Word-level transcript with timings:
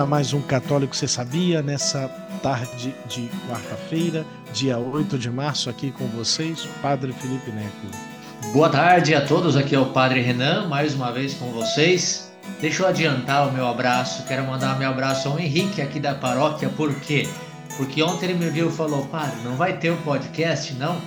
A 0.00 0.06
mais 0.06 0.32
um 0.32 0.40
Católico 0.40 0.96
Você 0.96 1.06
Sabia, 1.06 1.60
nessa 1.60 2.08
tarde 2.42 2.94
de 3.06 3.28
quarta-feira, 3.46 4.24
dia 4.50 4.78
8 4.78 5.18
de 5.18 5.30
março, 5.30 5.68
aqui 5.68 5.90
com 5.90 6.06
vocês, 6.06 6.66
Padre 6.80 7.12
Felipe 7.12 7.50
Neco. 7.50 8.50
Boa 8.54 8.70
tarde 8.70 9.14
a 9.14 9.20
todos, 9.20 9.58
aqui 9.58 9.74
é 9.74 9.78
o 9.78 9.92
Padre 9.92 10.22
Renan, 10.22 10.68
mais 10.68 10.94
uma 10.94 11.12
vez 11.12 11.34
com 11.34 11.52
vocês. 11.52 12.32
Deixa 12.62 12.82
eu 12.82 12.88
adiantar 12.88 13.46
o 13.46 13.52
meu 13.52 13.68
abraço, 13.68 14.24
quero 14.26 14.42
mandar 14.46 14.78
meu 14.78 14.88
abraço 14.88 15.28
ao 15.28 15.38
Henrique 15.38 15.82
aqui 15.82 16.00
da 16.00 16.14
paróquia, 16.14 16.70
por 16.70 16.94
quê? 17.00 17.28
Porque 17.76 18.02
ontem 18.02 18.30
ele 18.30 18.38
me 18.42 18.48
viu 18.48 18.70
e 18.70 18.72
falou, 18.72 19.04
Padre, 19.04 19.36
não 19.44 19.54
vai 19.54 19.76
ter 19.76 19.90
o 19.90 19.96
um 19.96 20.02
podcast, 20.02 20.72
não? 20.76 20.98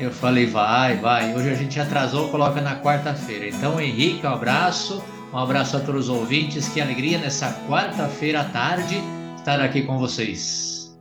Eu 0.00 0.10
falei, 0.10 0.44
vai, 0.44 0.96
vai. 0.96 1.32
Hoje 1.36 1.50
a 1.50 1.54
gente 1.54 1.78
atrasou, 1.78 2.28
coloca 2.30 2.60
na 2.60 2.80
quarta-feira. 2.80 3.46
Então, 3.46 3.80
Henrique, 3.80 4.26
um 4.26 4.30
abraço. 4.30 5.00
Um 5.34 5.38
abraço 5.38 5.76
a 5.76 5.80
todos 5.80 6.08
os 6.08 6.08
ouvintes. 6.08 6.68
Que 6.68 6.80
alegria 6.80 7.18
nessa 7.18 7.52
quarta-feira 7.66 8.42
à 8.42 8.48
tarde 8.50 8.94
estar 9.36 9.60
aqui 9.60 9.82
com 9.82 9.98
vocês. 9.98 10.96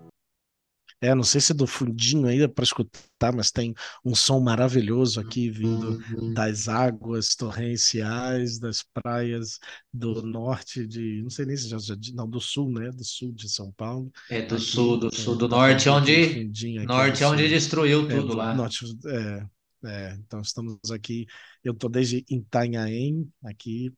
É, 1.00 1.14
não 1.14 1.22
sei 1.22 1.40
se 1.40 1.52
é 1.52 1.56
do 1.56 1.68
fundinho 1.68 2.26
ainda 2.28 2.50
para 2.50 2.64
escutar, 2.64 3.32
mas 3.32 3.52
tem 3.52 3.76
um 4.04 4.16
som 4.16 4.40
maravilhoso 4.40 5.20
aqui 5.20 5.52
vindo 5.52 6.00
das 6.34 6.68
águas 6.68 7.36
torrenciais, 7.36 8.58
das 8.58 8.84
praias 8.92 9.60
do 9.94 10.24
norte 10.24 10.88
de, 10.88 11.22
não 11.22 11.30
sei 11.30 11.46
nem 11.46 11.56
se 11.56 11.68
já, 11.70 11.78
não, 12.16 12.28
do 12.28 12.42
sul, 12.42 12.72
né? 12.72 12.90
Do 12.90 13.04
sul 13.04 13.34
de 13.34 13.48
São 13.48 13.72
Paulo. 13.74 14.12
É 14.32 14.42
do 14.42 14.56
aqui, 14.56 14.64
sul, 14.64 14.98
do 14.98 15.14
sul, 15.14 15.36
do 15.36 15.48
norte, 15.48 15.90
onde 15.90 16.50
norte, 16.88 17.24
onde 17.24 17.48
destruiu 17.48 18.08
tudo 18.08 18.34
é, 18.34 18.36
lá. 18.36 18.56
Norte, 18.56 18.84
é, 19.06 19.46
é, 19.86 20.14
então 20.16 20.42
estamos 20.42 20.80
aqui, 20.92 21.26
eu 21.64 21.74
estou 21.74 21.90
desde 21.90 22.26
Itanhaém, 22.30 23.32
aqui 23.44 23.94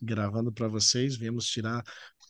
gravando 0.00 0.52
para 0.52 0.68
vocês, 0.68 1.16
viemos 1.16 1.46
tirar 1.46 1.82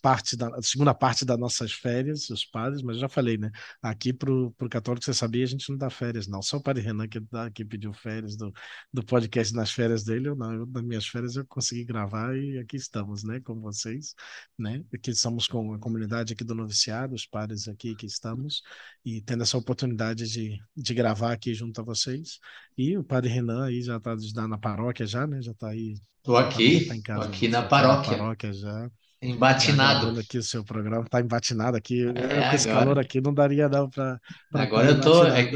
parte 0.04 0.36
da 0.36 0.60
segunda 0.60 0.92
parte 0.92 1.24
das 1.24 1.38
nossas 1.38 1.72
férias, 1.72 2.28
os 2.28 2.44
padres, 2.44 2.82
mas 2.82 2.98
já 2.98 3.08
falei, 3.08 3.38
né? 3.38 3.50
Aqui 3.82 4.12
para 4.12 4.30
o 4.30 4.52
católico, 4.68 5.02
você 5.02 5.14
sabia, 5.14 5.42
a 5.42 5.46
gente 5.46 5.70
não 5.70 5.78
dá 5.78 5.88
férias, 5.88 6.28
não. 6.28 6.42
Só 6.42 6.58
o 6.58 6.62
padre 6.62 6.82
Renan 6.82 7.08
que, 7.08 7.18
dá, 7.20 7.50
que 7.50 7.64
pediu 7.64 7.90
férias 7.94 8.36
do, 8.36 8.52
do 8.92 9.02
podcast 9.02 9.54
nas 9.54 9.70
férias 9.70 10.04
dele, 10.04 10.28
eu 10.28 10.36
não, 10.36 10.52
eu, 10.52 10.66
nas 10.66 10.82
minhas 10.82 11.06
férias 11.06 11.36
eu 11.36 11.46
consegui 11.46 11.86
gravar 11.86 12.36
e 12.36 12.58
aqui 12.58 12.76
estamos, 12.76 13.24
né? 13.24 13.40
Com 13.40 13.58
vocês, 13.62 14.14
né? 14.58 14.84
Aqui 14.92 15.10
estamos 15.10 15.48
com 15.48 15.72
a 15.72 15.78
comunidade 15.78 16.34
aqui 16.34 16.44
do 16.44 16.54
noviciado, 16.54 17.14
os 17.14 17.24
padres 17.24 17.66
aqui 17.66 17.94
que 17.94 18.04
estamos, 18.04 18.62
e 19.06 19.22
tendo 19.22 19.42
essa 19.42 19.56
oportunidade 19.56 20.28
de, 20.28 20.58
de 20.76 20.92
gravar 20.92 21.32
aqui 21.32 21.54
junto 21.54 21.80
a 21.80 21.84
vocês. 21.84 22.40
E 22.76 22.94
o 22.98 23.02
padre 23.02 23.30
Renan 23.30 23.64
aí 23.64 23.80
já 23.80 23.96
está 23.96 24.46
na 24.46 24.58
paróquia 24.58 25.06
já, 25.06 25.26
né? 25.26 25.40
Já 25.40 25.52
está 25.52 25.68
aí. 25.68 25.94
Estou 26.18 26.36
aqui, 26.36 26.84
tá 26.84 26.94
casa, 27.02 27.24
aqui 27.26 27.48
na 27.48 27.62
paróquia. 27.62 28.12
na 28.12 28.18
paróquia 28.18 28.52
já. 28.52 28.90
Embatinado. 29.24 30.20
aqui 30.20 30.38
o 30.38 30.42
seu 30.42 30.62
programa, 30.62 31.04
tá 31.08 31.20
embatinado 31.20 31.76
aqui. 31.76 32.06
É, 32.08 32.50
com 32.50 32.56
esse 32.56 32.68
agora... 32.68 32.84
calor 32.84 32.98
aqui 32.98 33.20
não 33.20 33.32
daria 33.32 33.68
não 33.68 33.88
para. 33.88 34.20
Agora 34.52 34.90
eu 34.90 35.00
tô, 35.00 35.24
é, 35.24 35.50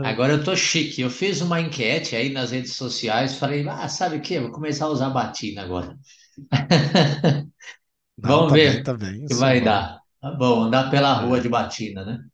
agora 0.00 0.34
eu 0.34 0.44
tô 0.44 0.54
chique. 0.54 1.00
Eu 1.00 1.10
fiz 1.10 1.40
uma 1.40 1.60
enquete 1.60 2.14
aí 2.14 2.30
nas 2.30 2.50
redes 2.50 2.74
sociais, 2.74 3.36
falei, 3.36 3.66
ah, 3.68 3.88
sabe 3.88 4.16
o 4.16 4.20
que? 4.20 4.38
Vou 4.38 4.50
começar 4.50 4.84
a 4.84 4.90
usar 4.90 5.10
batina 5.10 5.62
agora. 5.62 5.96
Não, 8.16 8.48
Vamos 8.48 8.48
tá 8.48 8.54
ver 8.54 8.74
bem, 8.74 8.82
tá 8.82 8.94
bem, 8.94 9.26
que 9.26 9.34
vai 9.34 9.58
bom. 9.58 9.64
dar. 9.64 10.00
Tá 10.20 10.30
bom, 10.30 10.62
andar 10.62 10.90
pela 10.90 11.12
rua 11.14 11.38
é. 11.38 11.40
de 11.40 11.48
batina, 11.48 12.04
né? 12.04 12.24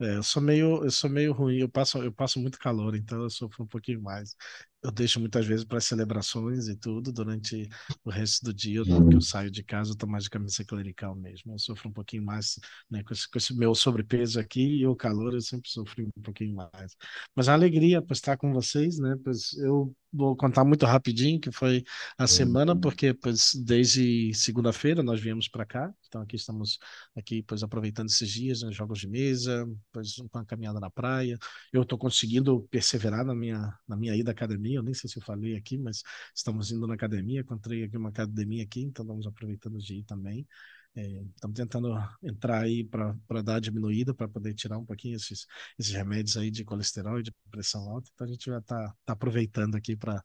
É, 0.00 0.16
eu 0.16 0.22
sou 0.22 0.40
meio, 0.40 0.84
eu 0.84 0.90
sou 0.90 1.10
meio 1.10 1.32
ruim, 1.32 1.58
eu 1.58 1.68
passo, 1.68 1.98
eu 1.98 2.12
passo 2.12 2.38
muito 2.40 2.58
calor, 2.58 2.94
então 2.94 3.22
eu 3.22 3.30
sofro 3.30 3.64
um 3.64 3.66
pouquinho 3.66 4.00
mais 4.00 4.36
eu 4.82 4.92
deixo 4.92 5.18
muitas 5.18 5.44
vezes 5.44 5.64
para 5.64 5.80
celebrações 5.80 6.68
e 6.68 6.76
tudo 6.76 7.12
durante 7.12 7.68
o 8.04 8.10
resto 8.10 8.44
do 8.44 8.54
dia, 8.54 8.82
que 8.84 8.90
eu 8.90 8.96
uhum. 8.96 9.20
saio 9.20 9.50
de 9.50 9.62
casa, 9.64 9.92
eu 9.92 9.96
tô 9.96 10.06
mais 10.06 10.24
de 10.24 10.30
camisa 10.30 10.64
clerical 10.64 11.16
mesmo. 11.16 11.52
Eu 11.52 11.58
sofro 11.58 11.88
um 11.88 11.92
pouquinho 11.92 12.24
mais 12.24 12.60
né, 12.88 13.02
com, 13.02 13.12
esse, 13.12 13.28
com 13.28 13.38
esse 13.38 13.54
meu 13.56 13.74
sobrepeso 13.74 14.38
aqui 14.38 14.78
e 14.78 14.86
o 14.86 14.94
calor, 14.94 15.34
eu 15.34 15.40
sempre 15.40 15.68
sofri 15.68 16.04
um 16.04 16.22
pouquinho 16.22 16.54
mais. 16.54 16.96
Mas 17.34 17.48
a 17.48 17.54
alegria 17.54 18.00
por 18.00 18.12
estar 18.12 18.36
com 18.36 18.52
vocês, 18.52 18.98
né? 18.98 19.16
Pois 19.24 19.52
eu 19.54 19.94
vou 20.12 20.34
contar 20.36 20.64
muito 20.64 20.86
rapidinho 20.86 21.40
que 21.40 21.50
foi 21.50 21.84
a 22.16 22.26
semana, 22.26 22.72
uhum. 22.72 22.80
porque 22.80 23.12
pois, 23.12 23.52
desde 23.54 24.32
segunda-feira 24.32 25.02
nós 25.02 25.20
viemos 25.20 25.48
para 25.48 25.66
cá, 25.66 25.92
então 26.06 26.22
aqui 26.22 26.36
estamos 26.36 26.78
aqui 27.16 27.42
pois 27.42 27.62
aproveitando 27.62 28.08
esses 28.08 28.30
dias, 28.30 28.62
né, 28.62 28.72
jogos 28.72 29.00
de 29.00 29.08
mesa, 29.08 29.68
pois 29.92 30.16
uma 30.18 30.44
caminhada 30.44 30.78
na 30.80 30.88
praia. 30.88 31.36
Eu 31.72 31.82
estou 31.82 31.98
conseguindo 31.98 32.66
perseverar 32.70 33.24
na 33.24 33.34
minha 33.34 33.76
na 33.86 33.96
minha 33.96 34.14
ida 34.16 34.30
à 34.30 34.32
academia 34.32 34.67
academia, 34.68 34.78
eu 34.78 34.82
nem 34.82 34.94
sei 34.94 35.08
se 35.08 35.18
eu 35.18 35.22
falei 35.22 35.56
aqui, 35.56 35.78
mas 35.78 36.02
estamos 36.34 36.70
indo 36.70 36.86
na 36.86 36.94
academia, 36.94 37.40
encontrei 37.40 37.84
aqui 37.84 37.96
uma 37.96 38.10
academia 38.10 38.62
aqui, 38.62 38.82
então 38.82 39.04
estamos 39.04 39.26
aproveitando 39.26 39.78
de 39.78 39.94
ir 39.94 40.04
também. 40.04 40.46
É, 40.94 41.22
estamos 41.34 41.56
tentando 41.56 41.94
entrar 42.22 42.62
aí 42.62 42.82
para 42.82 43.42
dar 43.42 43.60
diminuída, 43.60 44.12
para 44.14 44.26
poder 44.28 44.54
tirar 44.54 44.78
um 44.78 44.84
pouquinho 44.84 45.16
esses, 45.16 45.46
esses 45.78 45.92
remédios 45.92 46.36
aí 46.36 46.50
de 46.50 46.64
colesterol 46.64 47.20
e 47.20 47.22
de 47.22 47.32
pressão 47.50 47.88
alta. 47.88 48.10
Então 48.12 48.26
a 48.26 48.30
gente 48.30 48.50
vai 48.50 48.58
estar 48.58 48.94
tá, 49.04 49.12
aproveitando 49.12 49.76
aqui 49.76 49.96
para 49.96 50.24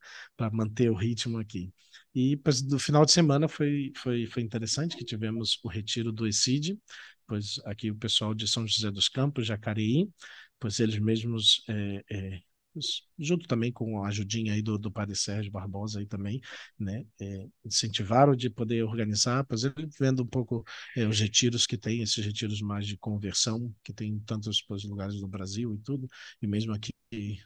manter 0.52 0.90
o 0.90 0.96
ritmo 0.96 1.38
aqui. 1.38 1.72
E 2.16 2.36
do 2.66 2.80
final 2.80 3.06
de 3.06 3.12
semana 3.12 3.48
foi, 3.48 3.92
foi, 3.98 4.26
foi 4.26 4.42
interessante 4.42 4.98
que 4.98 5.06
tivemos 5.06 5.60
o 5.64 5.68
retiro 5.68 6.12
do 6.12 6.26
ECID, 6.28 6.80
pois 7.28 7.60
aqui 7.66 7.92
o 7.92 7.96
pessoal 7.96 8.34
de 8.34 8.48
São 8.48 8.66
José 8.66 8.90
dos 8.90 9.10
Campos, 9.10 9.46
Jacareí, 9.46 10.10
pois 10.60 10.80
eles 10.80 10.98
mesmos 10.98 11.64
é, 11.68 12.04
é, 12.10 12.42
junto 13.18 13.48
também 13.48 13.72
com 13.72 14.04
a 14.04 14.08
ajudinha 14.08 14.54
aí 14.54 14.62
do, 14.62 14.78
do 14.78 14.92
padre 14.92 15.16
Sérgio 15.16 15.52
Barbosa 15.52 16.00
aí 16.00 16.06
também, 16.06 16.42
né, 16.80 17.06
é, 17.22 17.48
incentivaram 17.66 18.36
de 18.36 18.50
poder 18.50 18.84
organizar, 18.84 19.46
ele 19.52 19.90
vendo 20.00 20.24
um 20.24 20.28
pouco 20.28 20.64
é, 20.96 21.06
os 21.08 21.20
retiros 21.20 21.66
que 21.66 21.78
tem, 21.78 22.02
esses 22.02 22.24
retiros 22.26 22.62
mais 22.62 22.88
de 22.88 22.98
conversão, 22.98 23.74
que 23.84 23.94
tem 23.94 24.12
em 24.12 24.20
tantos 24.20 24.64
lugares 24.86 25.20
do 25.20 25.28
Brasil 25.28 25.74
e 25.74 25.78
tudo, 25.80 26.08
e 26.42 26.48
mesmo 26.48 26.74
aqui 26.74 26.92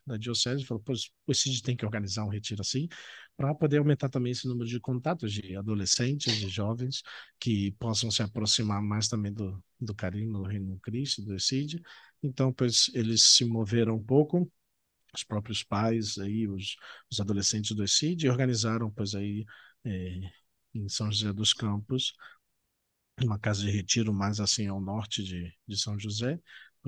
na 0.06 0.18
diocese, 0.18 0.64
falou, 0.64 0.82
pois 0.86 1.10
o 1.26 1.34
CID 1.34 1.62
tem 1.62 1.76
que 1.76 1.86
organizar 1.86 2.24
um 2.24 2.30
retiro 2.30 2.62
assim, 2.62 2.88
para 3.36 3.54
poder 3.54 3.78
aumentar 3.78 4.10
também 4.10 4.32
esse 4.32 4.48
número 4.48 4.68
de 4.68 4.80
contatos 4.80 5.32
de 5.34 5.56
adolescentes, 5.56 6.36
de 6.38 6.50
jovens, 6.50 7.04
que 7.40 7.72
possam 7.74 8.10
se 8.10 8.24
aproximar 8.24 8.82
mais 8.82 9.08
também 9.08 9.32
do, 9.32 9.62
do 9.80 9.94
carinho 9.94 10.34
do 10.34 10.44
Reino 10.44 10.80
Cristo, 10.80 11.22
do 11.22 11.40
CID. 11.40 11.82
Então, 12.24 12.52
pois 12.52 12.90
eles 12.94 13.22
se 13.24 13.46
moveram 13.46 13.96
um 13.96 14.04
pouco, 14.04 14.52
os 15.14 15.24
próprios 15.24 15.64
pais 15.64 16.18
aí, 16.18 16.48
os, 16.48 16.76
os 17.12 17.20
adolescentes 17.20 17.76
do 17.76 17.84
ECID, 17.84 18.30
organizaram, 18.30 18.92
pois 18.92 19.16
aí, 19.16 19.46
é, 19.86 20.20
em 20.74 20.90
São 20.90 21.12
José 21.12 21.34
dos 21.34 21.54
Campos, 21.54 22.14
uma 23.22 23.40
casa 23.40 23.62
de 23.62 23.72
retiro 23.72 24.14
mais 24.14 24.40
assim 24.40 24.68
ao 24.68 24.80
norte 24.80 25.24
de, 25.24 25.52
de 25.68 25.78
São 25.78 26.00
José, 26.00 26.40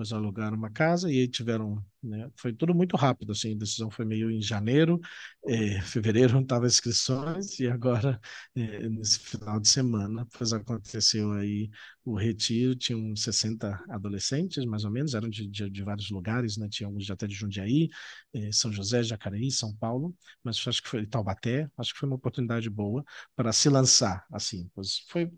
depois 0.03 0.13
alugaram 0.13 0.55
uma 0.57 0.69
casa 0.69 1.11
e 1.11 1.19
aí 1.19 1.27
tiveram, 1.27 1.83
né, 2.01 2.29
foi 2.37 2.53
tudo 2.53 2.73
muito 2.73 2.95
rápido, 2.95 3.31
assim, 3.33 3.53
a 3.53 3.57
decisão 3.57 3.89
foi 3.91 4.05
meio 4.05 4.31
em 4.31 4.41
janeiro, 4.41 4.99
é, 5.45 5.81
fevereiro 5.81 6.33
não 6.33 6.41
estava 6.41 6.65
inscrições 6.67 7.59
e 7.59 7.67
agora, 7.67 8.19
é, 8.55 8.87
nesse 8.89 9.19
final 9.19 9.59
de 9.59 9.67
semana, 9.67 10.23
depois 10.25 10.53
aconteceu 10.53 11.31
aí 11.33 11.69
o 12.05 12.16
retiro, 12.16 12.75
tinham 12.75 13.16
60 13.16 13.84
adolescentes, 13.90 14.63
mais 14.66 14.85
ou 14.85 14.91
menos, 14.91 15.13
eram 15.13 15.29
de, 15.29 15.47
de, 15.47 15.69
de 15.69 15.84
vários 15.84 16.09
lugares, 16.09 16.57
né, 16.57 16.67
tinha 16.69 16.87
alguns 16.87 17.09
até 17.11 17.28
de 17.28 17.35
Jundiaí, 17.35 17.90
é, 18.34 18.52
São 18.52 18.72
José, 18.72 19.03
Jacareí, 19.03 19.52
São 19.52 19.75
Paulo, 19.75 20.16
mas 20.43 20.66
acho 20.67 20.81
que 20.81 20.90
foi 20.90 21.05
Taubaté, 21.05 21.69
acho 21.78 21.93
que 21.93 21.99
foi 21.99 22.07
uma 22.09 22.16
oportunidade 22.16 22.69
boa 22.69 23.03
para 23.35 23.52
se 23.52 23.69
lançar, 23.69 24.25
assim, 24.31 24.69
pois 24.73 24.99
foi 25.09 25.29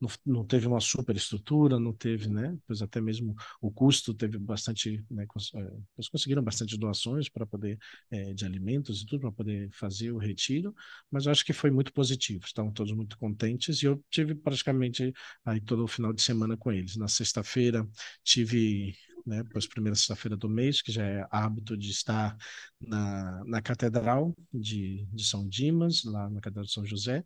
não, 0.00 0.08
não 0.24 0.44
teve 0.44 0.66
uma 0.66 0.80
super 0.80 1.16
estrutura, 1.16 1.78
não 1.78 1.92
teve, 1.92 2.28
né? 2.28 2.56
Pois 2.66 2.82
até 2.82 3.00
mesmo 3.00 3.34
o 3.60 3.70
custo 3.70 4.14
teve 4.14 4.38
bastante, 4.38 5.04
né? 5.10 5.24
É, 5.54 5.58
eles 5.96 6.08
conseguiram 6.08 6.42
bastante 6.42 6.76
doações 6.78 7.28
para 7.28 7.46
poder 7.46 7.78
é, 8.10 8.32
de 8.34 8.44
alimentos 8.44 9.02
e 9.02 9.06
tudo 9.06 9.20
para 9.22 9.32
poder 9.32 9.70
fazer 9.72 10.10
o 10.12 10.18
retiro, 10.18 10.74
mas 11.10 11.26
eu 11.26 11.32
acho 11.32 11.44
que 11.44 11.52
foi 11.52 11.70
muito 11.70 11.92
positivo. 11.92 12.44
Estavam 12.44 12.72
todos 12.72 12.92
muito 12.92 13.18
contentes 13.18 13.82
e 13.82 13.86
eu 13.86 14.02
tive 14.10 14.34
praticamente 14.34 15.12
aí 15.44 15.60
todo 15.60 15.84
o 15.84 15.88
final 15.88 16.12
de 16.12 16.22
semana 16.22 16.56
com 16.56 16.72
eles. 16.72 16.96
Na 16.96 17.08
sexta-feira 17.08 17.86
tive 18.22 18.94
né, 19.26 19.42
pois 19.50 19.66
primeira 19.66 19.96
sexta-feira 19.96 20.36
do 20.36 20.48
mês, 20.48 20.82
que 20.82 20.92
já 20.92 21.04
é 21.04 21.26
hábito 21.30 21.76
de 21.76 21.90
estar 21.90 22.36
na, 22.80 23.42
na 23.44 23.62
Catedral 23.62 24.34
de, 24.52 25.06
de 25.12 25.24
São 25.24 25.48
Dimas, 25.48 26.04
lá 26.04 26.28
na 26.28 26.40
Catedral 26.40 26.64
de 26.64 26.72
São 26.72 26.84
José, 26.84 27.24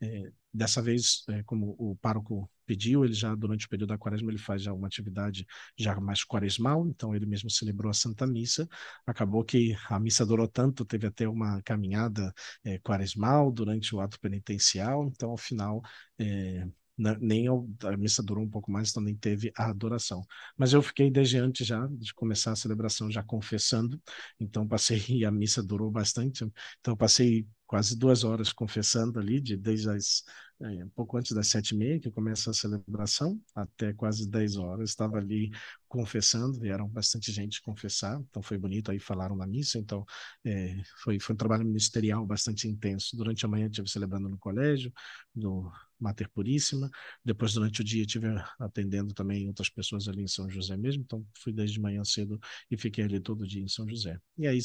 é, 0.00 0.30
dessa 0.52 0.80
vez, 0.82 1.24
é, 1.28 1.42
como 1.44 1.74
o 1.78 1.96
pároco 1.96 2.50
pediu, 2.66 3.04
ele 3.04 3.14
já 3.14 3.34
durante 3.34 3.66
o 3.66 3.68
período 3.68 3.88
da 3.88 3.98
quaresma 3.98 4.30
ele 4.30 4.38
faz 4.38 4.62
já 4.62 4.72
uma 4.72 4.86
atividade 4.86 5.46
já 5.76 5.98
mais 6.00 6.22
quaresmal, 6.24 6.86
então 6.88 7.14
ele 7.14 7.26
mesmo 7.26 7.50
celebrou 7.50 7.90
a 7.90 7.94
Santa 7.94 8.26
Missa. 8.26 8.68
Acabou 9.06 9.44
que 9.44 9.74
a 9.88 9.98
missa 9.98 10.26
durou 10.26 10.46
tanto, 10.46 10.84
teve 10.84 11.06
até 11.06 11.28
uma 11.28 11.62
caminhada 11.62 12.32
é, 12.64 12.78
quaresmal 12.78 13.50
durante 13.50 13.94
o 13.94 14.00
ato 14.00 14.20
penitencial, 14.20 15.06
então 15.06 15.30
ao 15.30 15.36
final 15.36 15.82
é, 16.18 16.66
nem 16.98 17.46
a 17.48 17.96
missa 17.96 18.22
durou 18.22 18.44
um 18.44 18.50
pouco 18.50 18.70
mais, 18.70 18.90
então 18.90 19.02
nem 19.02 19.14
teve 19.16 19.52
a 19.56 19.70
adoração. 19.70 20.26
Mas 20.56 20.72
eu 20.72 20.82
fiquei 20.82 21.10
desde 21.10 21.38
antes 21.38 21.66
já 21.66 21.86
de 21.86 22.12
começar 22.14 22.52
a 22.52 22.56
celebração 22.56 23.10
já 23.10 23.22
confessando, 23.22 24.00
então 24.40 24.66
passei 24.66 24.98
e 25.08 25.24
a 25.24 25.30
missa 25.30 25.62
durou 25.62 25.90
bastante, 25.90 26.44
então 26.80 26.96
passei 26.96 27.46
quase 27.66 27.96
duas 27.96 28.24
horas 28.24 28.52
confessando 28.52 29.18
ali, 29.18 29.40
de 29.40 29.56
desde 29.56 29.90
as 29.90 30.24
é, 30.60 30.84
pouco 30.94 31.16
antes 31.16 31.32
das 31.32 31.48
sete 31.48 31.72
e 31.74 31.78
meia 31.78 32.00
que 32.00 32.10
começa 32.10 32.50
a 32.50 32.54
celebração, 32.54 33.40
até 33.54 33.92
quase 33.92 34.28
dez 34.28 34.56
horas, 34.56 34.90
estava 34.90 35.18
ali 35.18 35.50
confessando, 35.88 36.58
vieram 36.58 36.88
bastante 36.88 37.30
gente 37.30 37.62
confessar, 37.62 38.20
então 38.20 38.42
foi 38.42 38.58
bonito, 38.58 38.90
aí 38.90 38.98
falaram 38.98 39.36
na 39.36 39.46
missa, 39.46 39.78
então 39.78 40.04
é, 40.44 40.82
foi, 41.02 41.20
foi 41.20 41.34
um 41.34 41.36
trabalho 41.36 41.64
ministerial 41.64 42.26
bastante 42.26 42.66
intenso. 42.68 43.16
Durante 43.16 43.44
a 43.44 43.48
manhã 43.48 43.66
estive 43.66 43.88
celebrando 43.88 44.28
no 44.28 44.38
colégio, 44.38 44.92
no 45.34 45.70
Mater 46.00 46.28
Puríssima, 46.30 46.90
depois 47.24 47.52
durante 47.52 47.80
o 47.80 47.84
dia 47.84 48.02
estive 48.02 48.28
atendendo 48.58 49.12
também 49.14 49.46
outras 49.48 49.68
pessoas 49.68 50.08
ali 50.08 50.22
em 50.22 50.28
São 50.28 50.48
José 50.48 50.76
mesmo, 50.76 51.02
então 51.02 51.26
fui 51.38 51.52
desde 51.52 51.80
manhã 51.80 52.04
cedo 52.04 52.38
e 52.70 52.76
fiquei 52.76 53.04
ali 53.04 53.20
todo 53.20 53.46
dia 53.46 53.62
em 53.62 53.68
São 53.68 53.88
José. 53.88 54.18
E 54.36 54.46
aí 54.46 54.58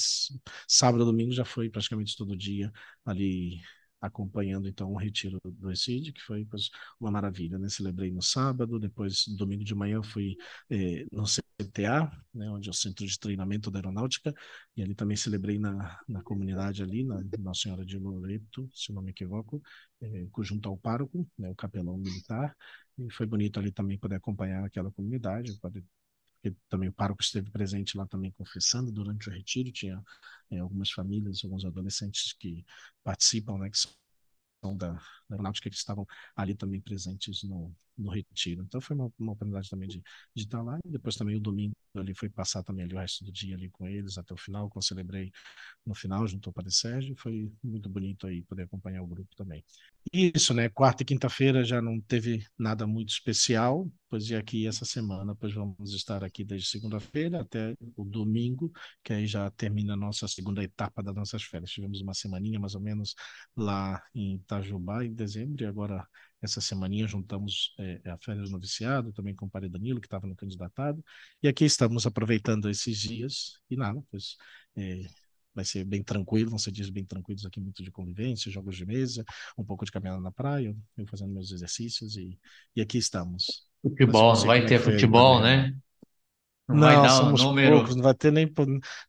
sábado, 0.67 1.05
domingo 1.05 1.31
já 1.31 1.45
foi 1.45 1.69
praticamente 1.69 2.15
todo 2.17 2.35
dia 2.37 2.71
ali 3.05 3.61
acompanhando 4.03 4.67
então 4.67 4.91
o 4.91 4.97
retiro 4.97 5.39
do 5.45 5.71
ECID, 5.71 6.11
que 6.11 6.21
foi 6.21 6.45
pois, 6.45 6.69
uma 6.99 7.09
maravilha, 7.11 7.57
né? 7.57 7.69
Celebrei 7.69 8.11
no 8.11 8.21
sábado, 8.21 8.79
depois 8.79 9.25
domingo 9.37 9.63
de 9.63 9.73
manhã 9.73 10.01
fui 10.03 10.35
eh, 10.69 11.05
no 11.11 11.25
CTA, 11.25 12.11
né, 12.33 12.49
onde 12.49 12.67
é 12.67 12.71
o 12.71 12.73
Centro 12.73 13.05
de 13.05 13.17
Treinamento 13.19 13.71
da 13.71 13.79
Aeronáutica, 13.79 14.33
e 14.75 14.81
ali 14.83 14.93
também 14.95 15.15
celebrei 15.15 15.57
na, 15.57 15.99
na 16.07 16.21
comunidade 16.23 16.83
ali, 16.83 17.03
na 17.03 17.21
Nossa 17.39 17.61
Senhora 17.61 17.85
de 17.85 17.97
Loreto, 17.97 18.69
se 18.73 18.91
não 18.91 19.01
me 19.01 19.11
equivoco, 19.11 19.61
eh, 20.01 20.27
junto 20.41 20.67
ao 20.69 20.77
pároco, 20.77 21.27
né, 21.37 21.49
o 21.49 21.55
capelão 21.55 21.97
militar, 21.97 22.55
e 22.97 23.09
foi 23.11 23.25
bonito 23.25 23.59
ali 23.59 23.71
também 23.71 23.97
poder 23.97 24.15
acompanhar 24.15 24.65
aquela 24.65 24.91
comunidade, 24.91 25.57
poder 25.59 25.83
porque 26.43 26.57
também 26.69 26.89
o 26.89 26.93
pároco 26.93 27.23
esteve 27.23 27.49
presente 27.49 27.97
lá 27.97 28.05
também 28.05 28.31
confessando 28.31 28.91
durante 28.91 29.29
o 29.29 29.31
retiro, 29.33 29.71
tinha 29.71 30.03
é, 30.51 30.59
algumas 30.59 30.91
famílias, 30.91 31.41
alguns 31.43 31.63
adolescentes 31.63 32.33
que 32.33 32.65
participam, 33.03 33.57
né, 33.57 33.69
que 33.69 33.77
são 33.77 33.91
da, 34.77 34.93
da 34.93 35.01
aeronáutica 35.31 35.69
que 35.69 35.75
estavam 35.75 36.05
ali 36.35 36.55
também 36.55 36.79
presentes 36.79 37.43
no, 37.43 37.73
no 37.97 38.09
retiro. 38.11 38.63
Então 38.63 38.79
foi 38.81 38.95
uma, 38.95 39.11
uma 39.17 39.31
oportunidade 39.33 39.69
também 39.69 39.87
de, 39.87 40.01
de 40.35 40.43
estar 40.43 40.61
lá. 40.61 40.79
E 40.85 40.89
depois 40.89 41.15
também 41.15 41.35
o 41.35 41.39
domingo 41.39 41.75
ali 41.95 42.13
foi 42.13 42.29
passar 42.29 42.63
também 42.63 42.83
ali 42.85 42.95
o 42.95 42.99
resto 42.99 43.23
do 43.23 43.31
dia 43.31 43.55
ali 43.55 43.69
com 43.69 43.87
eles 43.87 44.17
até 44.17 44.33
o 44.33 44.37
final, 44.37 44.69
que 44.69 44.77
eu 44.77 44.81
celebrei 44.81 45.31
no 45.85 45.93
final 45.93 46.25
junto 46.27 46.49
ao 46.49 46.53
Padre 46.53 46.71
Sérgio. 46.71 47.15
Foi 47.17 47.51
muito 47.63 47.89
bonito 47.89 48.27
aí 48.27 48.41
poder 48.43 48.63
acompanhar 48.63 49.01
o 49.03 49.07
grupo 49.07 49.35
também. 49.35 49.63
Isso, 50.11 50.53
né? 50.53 50.69
Quarta 50.69 51.03
e 51.03 51.05
quinta-feira 51.05 51.63
já 51.63 51.81
não 51.81 51.99
teve 51.99 52.45
nada 52.57 52.85
muito 52.85 53.09
especial, 53.09 53.89
pois 54.09 54.29
e 54.29 54.35
aqui 54.35 54.67
essa 54.67 54.85
semana, 54.85 55.33
pois 55.35 55.53
vamos 55.53 55.93
estar 55.93 56.23
aqui 56.23 56.43
desde 56.43 56.67
segunda-feira 56.67 57.41
até 57.41 57.75
o 57.95 58.03
domingo, 58.03 58.71
que 59.03 59.13
aí 59.13 59.25
já 59.25 59.49
termina 59.51 59.93
a 59.93 59.97
nossa 59.97 60.27
segunda 60.27 60.63
etapa 60.63 61.01
das 61.01 61.15
nossas 61.15 61.43
férias. 61.43 61.71
Tivemos 61.71 62.01
uma 62.01 62.13
semaninha 62.13 62.59
mais 62.59 62.75
ou 62.75 62.81
menos 62.81 63.15
lá 63.55 64.03
em 64.13 64.37
Itajubá 64.53 65.03
em 65.03 65.13
dezembro 65.13 65.63
e 65.63 65.65
agora 65.65 66.07
essa 66.41 66.59
semaninha 66.59 67.07
juntamos 67.07 67.73
é, 67.79 68.01
a 68.09 68.17
férias 68.17 68.49
do 68.49 68.53
noviciado, 68.53 69.13
também 69.13 69.33
com 69.33 69.45
o 69.45 69.49
Padre 69.49 69.69
Danilo, 69.69 70.01
que 70.01 70.07
estava 70.07 70.27
no 70.27 70.35
candidatado, 70.35 71.03
e 71.41 71.47
aqui 71.47 71.63
estamos 71.63 72.05
aproveitando 72.05 72.69
esses 72.69 72.97
dias, 72.97 73.59
e 73.69 73.77
nada, 73.77 74.03
pois 74.11 74.35
é, 74.75 75.07
vai 75.55 75.63
ser 75.63 75.85
bem 75.85 76.03
tranquilo, 76.03 76.49
vão 76.49 76.59
ser 76.59 76.71
dias 76.71 76.89
bem 76.89 77.05
tranquilos 77.05 77.45
aqui, 77.45 77.59
muito 77.59 77.81
de 77.81 77.91
convivência, 77.91 78.51
jogos 78.51 78.75
de 78.75 78.85
mesa, 78.85 79.23
um 79.57 79.63
pouco 79.63 79.85
de 79.85 79.91
caminhada 79.91 80.19
na 80.19 80.31
praia, 80.31 80.75
eu 80.97 81.07
fazendo 81.07 81.33
meus 81.33 81.51
exercícios 81.51 82.17
e, 82.17 82.37
e 82.75 82.81
aqui 82.81 82.97
estamos. 82.97 83.65
Futebol, 83.81 84.35
vai 84.45 84.59
é 84.59 84.65
ter 84.65 84.79
futebol, 84.79 85.41
né? 85.41 85.75
Não, 86.67 86.75
não 86.75 86.87
vai 86.87 86.95
dar 86.95 87.09
somos 87.09 87.43
número. 87.43 87.75
poucos, 87.77 87.95
não 87.95 88.03
vai 88.03 88.13
ter 88.13 88.31
nem, 88.31 88.51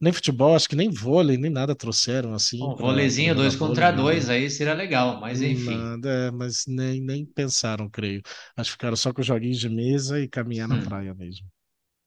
nem 0.00 0.12
futebol, 0.12 0.56
acho 0.56 0.68
que 0.68 0.74
nem 0.74 0.90
vôlei, 0.90 1.36
nem 1.36 1.50
nada 1.50 1.74
trouxeram 1.74 2.34
assim. 2.34 2.62
Um 2.62 2.74
vôleizinho 2.74 3.34
dois 3.34 3.54
contra 3.54 3.90
vôlei, 3.90 4.14
dois, 4.14 4.28
aí 4.28 4.50
seria 4.50 4.74
legal, 4.74 5.20
mas 5.20 5.40
enfim. 5.40 5.76
Nada, 5.76 6.08
é, 6.08 6.30
mas 6.30 6.64
nem, 6.66 7.00
nem 7.00 7.24
pensaram, 7.24 7.88
creio. 7.88 8.22
Acho 8.56 8.70
que 8.70 8.72
ficaram 8.72 8.96
só 8.96 9.12
com 9.12 9.22
joguinhos 9.22 9.60
de 9.60 9.68
mesa 9.68 10.20
e 10.20 10.28
caminhar 10.28 10.68
hum. 10.68 10.76
na 10.76 10.82
praia 10.82 11.14
mesmo. 11.14 11.46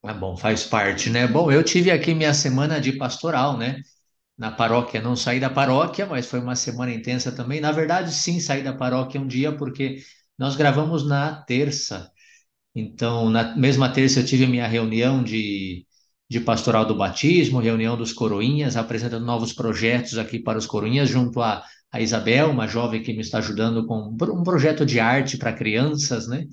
Tá 0.02 0.14
bom, 0.14 0.38
faz 0.38 0.64
parte, 0.64 1.10
né? 1.10 1.28
Bom, 1.28 1.52
eu 1.52 1.64
tive 1.64 1.92
aqui 1.92 2.14
minha 2.14 2.34
semana 2.34 2.80
de 2.80 2.94
pastoral, 2.94 3.58
né? 3.58 3.82
na 4.38 4.52
paróquia. 4.52 5.02
Não 5.02 5.16
saí 5.16 5.40
da 5.40 5.50
paróquia, 5.50 6.06
mas 6.06 6.28
foi 6.28 6.40
uma 6.40 6.56
semana 6.56 6.94
intensa 6.94 7.32
também. 7.32 7.60
Na 7.60 7.72
verdade, 7.72 8.14
sim, 8.14 8.40
saí 8.40 8.64
da 8.64 8.74
paróquia 8.74 9.20
um 9.20 9.28
dia, 9.28 9.52
porque 9.52 10.04
nós 10.38 10.56
gravamos 10.56 11.08
na 11.08 11.42
terça. 11.44 12.12
Então, 12.80 13.28
na 13.30 13.56
mesma 13.56 13.92
terça, 13.92 14.20
eu 14.20 14.26
tive 14.26 14.46
a 14.46 14.48
minha 14.48 14.68
reunião 14.68 15.24
de, 15.24 15.84
de 16.30 16.40
pastoral 16.40 16.86
do 16.86 16.96
batismo, 16.96 17.60
reunião 17.60 17.98
dos 17.98 18.14
coroinhas, 18.14 18.78
apresentando 18.78 19.26
novos 19.26 19.52
projetos 19.52 20.16
aqui 20.18 20.38
para 20.38 20.60
os 20.60 20.68
coroinhas, 20.68 21.10
junto 21.10 21.42
a, 21.42 21.64
a 21.92 22.00
Isabel, 22.02 22.52
uma 22.52 22.68
jovem 22.68 23.02
que 23.02 23.14
me 23.14 23.22
está 23.22 23.40
ajudando 23.40 23.88
com 23.88 24.16
um 24.22 24.44
projeto 24.44 24.86
de 24.86 25.00
arte 25.00 25.38
para 25.38 25.54
crianças, 25.54 26.28
né? 26.28 26.46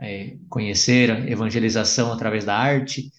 É, 0.00 0.36
conhecer 0.48 1.08
evangelização 1.30 2.12
através 2.12 2.44
da 2.44 2.54
arte. 2.56 3.10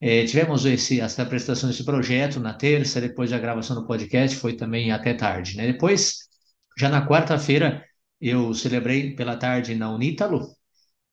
É, 0.00 0.24
tivemos 0.24 0.64
esse, 0.66 1.00
essa 1.00 1.22
apresentação 1.22 1.68
desse 1.68 1.84
projeto 1.84 2.40
na 2.40 2.54
terça, 2.54 3.00
depois 3.00 3.32
a 3.32 3.38
gravação 3.38 3.76
do 3.76 3.86
podcast 3.86 4.36
foi 4.38 4.54
também 4.56 4.92
até 4.92 5.14
tarde. 5.14 5.56
Né? 5.56 5.66
Depois, 5.66 6.28
já 6.78 6.88
na 6.88 7.06
quarta-feira, 7.06 7.84
eu 8.20 8.54
celebrei 8.54 9.14
pela 9.14 9.36
tarde 9.36 9.74
na 9.74 9.90
Unítalo, 9.94 10.48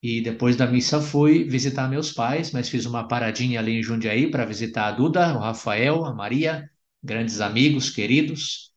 e 0.02 0.20
depois 0.22 0.56
da 0.56 0.66
missa 0.66 1.00
fui 1.00 1.44
visitar 1.44 1.88
meus 1.88 2.12
pais, 2.12 2.52
mas 2.52 2.68
fiz 2.68 2.86
uma 2.86 3.06
paradinha 3.06 3.60
ali 3.60 3.72
em 3.78 3.82
Jundiaí 3.82 4.30
para 4.30 4.46
visitar 4.46 4.88
a 4.88 4.92
Duda, 4.92 5.34
o 5.36 5.40
Rafael, 5.40 6.04
a 6.04 6.14
Maria, 6.14 6.70
grandes 7.02 7.40
amigos, 7.40 7.90
queridos. 7.90 8.70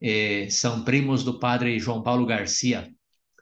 É, 0.00 0.48
são 0.50 0.84
primos 0.84 1.24
do 1.24 1.40
padre 1.40 1.78
João 1.80 2.02
Paulo 2.02 2.24
Garcia, 2.24 2.88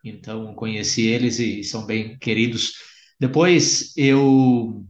então 0.03 0.55
conheci 0.55 1.07
eles 1.07 1.39
e 1.39 1.63
são 1.63 1.85
bem 1.85 2.19
queridos. 2.19 2.73
Depois 3.21 3.93
eu 3.97 4.87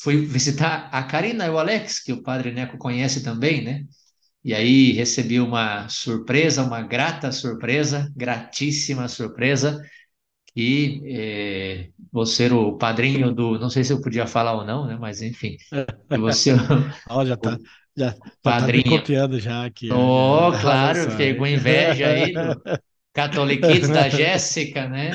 fui 0.00 0.24
visitar 0.26 0.88
a 0.92 1.02
Karina 1.02 1.46
e 1.46 1.50
o 1.50 1.58
Alex, 1.58 2.00
que 2.02 2.12
o 2.12 2.22
padre 2.22 2.52
Neco 2.52 2.78
conhece 2.78 3.22
também, 3.22 3.62
né? 3.62 3.84
E 4.44 4.54
aí 4.54 4.92
recebi 4.92 5.38
uma 5.40 5.88
surpresa, 5.88 6.62
uma 6.62 6.82
grata 6.82 7.30
surpresa, 7.32 8.10
gratíssima 8.16 9.06
surpresa, 9.08 9.82
que 10.54 11.00
é, 11.06 11.88
vou 12.12 12.26
ser 12.26 12.52
o 12.52 12.76
padrinho 12.76 13.32
do, 13.32 13.58
não 13.58 13.70
sei 13.70 13.84
se 13.84 13.92
eu 13.92 14.00
podia 14.00 14.26
falar 14.26 14.54
ou 14.54 14.64
não, 14.64 14.86
né? 14.86 14.96
Mas 15.00 15.22
enfim, 15.22 15.56
você 16.18 16.52
Olha, 17.08 17.28
já 17.30 17.36
tá, 17.36 17.58
já 17.96 18.14
padrinho. 18.42 18.84
Tá 18.84 18.90
me 18.90 18.98
copiando 18.98 19.38
já 19.38 19.64
aqui. 19.64 19.88
Oh, 19.92 20.52
já, 20.52 20.60
claro, 20.60 21.10
fiquei 21.10 21.34
com 21.34 21.46
inveja 21.46 22.08
aí 22.08 22.32
do 22.32 22.60
catoliquitos 23.12 23.88
da 23.88 24.08
Jéssica, 24.08 24.88
né? 24.88 25.10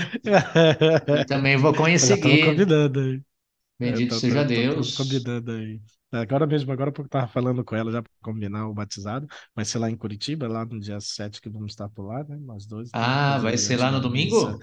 E 1.08 1.26
também 1.26 1.58
vou 1.58 1.74
conhecer. 1.74 2.18
convidando 2.20 3.00
aí. 3.00 3.22
Bendito 3.80 4.12
tô, 4.12 4.20
seja 4.20 4.42
tô, 4.42 4.48
Deus. 4.48 4.96
Tô, 4.96 5.04
combinando 5.04 5.52
aí. 5.52 5.82
Agora 6.12 6.48
mesmo, 6.48 6.72
agora 6.72 6.92
porque 6.92 7.08
eu 7.08 7.10
tava 7.10 7.28
falando 7.28 7.64
com 7.64 7.76
ela 7.76 7.92
já 7.92 8.02
para 8.02 8.12
combinar 8.22 8.68
o 8.70 8.74
batizado. 8.74 9.28
Vai 9.54 9.66
ser 9.66 9.80
lá 9.80 9.90
em 9.90 9.98
Curitiba, 9.98 10.48
lá 10.48 10.66
no 10.66 10.80
dia 10.80 11.00
7 11.02 11.42
que 11.42 11.50
vamos 11.50 11.74
estar 11.74 11.90
por 11.90 12.04
lá, 12.06 12.24
né? 12.24 12.38
Nós 12.40 12.66
dois. 12.66 12.90
Ah, 12.94 13.38
vai 13.40 13.58
ser 13.58 13.78
lá 13.78 13.92
no 13.92 14.00
domingo? 14.00 14.48
Missa. 14.48 14.60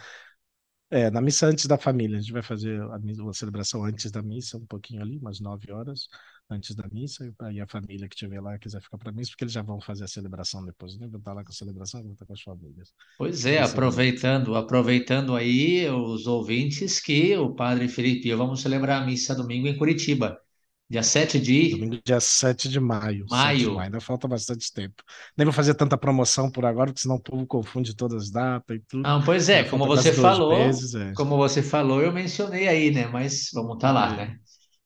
É, 0.92 1.11
na 1.11 1.22
missa 1.22 1.46
antes 1.46 1.64
da 1.64 1.78
família. 1.78 2.18
A 2.18 2.20
gente 2.20 2.34
vai 2.34 2.42
fazer 2.42 2.78
a, 2.82 2.96
a 2.96 3.32
celebração 3.32 3.82
antes 3.82 4.11
da 4.11 4.22
missa, 4.22 4.58
um 4.58 4.66
pouquinho 4.66 5.00
ali, 5.00 5.16
umas 5.16 5.40
9 5.40 5.72
horas 5.72 6.06
antes 6.50 6.75
da 6.75 6.87
missa. 6.92 7.25
E 7.25 7.44
aí 7.46 7.61
a 7.62 7.66
família 7.66 8.06
que 8.06 8.14
estiver 8.14 8.42
lá 8.42 8.58
quiser 8.58 8.82
ficar 8.82 8.99
para 8.99 9.11
missa, 9.11 9.30
porque 9.30 9.44
eles 9.44 9.54
já 9.54 9.62
vão 9.62 9.80
fazer 9.80 10.04
a 10.04 10.06
celebração 10.08 10.62
depois, 10.62 10.99
né? 10.99 11.08
Vão 11.08 11.18
estar 11.18 11.32
lá 11.32 11.42
com 11.42 11.50
a 11.50 11.54
celebração, 11.54 12.02
vão 12.02 12.12
estar 12.12 12.26
com 12.26 12.34
as 12.34 12.42
famílias. 12.42 12.92
Pois 13.16 13.46
é, 13.46 13.62
aproveitando, 13.62 14.54
aproveitando 14.54 15.34
aí 15.34 15.88
os 15.88 16.26
ouvintes 16.26 17.00
que 17.00 17.34
o 17.38 17.54
Padre 17.54 17.88
Felipe 17.88 18.28
e 18.28 18.30
eu 18.30 18.37
vamos 18.37 18.61
celebrar 18.61 19.02
a 19.02 19.06
missa 19.06 19.34
domingo 19.34 19.66
em 19.66 19.78
Curitiba. 19.78 20.38
Dia 20.92 21.02
7 21.02 21.40
de. 21.40 21.70
Domingo, 21.70 21.99
dia 22.04 22.20
7 22.20 22.68
de 22.68 22.78
maio. 22.78 23.25
Maio. 23.30 23.58
De 23.58 23.66
maio. 23.68 23.80
Ainda 23.80 23.99
falta 23.99 24.28
bastante 24.28 24.70
tempo. 24.70 25.02
Nem 25.34 25.46
vou 25.46 25.52
fazer 25.52 25.72
tanta 25.72 25.96
promoção 25.96 26.50
por 26.50 26.66
agora, 26.66 26.90
porque 26.90 27.00
senão 27.00 27.16
o 27.16 27.18
povo 27.18 27.46
confunde 27.46 27.96
todas 27.96 28.25
as 28.25 28.30
datas 28.30 28.76
e 28.76 28.80
tudo. 28.80 29.02
Não, 29.02 29.22
pois 29.22 29.49
é, 29.49 29.64
como 29.64 29.87
você 29.87 30.12
falou. 30.12 30.50
Meses, 30.50 30.94
é. 30.94 31.14
Como 31.14 31.34
você 31.38 31.62
falou, 31.62 32.02
eu 32.02 32.12
mencionei 32.12 32.68
aí, 32.68 32.90
né? 32.90 33.06
Mas 33.06 33.49
vamos 33.54 33.76
estar 33.76 33.88
tá 33.88 33.92
lá, 33.94 34.12
é. 34.12 34.16
né? 34.18 34.37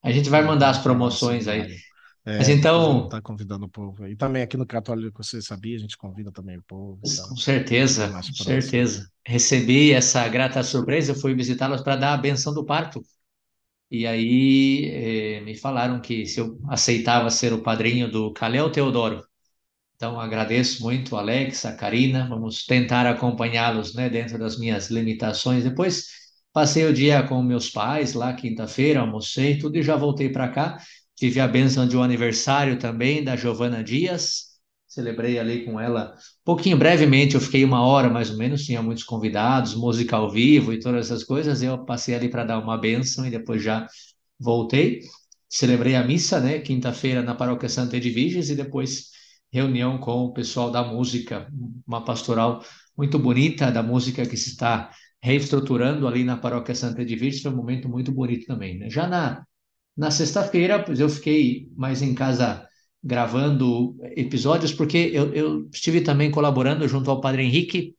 A 0.01 0.13
gente 0.13 0.31
vai 0.31 0.45
mandar 0.45 0.71
as 0.71 0.79
promoções 0.79 1.49
aí. 1.49 1.77
É, 2.25 2.39
Mas 2.39 2.49
então. 2.49 3.09
Tá 3.09 3.21
convidando 3.21 3.67
o 3.67 3.69
povo 3.69 4.05
aí. 4.05 4.15
Também 4.15 4.45
aqui 4.45 4.57
no 4.57 4.65
Católico, 4.65 5.25
você 5.25 5.43
sabia, 5.43 5.77
a 5.77 5.81
gente 5.81 5.99
convida 5.99 6.31
também 6.31 6.57
o 6.57 6.63
povo. 6.63 7.01
Com 7.01 7.37
certeza, 7.37 8.11
com 8.11 8.23
certeza. 8.23 9.11
Recebi 9.27 9.91
essa 9.91 10.29
grata 10.29 10.63
surpresa, 10.63 11.11
eu 11.11 11.17
fui 11.17 11.35
visitá-los 11.35 11.81
para 11.81 11.97
dar 11.97 12.15
a 12.15 12.17
benção 12.17 12.55
do 12.55 12.65
parto. 12.65 13.03
E 13.91 14.07
aí 14.07 15.39
eh, 15.39 15.41
me 15.43 15.55
falaram 15.57 16.01
que 16.01 16.27
se 16.27 16.41
eu 16.41 16.59
aceitava 16.69 17.31
ser 17.31 17.53
o 17.53 17.63
padrinho 17.63 18.11
do 18.11 18.33
Calel 18.33 18.71
Teodoro. 18.71 19.25
Então 19.97 20.21
agradeço 20.21 20.83
muito, 20.83 21.17
Alex, 21.17 21.65
a 21.65 21.75
Karina. 21.77 22.29
Vamos 22.29 22.65
tentar 22.67 23.07
acompanhá-los 23.07 23.95
né, 23.95 24.09
dentro 24.11 24.39
das 24.39 24.59
minhas 24.59 24.91
limitações. 24.91 25.65
Depois 25.65 26.07
Passei 26.53 26.87
o 26.87 26.93
dia 26.95 27.23
com 27.23 27.43
meus 27.43 27.69
pais 27.69 28.15
lá, 28.15 28.33
quinta-feira, 28.33 29.01
almocei 29.01 29.59
tudo 29.59 29.77
e 29.77 29.83
já 29.83 29.95
voltei 29.95 30.31
para 30.31 30.49
cá. 30.49 30.79
Tive 31.15 31.39
a 31.39 31.47
bênção 31.47 31.87
de 31.87 31.95
um 31.99 32.03
aniversário 32.03 32.79
também 32.79 33.23
da 33.23 33.37
Giovana 33.37 33.85
Dias. 33.85 34.46
Celebrei 34.87 35.39
ali 35.39 35.65
com 35.65 35.81
ela 35.81 36.15
um 36.15 36.45
pouquinho 36.45 36.77
brevemente, 36.79 37.35
eu 37.35 37.41
fiquei 37.41 37.65
uma 37.65 37.83
hora 37.85 38.09
mais 38.09 38.31
ou 38.31 38.37
menos, 38.37 38.65
tinha 38.65 38.83
muitos 38.83 39.05
convidados, 39.05 39.75
música 39.75 40.17
ao 40.17 40.31
vivo 40.31 40.73
e 40.73 40.81
todas 40.81 41.07
essas 41.07 41.25
coisas. 41.25 41.63
Eu 41.63 41.85
passei 41.85 42.15
ali 42.15 42.29
para 42.29 42.45
dar 42.45 42.59
uma 42.59 42.79
bênção 42.79 43.27
e 43.27 43.31
depois 43.31 43.63
já 43.63 43.87
voltei. 44.39 45.01
Celebrei 45.49 45.95
a 45.97 46.05
missa, 46.05 46.41
né, 46.41 46.59
quinta-feira 46.61 47.23
na 47.23 47.35
Paróquia 47.35 47.69
Santa 47.69 47.97
Edviges 47.97 48.49
e 48.51 48.57
depois 48.57 49.11
reunião 49.53 49.99
com 49.99 50.25
o 50.25 50.33
pessoal 50.33 50.71
da 50.71 50.83
música, 50.83 51.51
uma 51.87 52.05
pastoral 52.05 52.63
muito 52.97 53.19
bonita 53.19 53.71
da 53.71 53.83
música 53.83 54.27
que 54.27 54.37
se 54.37 54.51
está 54.51 54.91
reestruturando 55.23 56.07
ali 56.07 56.25
na 56.25 56.37
Paróquia 56.37 56.75
Santa 56.75 57.03
Edviges, 57.03 57.43
foi 57.43 57.51
um 57.51 57.57
momento 57.57 57.89
muito 57.89 58.13
bonito 58.13 58.47
também, 58.47 58.79
né? 58.79 58.89
Já 58.91 59.07
na 59.07 59.45
na 59.97 60.11
sexta-feira, 60.11 60.83
pois 60.83 61.01
eu 61.01 61.09
fiquei 61.09 61.71
mais 61.75 62.03
em 62.03 62.15
casa 62.15 62.69
gravando 63.07 63.97
episódios, 64.17 64.73
porque 64.75 64.99
eu, 65.13 65.33
eu 65.33 65.69
estive 65.73 66.01
também 66.01 66.29
colaborando 66.29 66.89
junto 66.89 67.09
ao 67.09 67.21
Padre 67.21 67.45
Henrique 67.45 67.95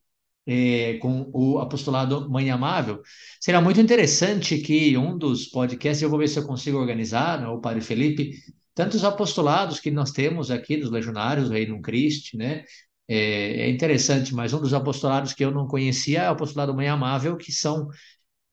é, 0.46 0.98
com 0.98 1.30
o 1.32 1.58
apostolado 1.58 2.28
Mãe 2.30 2.50
Amável. 2.50 3.00
Será 3.40 3.60
muito 3.60 3.80
interessante 3.80 4.58
que 4.58 4.96
um 4.98 5.16
dos 5.16 5.46
podcasts, 5.46 6.02
eu 6.02 6.10
vou 6.10 6.18
ver 6.18 6.28
se 6.28 6.38
eu 6.38 6.46
consigo 6.46 6.78
organizar, 6.78 7.40
né, 7.40 7.48
o 7.48 7.60
Padre 7.60 7.80
Felipe, 7.80 8.34
tantos 8.74 9.02
apostolados 9.02 9.80
que 9.80 9.90
nós 9.90 10.12
temos 10.12 10.50
aqui 10.50 10.76
dos 10.76 10.90
Legionários, 10.90 11.50
Reino 11.50 11.80
Cristo, 11.80 12.36
né? 12.36 12.64
É, 13.08 13.62
é, 13.62 13.70
interessante, 13.70 14.34
mas 14.34 14.52
um 14.52 14.60
dos 14.60 14.74
apostolados 14.74 15.32
que 15.32 15.42
eu 15.42 15.50
não 15.50 15.66
conhecia 15.66 16.22
é 16.24 16.28
o 16.28 16.32
apostolado 16.32 16.74
Mãe 16.74 16.88
Amável, 16.88 17.36
que 17.38 17.50
são 17.50 17.88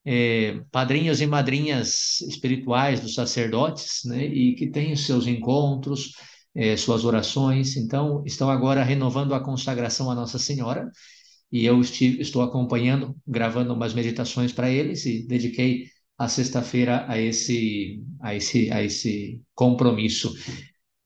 é, 0.06 0.62
padrinhos 0.72 1.20
e 1.20 1.28
madrinhas 1.28 2.22
espirituais 2.22 3.02
dos 3.02 3.16
sacerdotes, 3.16 4.04
né? 4.06 4.26
E 4.26 4.56
que 4.56 4.68
têm 4.68 4.94
os 4.94 5.06
seus 5.06 5.28
encontros, 5.28 6.14
é, 6.56 6.78
suas 6.78 7.04
orações. 7.04 7.76
Então, 7.76 8.24
estão 8.26 8.50
agora 8.50 8.84
renovando 8.84 9.34
a 9.34 9.40
consagração 9.40 10.10
à 10.10 10.16
Nossa 10.16 10.40
Senhora 10.40 10.90
e 11.52 11.66
eu 11.66 11.80
estive, 11.82 12.22
estou 12.22 12.42
acompanhando, 12.42 13.16
gravando 13.28 13.74
umas 13.74 13.94
meditações 13.94 14.52
para 14.52 14.70
eles 14.70 15.06
e 15.06 15.26
dediquei 15.28 15.88
a 16.18 16.28
sexta-feira 16.28 17.06
a 17.08 17.20
esse, 17.20 18.02
a 18.22 18.34
esse, 18.34 18.72
a 18.72 18.84
esse 18.84 19.42
compromisso. 19.54 20.34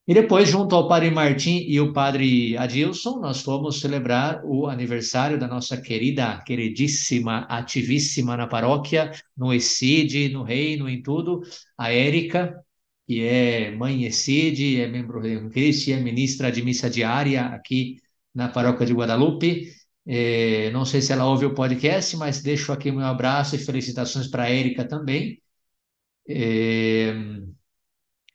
E 0.08 0.13
depois, 0.13 0.50
junto 0.50 0.75
ao 0.75 0.88
Padre 0.88 1.12
Martim 1.12 1.65
e 1.68 1.79
o 1.79 1.94
Padre 1.94 2.58
Adilson, 2.58 3.20
nós 3.20 3.41
fomos 3.44 3.79
celebrar 3.79 4.41
o 4.44 4.65
aniversário 4.65 5.39
da 5.39 5.48
nossa 5.48 5.79
querida, 5.79 6.41
queridíssima, 6.44 7.41
ativíssima 7.41 8.36
na 8.36 8.48
paróquia, 8.48 9.12
no 9.38 9.53
ECID, 9.53 10.29
no 10.29 10.41
Reino, 10.41 10.89
em 10.89 11.00
tudo, 11.03 11.41
a 11.77 11.91
Érica, 11.91 12.56
que 13.10 13.24
é 13.25 13.72
mãe 13.72 14.06
ECID, 14.06 14.82
é 14.82 14.88
membro 14.88 15.20
do 15.20 15.28
Reino 15.28 15.50
Cristo, 15.50 15.89
é 15.89 16.00
ministra 16.00 16.51
de 16.51 16.62
missa 16.62 16.88
diária 16.88 17.48
aqui 17.48 17.98
na 18.36 18.50
paróquia 18.50 18.86
de 18.86 18.94
Guadalupe. 18.94 19.74
É, 20.06 20.70
não 20.70 20.86
sei 20.86 21.01
se 21.01 21.12
ela 21.12 21.25
ouve 21.25 21.44
o 21.48 21.56
podcast, 21.56 22.16
mas 22.18 22.44
deixo 22.44 22.72
aqui 22.72 22.92
meu 22.92 23.06
abraço 23.06 23.56
e 23.56 23.58
felicitações 23.58 24.28
para 24.28 24.44
a 24.44 24.50
Érica 24.51 24.88
também. 24.88 25.42
É, 26.28 27.16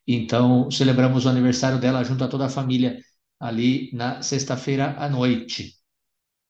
então, 0.08 0.68
celebramos 0.72 1.24
o 1.24 1.28
aniversário 1.28 1.78
dela 1.78 2.02
junto 2.02 2.24
a 2.24 2.28
toda 2.28 2.46
a 2.46 2.50
família 2.50 2.98
ali 3.38 3.90
na 3.92 4.22
sexta-feira 4.22 4.96
à 4.98 5.08
noite. 5.08 5.76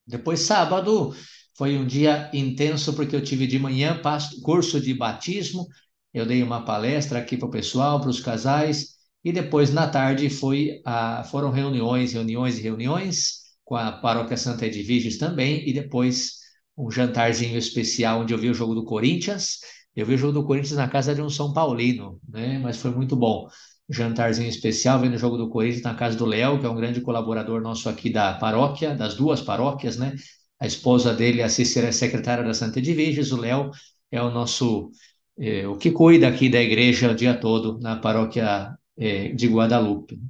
Depois, 0.07 0.41
sábado, 0.41 1.15
foi 1.55 1.77
um 1.77 1.87
dia 1.87 2.31
intenso 2.33 2.95
porque 2.95 3.15
eu 3.15 3.23
tive 3.23 3.47
de 3.47 3.59
manhã 3.59 4.01
curso 4.43 4.81
de 4.81 4.95
batismo, 4.95 5.67
eu 6.15 6.25
dei 6.25 6.43
uma 6.43 6.65
palestra 6.65 7.19
aqui 7.19 7.37
para 7.37 7.49
o 7.49 7.51
pessoal, 7.51 8.01
para 8.01 8.09
os 8.09 8.21
casais, 8.21 8.95
e 9.25 9.33
depois 9.33 9.73
na 9.73 9.89
tarde 9.89 10.31
foi 10.31 10.81
a, 10.85 11.25
foram 11.25 11.51
reuniões, 11.51 12.13
reuniões 12.13 12.59
e 12.59 12.63
reuniões 12.63 13.43
com 13.65 13.75
a 13.77 13.93
Paróquia 13.93 14.37
Santa 14.37 14.67
Edviges 14.67 15.19
também, 15.19 15.69
e 15.69 15.73
depois 15.73 16.35
um 16.77 16.91
jantarzinho 16.91 17.59
especial 17.59 18.21
onde 18.21 18.33
eu 18.33 18.39
vi 18.39 18.49
o 18.51 18.55
jogo 18.55 18.75
do 18.75 18.85
Corinthians, 18.85 19.59
eu 19.95 20.05
vi 20.07 20.15
o 20.15 20.19
jogo 20.19 20.33
do 20.33 20.45
Corinthians 20.45 20.77
na 20.77 20.89
casa 20.89 21.15
de 21.15 21.23
um 21.23 21.31
São 21.31 21.53
Paulino, 21.53 22.21
né? 22.29 22.59
Mas 22.59 22.79
foi 22.79 22.91
muito 22.91 23.15
bom. 23.17 23.49
Jantarzinho 23.89 24.49
especial, 24.49 24.99
vendo 25.01 25.15
o 25.15 25.19
jogo 25.19 25.37
do 25.37 25.49
Corinthians 25.49 25.83
na 25.83 25.95
casa 25.95 26.17
do 26.17 26.25
Léo, 26.25 26.59
que 26.59 26.67
é 26.67 26.69
um 26.69 26.75
grande 26.75 27.01
colaborador 27.01 27.61
nosso 27.61 27.89
aqui 27.89 28.11
da 28.11 28.35
paróquia, 28.35 28.95
das 28.95 29.15
duas 29.15 29.41
paróquias, 29.41 29.97
né? 29.97 30.15
A 30.59 30.67
esposa 30.67 31.13
dele, 31.15 31.43
a 31.43 31.49
Cícera, 31.49 31.89
é 31.89 31.93
secretária 31.93 32.43
da 32.45 32.55
Santa 32.55 32.79
Edviges, 32.79 33.31
o 33.33 33.37
Léo 33.37 33.71
é 34.11 34.23
o 34.23 34.31
nosso, 34.31 34.91
é, 35.39 35.67
o 35.67 35.77
que 35.77 35.91
cuida 35.91 36.29
aqui 36.29 36.49
da 36.49 36.61
igreja 36.61 37.11
o 37.11 37.15
dia 37.15 37.35
todo 37.35 37.79
na 37.81 37.97
paróquia 37.97 38.77
é, 38.97 39.29
de 39.29 39.49
Guadalupe. 39.49 40.21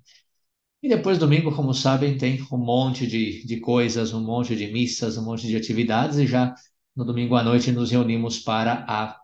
E 0.83 0.89
depois, 0.89 1.19
domingo, 1.19 1.55
como 1.55 1.73
sabem, 1.73 2.19
tem 2.19 2.43
um 2.53 2.59
monte 2.59 3.07
de, 3.07 3.45
de 3.47 3.59
coisas, 3.61 4.13
um 4.13 4.23
monte 4.23 4.55
de 4.55 4.71
missas, 4.73 5.17
um 5.17 5.25
monte 5.25 5.47
de 5.47 5.57
atividades, 5.57 6.19
e 6.19 6.27
já 6.27 6.55
no 6.95 7.05
domingo 7.05 7.37
à 7.37 7.43
noite 7.43 7.73
nos 7.73 7.91
reunimos 7.91 8.39
para 8.39 8.85
a 8.87 9.19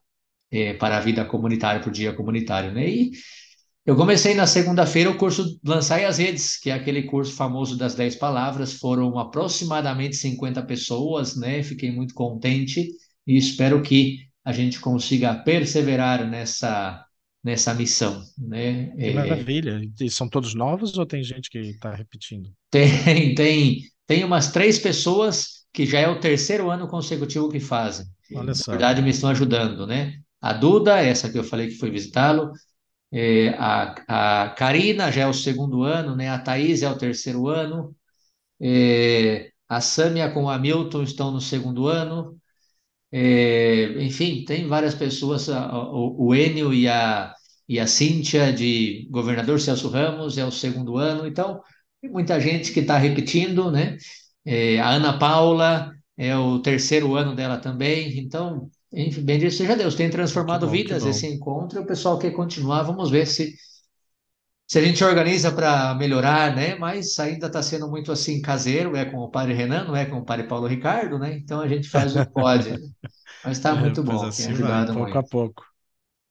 é, 0.51 0.75
para 0.75 0.97
a 0.99 1.01
vida 1.01 1.25
comunitária, 1.25 1.81
para 1.81 1.91
o 1.91 1.93
dia 1.93 2.13
comunitário, 2.13 2.73
né? 2.73 2.89
E 2.89 3.11
eu 3.87 3.97
comecei 3.97 4.35
na 4.35 4.47
segunda-feira 4.47 5.11
o 5.11 5.17
curso 5.17 5.59
Lançai 5.65 6.05
as 6.05 6.19
Redes, 6.19 6.59
que 6.59 6.71
é 6.71 6.75
aquele 6.75 7.05
curso 7.05 7.33
famoso 7.35 7.77
das 7.77 7.95
10 7.95 8.17
palavras, 8.17 8.75
foram 8.75 9.19
aproximadamente 9.19 10.17
50 10.17 10.63
pessoas, 10.65 11.37
né? 11.37 11.63
Fiquei 11.63 11.91
muito 11.91 12.15
contente 12.15 12.89
e 13.27 13.37
espero 13.37 13.81
que 13.83 14.30
a 14.51 14.53
gente 14.53 14.81
consiga 14.81 15.35
perseverar 15.35 16.29
nessa 16.29 17.05
nessa 17.43 17.73
missão, 17.73 18.23
né? 18.37 18.89
Que 18.97 19.15
maravilha! 19.15 19.81
E 19.99 20.11
são 20.11 20.29
todos 20.29 20.55
novos 20.55 20.99
ou 20.99 21.07
tem 21.07 21.25
gente 21.25 21.49
que 21.49 21.59
está 21.59 21.95
repetindo? 21.95 22.53
Tem, 22.71 22.87
tem, 23.35 23.83
tem 24.07 24.25
umas 24.25 24.53
três 24.53 24.79
pessoas 24.79 25.65
que 25.73 25.87
já 25.87 26.01
é 26.01 26.09
o 26.09 26.21
terceiro 26.21 26.71
ano 26.71 26.87
consecutivo 26.87 27.49
que 27.49 27.59
fazem. 27.59 28.05
Olha 28.35 28.55
só. 28.55 28.73
Na 28.73 28.77
verdade, 28.77 29.01
me 29.01 29.09
estão 29.09 29.31
ajudando, 29.31 29.87
né? 29.87 30.21
a 30.41 30.53
Duda, 30.53 31.01
essa 31.01 31.31
que 31.31 31.39
eu 31.39 31.45
falei 31.45 31.69
que 31.69 31.77
foi 31.77 31.91
visitá-lo, 31.91 32.53
é, 33.13 33.51
a, 33.59 34.45
a 34.45 34.51
Karina 34.51 35.11
já 35.13 35.23
é 35.23 35.27
o 35.27 35.35
segundo 35.35 35.83
ano, 35.83 36.17
né? 36.17 36.31
a 36.31 36.39
Thaís 36.39 36.83
é 36.83 36.91
o 36.91 36.97
terceiro 36.97 37.49
ano, 37.49 37.95
é, 38.61 39.51
a 39.69 39.81
Sâmia 39.81 40.31
com 40.31 40.45
o 40.45 40.51
Hamilton 40.51 41.03
estão 41.03 41.31
no 41.31 41.41
segundo 41.41 41.89
ano, 41.89 42.40
é, 43.13 44.03
enfim, 44.03 44.45
tem 44.45 44.67
várias 44.69 44.95
pessoas, 44.95 45.49
o, 45.49 46.27
o 46.29 46.35
Enio 46.35 46.73
e 46.73 46.89
a, 46.89 47.35
e 47.69 47.79
a 47.81 47.87
Cíntia 47.87 48.53
de 48.53 49.09
Governador 49.11 49.61
Celso 49.61 49.89
Ramos 49.89 50.39
é 50.39 50.45
o 50.45 50.51
segundo 50.51 50.97
ano, 50.97 51.27
então 51.27 51.61
tem 52.01 52.11
muita 52.11 52.41
gente 52.41 52.73
que 52.73 52.81
está 52.81 52.97
repetindo, 52.99 53.71
né? 53.71 53.97
É, 54.45 54.79
a 54.81 54.91
Ana 54.91 55.19
Paula 55.19 55.93
é 56.17 56.37
o 56.37 56.61
terceiro 56.61 57.15
ano 57.15 57.35
dela 57.35 57.59
também, 57.59 58.19
então 58.19 58.71
enfim, 58.93 59.23
bendito 59.23 59.55
seja 59.55 59.77
Deus, 59.77 59.95
tem 59.95 60.11
transformado 60.11 60.67
bom, 60.67 60.73
vidas 60.73 61.05
esse 61.07 61.27
encontro 61.27 61.79
e 61.79 61.83
o 61.83 61.87
pessoal 61.87 62.19
quer 62.19 62.33
continuar. 62.33 62.83
Vamos 62.83 63.11
ver 63.11 63.27
se, 63.27 63.55
se 64.71 64.79
a 64.79 64.85
gente 64.85 65.03
organiza 65.03 65.51
para 65.51 65.97
melhorar, 65.97 66.55
né? 66.55 66.77
Mas 66.77 67.19
ainda 67.19 67.49
está 67.49 67.61
sendo 67.61 67.91
muito 67.91 68.13
assim 68.13 68.41
caseiro, 68.41 68.95
é 68.95 69.05
com 69.05 69.17
o 69.17 69.29
padre 69.29 69.53
Renan, 69.53 69.83
não 69.83 69.97
é 69.97 70.07
com 70.07 70.19
o 70.19 70.25
padre 70.25 70.47
Paulo 70.47 70.69
Ricardo, 70.69 71.19
né? 71.19 71.37
Então 71.37 71.61
a 71.61 71.67
gente 71.67 71.89
faz 71.89 72.15
o 72.15 72.25
que 72.25 72.31
pode. 72.31 72.71
Mas 73.45 73.57
está 73.57 73.71
é, 73.71 73.81
muito 73.81 74.01
bom, 74.05 74.25
assim 74.25 74.45
tem 74.45 74.53
ajudado 74.53 74.95
vai, 74.95 74.95
pouco 74.95 75.11
muito. 75.13 75.19
a 75.19 75.23
pouco. 75.25 75.65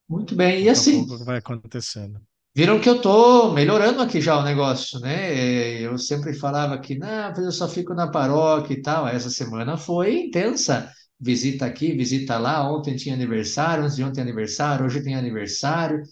Muito 0.07 0.35
bem, 0.37 0.53
pouco 0.53 0.67
e 0.67 0.69
assim. 0.69 1.05
Vai 1.25 1.39
acontecendo. 1.39 2.21
Viram 2.55 2.79
que 2.79 2.87
eu 2.87 2.95
estou 2.95 3.51
melhorando 3.51 4.01
aqui 4.01 4.21
já 4.21 4.39
o 4.39 4.43
negócio, 4.43 5.01
né? 5.01 5.81
Eu 5.81 5.97
sempre 5.97 6.31
falava 6.31 6.77
que, 6.79 6.97
não, 6.97 7.33
eu 7.35 7.51
só 7.51 7.67
fico 7.67 7.93
na 7.93 8.09
paróquia 8.09 8.73
e 8.73 8.81
tal. 8.81 9.05
Essa 9.05 9.29
semana 9.29 9.75
foi 9.75 10.17
intensa 10.17 10.89
visita 11.19 11.65
aqui, 11.65 11.91
visita 11.91 12.37
lá. 12.37 12.71
Ontem 12.71 12.95
tinha 12.95 13.15
aniversário, 13.15 13.83
antes 13.83 13.97
de 13.97 14.03
ontem 14.05 14.21
aniversário, 14.21 14.85
hoje 14.85 15.03
tem 15.03 15.15
aniversário. 15.15 16.03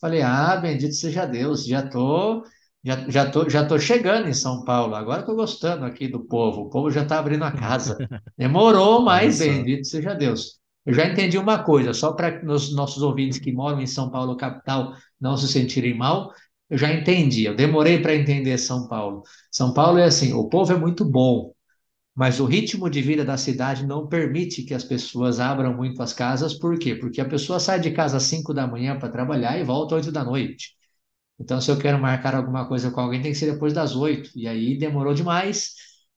Falei, 0.00 0.22
ah, 0.22 0.56
bendito 0.56 0.94
seja 0.94 1.24
Deus, 1.26 1.64
já 1.66 1.82
tô, 1.88 2.44
já, 2.84 3.08
já 3.08 3.30
tô, 3.30 3.48
já 3.48 3.66
tô 3.66 3.78
chegando 3.78 4.28
em 4.28 4.34
São 4.34 4.64
Paulo. 4.64 4.94
Agora 4.94 5.20
estou 5.20 5.34
gostando 5.36 5.84
aqui 5.84 6.08
do 6.08 6.24
povo. 6.24 6.62
O 6.62 6.70
povo 6.70 6.90
já 6.90 7.02
está 7.02 7.18
abrindo 7.18 7.44
a 7.44 7.52
casa. 7.52 7.96
Demorou, 8.36 9.02
mas 9.02 9.38
bendito 9.38 9.86
seja 9.86 10.14
Deus. 10.14 10.58
Eu 10.84 10.94
já 10.94 11.06
entendi 11.06 11.36
uma 11.36 11.62
coisa, 11.64 11.92
só 11.92 12.12
para 12.12 12.40
os 12.52 12.74
nossos 12.74 13.02
ouvintes 13.02 13.38
que 13.38 13.52
moram 13.52 13.80
em 13.80 13.86
São 13.86 14.10
Paulo 14.10 14.36
capital 14.36 14.94
não 15.20 15.36
se 15.36 15.48
sentirem 15.48 15.96
mal, 15.96 16.30
eu 16.70 16.78
já 16.78 16.92
entendi. 16.92 17.44
Eu 17.44 17.56
demorei 17.56 18.00
para 18.00 18.14
entender 18.14 18.56
São 18.58 18.86
Paulo. 18.88 19.22
São 19.50 19.72
Paulo 19.74 19.98
é 19.98 20.04
assim, 20.04 20.32
o 20.32 20.48
povo 20.48 20.72
é 20.72 20.76
muito 20.76 21.04
bom, 21.04 21.52
mas 22.16 22.40
o 22.40 22.46
ritmo 22.46 22.90
de 22.90 23.02
vida 23.02 23.24
da 23.24 23.36
cidade 23.36 23.86
não 23.86 24.08
permite 24.08 24.64
que 24.64 24.74
as 24.74 24.84
pessoas 24.84 25.40
abram 25.40 25.76
muito 25.76 26.02
as 26.02 26.12
casas, 26.14 26.54
por 26.54 26.78
quê? 26.78 26.96
Porque 26.96 27.20
a 27.20 27.28
pessoa 27.28 27.60
sai 27.60 27.80
de 27.80 27.90
casa 27.92 28.16
às 28.18 28.24
5 28.24 28.54
da 28.54 28.66
manhã 28.66 28.98
para 28.98 29.10
trabalhar 29.10 29.58
e 29.58 29.64
volta 29.64 29.96
às 29.96 30.06
8 30.06 30.12
da 30.12 30.24
noite. 30.24 30.74
Então, 31.38 31.60
se 31.60 31.70
eu 31.70 31.78
quero 31.78 31.98
marcar 32.00 32.34
alguma 32.34 32.66
coisa 32.66 32.90
com 32.90 33.00
alguém, 33.00 33.20
tem 33.22 33.32
que 33.32 33.38
ser 33.38 33.52
depois 33.52 33.72
das 33.72 33.94
8. 33.94 34.30
E 34.36 34.48
aí 34.48 34.78
demorou 34.78 35.14
demais, 35.14 35.74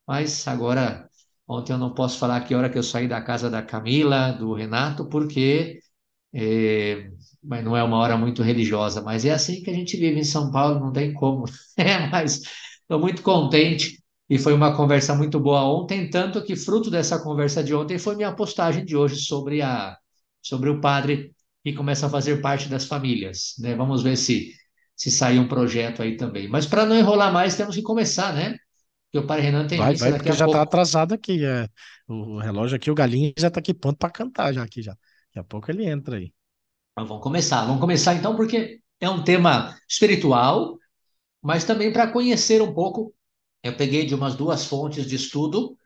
mas 0.08 0.48
agora 0.48 1.08
Ontem 1.48 1.74
eu 1.74 1.80
não 1.80 1.94
posso 1.96 2.20
falar 2.20 2.42
que 2.42 2.54
hora 2.54 2.70
que 2.70 2.78
eu 2.78 2.84
saí 2.84 3.08
da 3.08 3.22
casa 3.22 3.50
da 3.50 3.64
Camila, 3.64 4.32
do 4.34 4.54
Renato, 4.54 5.10
porque 5.10 5.80
é, 6.34 7.12
mas 7.44 7.64
não 7.66 7.76
é 7.78 7.84
uma 7.84 7.98
hora 7.98 8.18
muito 8.18 8.44
religiosa, 8.44 9.02
mas 9.02 9.26
é 9.26 9.32
assim 9.32 9.64
que 9.64 9.70
a 9.70 9.74
gente 9.74 9.98
vive 9.98 10.20
em 10.20 10.24
São 10.24 10.52
Paulo, 10.52 10.80
não 10.80 10.94
tem 10.94 11.14
como. 11.14 11.46
É, 11.78 12.08
mas 12.10 12.42
estou 12.82 13.00
muito 13.00 13.22
contente 13.24 14.00
e 14.30 14.38
foi 14.38 14.54
uma 14.54 14.76
conversa 14.76 15.16
muito 15.16 15.40
boa 15.40 15.64
ontem, 15.64 16.10
tanto 16.10 16.44
que 16.44 16.56
fruto 16.56 16.90
dessa 16.92 17.20
conversa 17.22 17.64
de 17.64 17.74
ontem 17.74 17.98
foi 17.98 18.16
minha 18.16 18.34
postagem 18.34 18.86
de 18.86 18.96
hoje 18.96 19.18
sobre 19.18 19.62
a 19.62 19.98
sobre 20.42 20.70
o 20.70 20.80
padre 20.80 21.34
que 21.64 21.74
começa 21.74 22.08
a 22.08 22.10
fazer 22.10 22.42
parte 22.42 22.70
das 22.70 22.86
famílias, 22.86 23.56
né? 23.60 23.76
Vamos 23.76 24.04
ver 24.04 24.16
se 24.18 24.54
se 24.96 25.10
sair 25.10 25.40
um 25.40 25.48
projeto 25.48 26.02
aí 26.02 26.18
também. 26.18 26.48
Mas 26.50 26.66
para 26.66 26.86
não 26.86 26.96
enrolar 26.98 27.32
mais, 27.32 27.56
temos 27.56 27.76
que 27.76 27.82
começar, 27.82 28.34
né? 28.34 28.58
Porque 29.06 29.24
o 29.24 29.28
Padre 29.28 29.46
Renan 29.46 29.68
tem 29.68 29.78
Vai, 29.78 29.96
vai, 29.96 30.12
porque 30.14 30.32
já 30.32 30.46
tá 30.46 30.46
pouco. 30.46 30.60
atrasado 30.60 31.14
aqui. 31.14 31.44
É. 31.44 31.68
O 32.08 32.40
relógio 32.40 32.76
aqui, 32.76 32.92
o 32.92 32.96
galinho 32.96 33.34
já 33.38 33.50
tá 33.50 33.60
aqui 33.60 33.74
pronto 33.74 33.98
para 33.98 34.10
cantar 34.12 34.54
já 34.54 34.64
aqui 34.64 34.82
já. 34.82 34.92
Daqui 34.92 35.40
a 35.40 35.44
pouco 35.44 35.72
ele 35.72 35.86
entra 35.88 36.18
aí. 36.18 36.34
Mas 36.96 37.08
vamos 37.08 37.24
começar. 37.24 37.66
Vamos 37.66 37.80
começar 37.82 38.16
então, 38.16 38.36
porque 38.36 38.82
é 39.00 39.10
um 39.10 39.24
tema 39.24 39.76
espiritual, 39.88 40.78
mas 41.42 41.64
também 41.66 41.94
para 41.94 42.12
conhecer 42.12 42.62
um 42.62 42.74
pouco. 42.74 43.14
Eu 43.64 43.76
peguei 43.76 44.06
de 44.06 44.16
umas 44.16 44.36
duas 44.36 44.66
fontes 44.66 45.06
de 45.08 45.16
estudo 45.16 45.78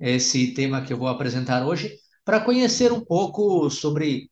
esse 0.00 0.54
tema 0.54 0.82
que 0.84 0.92
eu 0.92 0.98
vou 0.98 1.08
apresentar 1.08 1.66
hoje, 1.66 1.96
para 2.24 2.40
conhecer 2.44 2.92
um 2.92 3.04
pouco 3.04 3.70
sobre. 3.70 4.30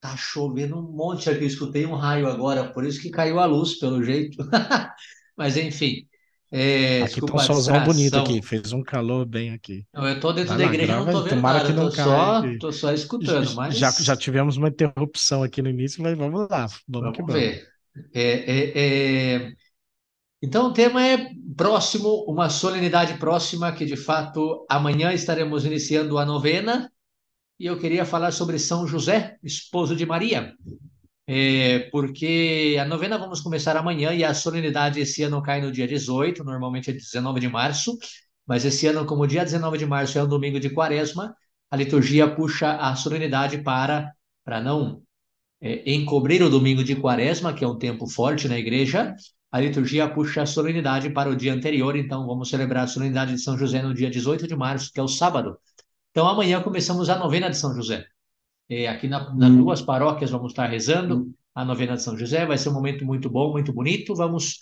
Tá 0.00 0.16
chovendo 0.16 0.78
um 0.78 0.82
monte 0.92 1.28
aqui, 1.30 1.44
escutei 1.44 1.86
um 1.86 1.94
raio 1.94 2.28
agora, 2.28 2.72
por 2.72 2.84
isso 2.84 3.00
que 3.00 3.10
caiu 3.10 3.40
a 3.40 3.46
luz, 3.46 3.78
pelo 3.78 4.02
jeito. 4.02 4.36
Mas 5.36 5.56
enfim, 5.56 6.06
é, 6.52 7.02
Aqui 7.04 7.20
tá 7.22 7.34
um 7.34 7.38
solzão 7.38 7.82
bonito 7.82 8.16
aqui, 8.18 8.40
fez 8.42 8.72
um 8.72 8.82
calor 8.82 9.26
bem 9.26 9.52
aqui. 9.52 9.86
Eu 9.92 10.06
estou 10.08 10.32
dentro 10.32 10.50
Vai 10.50 10.58
da 10.58 10.64
igreja, 10.64 10.94
não 10.94 11.04
grava 11.04 11.06
estou 11.06 11.22
aí. 11.22 11.28
vendo 11.30 11.36
Tomara 11.36 11.60
nada, 11.60 11.68
que 11.68 11.72
não 11.72 11.88
estou 11.88 11.90
caia 11.90 12.08
só, 12.16 12.36
aqui. 12.38 12.58
tô 12.58 12.70
só 12.72 12.92
escutando, 12.92 13.54
Já, 13.68 13.90
já 13.98 14.16
mas 14.16 14.16
tivemos 14.16 14.56
uma 14.56 14.68
interrupção 14.68 15.42
aqui 15.42 15.62
no 15.62 15.68
início, 15.70 16.02
mas 16.02 16.16
vamos 16.16 16.48
lá, 16.50 16.66
vamos 16.88 17.12
que 17.12 17.22
vamos 17.22 17.26
vamos. 17.26 17.32
ver. 17.32 17.66
É, 18.14 18.22
é, 18.22 19.44
é, 19.48 19.56
Então, 20.46 20.68
o 20.68 20.72
tema 20.72 21.04
é 21.04 21.30
próximo, 21.56 22.24
uma 22.28 22.48
solenidade 22.48 23.14
próxima, 23.18 23.72
que 23.72 23.84
de 23.84 23.96
fato 23.96 24.64
amanhã 24.70 25.12
estaremos 25.12 25.64
iniciando 25.64 26.18
a 26.18 26.24
novena, 26.24 26.88
e 27.58 27.66
eu 27.66 27.76
queria 27.76 28.04
falar 28.04 28.30
sobre 28.30 28.56
São 28.56 28.86
José, 28.86 29.38
esposo 29.42 29.96
de 29.96 30.06
Maria, 30.06 30.54
É, 31.28 31.88
porque 31.90 32.76
a 32.80 32.84
novena 32.84 33.18
vamos 33.18 33.40
começar 33.40 33.76
amanhã 33.76 34.12
e 34.14 34.24
a 34.24 34.34
solenidade 34.34 35.00
esse 35.00 35.22
ano 35.24 35.42
cai 35.42 35.60
no 35.60 35.72
dia 35.72 35.86
18, 35.88 36.44
normalmente 36.44 36.90
é 36.90 36.92
19 36.92 37.40
de 37.40 37.48
março, 37.48 37.98
mas 38.46 38.64
esse 38.64 38.86
ano, 38.86 39.06
como 39.06 39.26
dia 39.26 39.44
19 39.44 39.78
de 39.78 39.86
março 39.86 40.18
é 40.18 40.22
um 40.22 40.28
domingo 40.28 40.60
de 40.60 40.70
quaresma, 40.70 41.34
a 41.70 41.76
liturgia 41.76 42.32
puxa 42.34 42.76
a 42.76 42.94
solenidade 42.96 43.58
para, 43.62 44.12
para 44.44 44.60
não 44.60 45.02
é, 45.60 45.92
encobrir 45.92 46.42
o 46.42 46.50
domingo 46.50 46.84
de 46.84 46.96
quaresma, 46.96 47.52
que 47.54 47.64
é 47.64 47.68
um 47.68 47.78
tempo 47.78 48.06
forte 48.08 48.48
na 48.48 48.58
igreja, 48.58 49.14
a 49.50 49.60
liturgia 49.60 50.08
puxa 50.08 50.42
a 50.42 50.46
solenidade 50.46 51.10
para 51.10 51.30
o 51.30 51.36
dia 51.36 51.54
anterior, 51.54 51.96
então 51.96 52.26
vamos 52.26 52.48
celebrar 52.48 52.84
a 52.84 52.86
solenidade 52.86 53.32
de 53.34 53.40
São 53.40 53.56
José 53.56 53.82
no 53.82 53.94
dia 53.94 54.10
18 54.10 54.46
de 54.46 54.56
março, 54.56 54.92
que 54.92 55.00
é 55.00 55.02
o 55.02 55.08
sábado. 55.08 55.58
Então 56.10 56.28
amanhã 56.28 56.62
começamos 56.62 57.08
a 57.08 57.18
novena 57.18 57.48
de 57.48 57.56
São 57.56 57.74
José. 57.74 58.06
É, 58.68 58.88
aqui 58.88 59.06
na, 59.06 59.32
nas 59.34 59.52
duas 59.52 59.80
paróquias 59.82 60.30
vamos 60.30 60.52
estar 60.52 60.66
rezando 60.66 61.32
a 61.54 61.64
novena 61.64 61.96
de 61.96 62.02
São 62.02 62.18
José, 62.18 62.44
vai 62.44 62.58
ser 62.58 62.68
um 62.68 62.74
momento 62.74 63.04
muito 63.04 63.30
bom, 63.30 63.52
muito 63.52 63.72
bonito. 63.72 64.14
Vamos 64.14 64.58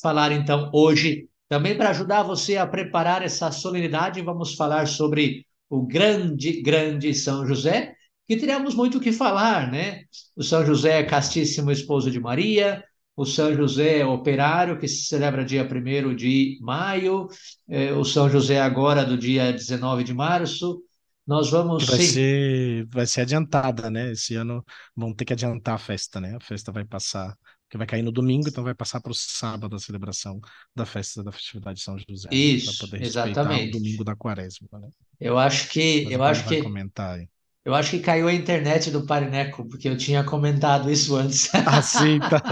falar 0.00 0.32
então 0.32 0.70
hoje, 0.72 1.28
também 1.48 1.76
para 1.76 1.90
ajudar 1.90 2.22
você 2.22 2.56
a 2.56 2.66
preparar 2.66 3.22
essa 3.22 3.50
solenidade, 3.50 4.22
vamos 4.22 4.54
falar 4.54 4.86
sobre 4.86 5.46
o 5.68 5.82
grande, 5.86 6.62
grande 6.62 7.12
São 7.12 7.46
José, 7.46 7.94
que 8.26 8.36
teremos 8.36 8.74
muito 8.74 8.98
o 8.98 9.00
que 9.00 9.12
falar, 9.12 9.70
né? 9.70 10.04
O 10.36 10.42
São 10.42 10.64
José 10.64 11.00
é 11.00 11.04
castíssimo 11.04 11.70
esposo 11.70 12.10
de 12.10 12.20
Maria, 12.20 12.82
o 13.18 13.24
São 13.26 13.54
José 13.54 14.04
operário, 14.06 14.78
que 14.78 14.88
se 14.88 15.06
celebra 15.06 15.44
dia 15.44 15.64
1 15.64 16.14
de 16.14 16.58
maio, 16.62 17.28
é, 17.68 17.92
o 17.92 18.04
São 18.04 18.30
José 18.30 18.60
agora 18.60 19.04
do 19.04 19.18
dia 19.18 19.52
19 19.52 20.04
de 20.04 20.14
março. 20.14 20.82
Nós 21.26 21.50
Que 21.76 21.84
vamos, 21.84 21.86
vai 21.86 22.00
sim, 22.00 22.00
ser, 22.00 22.86
vai 22.88 23.06
ser 23.06 23.20
adiantada, 23.22 23.88
né? 23.90 24.10
Esse 24.12 24.34
ano 24.34 24.64
vão 24.96 25.14
ter 25.14 25.24
que 25.24 25.32
adiantar 25.32 25.74
a 25.76 25.78
festa, 25.78 26.20
né? 26.20 26.34
A 26.36 26.40
festa 26.40 26.72
vai 26.72 26.84
passar, 26.84 27.36
porque 27.62 27.78
vai 27.78 27.86
cair 27.86 28.02
no 28.02 28.10
domingo, 28.12 28.48
então 28.48 28.64
vai 28.64 28.74
passar 28.74 29.00
para 29.00 29.12
o 29.12 29.14
sábado 29.14 29.76
a 29.76 29.78
celebração 29.78 30.40
da 30.74 30.84
festa 30.84 31.22
da 31.22 31.30
festividade 31.32 31.78
de 31.78 31.84
São 31.84 31.96
José, 31.98 32.36
né? 32.36 32.50
Isso, 32.56 32.76
poder 32.76 32.98
respeitar 32.98 33.54
o 33.54 33.60
exatamente. 33.60 33.70
domingo 33.70 34.02
da 34.04 34.16
quaresma, 34.16 34.68
né? 34.80 34.90
Eu 35.20 35.38
acho 35.38 35.68
que, 35.70 36.04
Mas 36.04 36.12
eu 36.12 36.22
acho 36.24 36.46
que, 36.48 36.56
comentar 36.56 37.18
aí. 37.18 37.28
Eu 37.68 37.74
acho 37.74 37.90
que 37.92 38.00
caiu 38.00 38.28
a 38.28 38.32
internet 38.34 38.90
do 38.90 39.06
Parineco, 39.06 39.68
porque 39.68 39.88
eu 39.88 39.96
tinha 39.96 40.24
comentado 40.24 40.90
isso 40.90 41.14
antes. 41.16 41.50
Ah, 41.64 41.82
sim, 41.82 42.22
tá. 42.28 42.42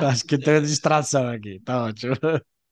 Acho 0.00 0.24
que 0.24 0.38
tem 0.38 0.54
uma 0.54 0.62
distração 0.62 1.28
aqui, 1.28 1.60
tá 1.60 1.84
ótimo. 1.84 2.14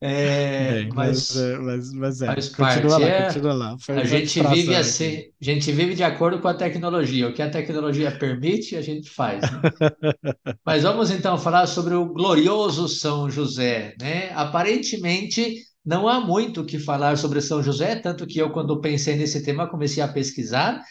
É, 0.02 0.84
Bem, 0.84 0.92
mas, 0.94 1.34
mas 1.34 1.34
é, 1.34 1.58
mas, 1.58 2.22
é, 2.22 2.32
faz 2.32 2.48
continua 2.48 2.98
parte. 2.98 3.00
lá, 3.00 3.10
É, 3.10 3.22
continua 3.22 3.52
lá. 3.54 3.76
A 3.94 4.04
gente 4.04 4.42
vive 4.42 4.74
aqui. 4.74 4.74
assim, 4.74 5.24
a 5.40 5.44
gente 5.44 5.70
vive 5.72 5.94
de 5.94 6.02
acordo 6.04 6.40
com 6.40 6.48
a 6.48 6.54
tecnologia. 6.54 7.28
O 7.28 7.34
que 7.34 7.42
a 7.42 7.50
tecnologia 7.50 8.10
permite, 8.16 8.76
a 8.76 8.82
gente 8.82 9.10
faz, 9.10 9.50
né? 9.50 9.64
Mas 10.64 10.82
vamos 10.82 11.10
então 11.10 11.38
falar 11.38 11.66
sobre 11.66 11.94
o 11.94 12.06
glorioso 12.12 12.88
São 12.88 13.30
José, 13.30 13.94
né? 14.00 14.30
Aparentemente 14.34 15.56
não 15.84 16.06
há 16.08 16.20
muito 16.20 16.60
o 16.62 16.66
que 16.66 16.78
falar 16.78 17.16
sobre 17.16 17.40
São 17.40 17.62
José, 17.62 17.96
tanto 17.96 18.26
que 18.26 18.38
eu, 18.38 18.50
quando 18.50 18.80
pensei 18.80 19.16
nesse 19.16 19.42
tema, 19.42 19.68
comecei 19.68 20.02
a 20.02 20.08
pesquisar 20.08 20.82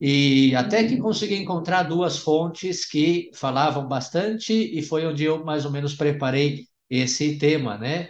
e 0.00 0.54
até 0.54 0.84
que 0.84 0.96
consegui 0.98 1.36
encontrar 1.36 1.82
duas 1.84 2.18
fontes 2.18 2.84
que 2.84 3.30
falavam 3.34 3.86
bastante 3.88 4.52
e 4.52 4.82
foi 4.82 5.06
onde 5.06 5.24
eu 5.24 5.44
mais 5.44 5.64
ou 5.64 5.72
menos 5.72 5.94
preparei 5.94 6.66
esse 6.88 7.36
tema, 7.38 7.76
né? 7.76 8.08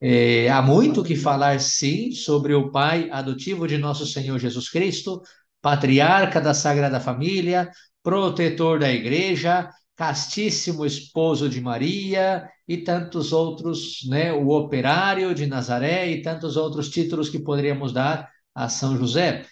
É, 0.00 0.48
há 0.50 0.60
muito 0.60 1.02
que 1.02 1.16
falar, 1.16 1.58
sim, 1.60 2.12
sobre 2.12 2.54
o 2.54 2.70
pai 2.70 3.08
adotivo 3.10 3.66
de 3.66 3.78
nosso 3.78 4.06
Senhor 4.06 4.38
Jesus 4.38 4.68
Cristo, 4.68 5.22
patriarca 5.62 6.40
da 6.40 6.52
Sagrada 6.54 7.00
Família, 7.00 7.70
protetor 8.02 8.78
da 8.78 8.92
Igreja, 8.92 9.70
castíssimo 9.96 10.84
esposo 10.84 11.48
de 11.48 11.60
Maria 11.60 12.48
e 12.68 12.78
tantos 12.78 13.32
outros, 13.32 14.00
né? 14.08 14.32
O 14.32 14.50
operário 14.50 15.34
de 15.34 15.46
Nazaré 15.46 16.10
e 16.10 16.22
tantos 16.22 16.56
outros 16.56 16.90
títulos 16.90 17.28
que 17.28 17.38
poderíamos 17.38 17.92
dar 17.92 18.28
a 18.54 18.68
São 18.68 18.96
José. 18.96 19.46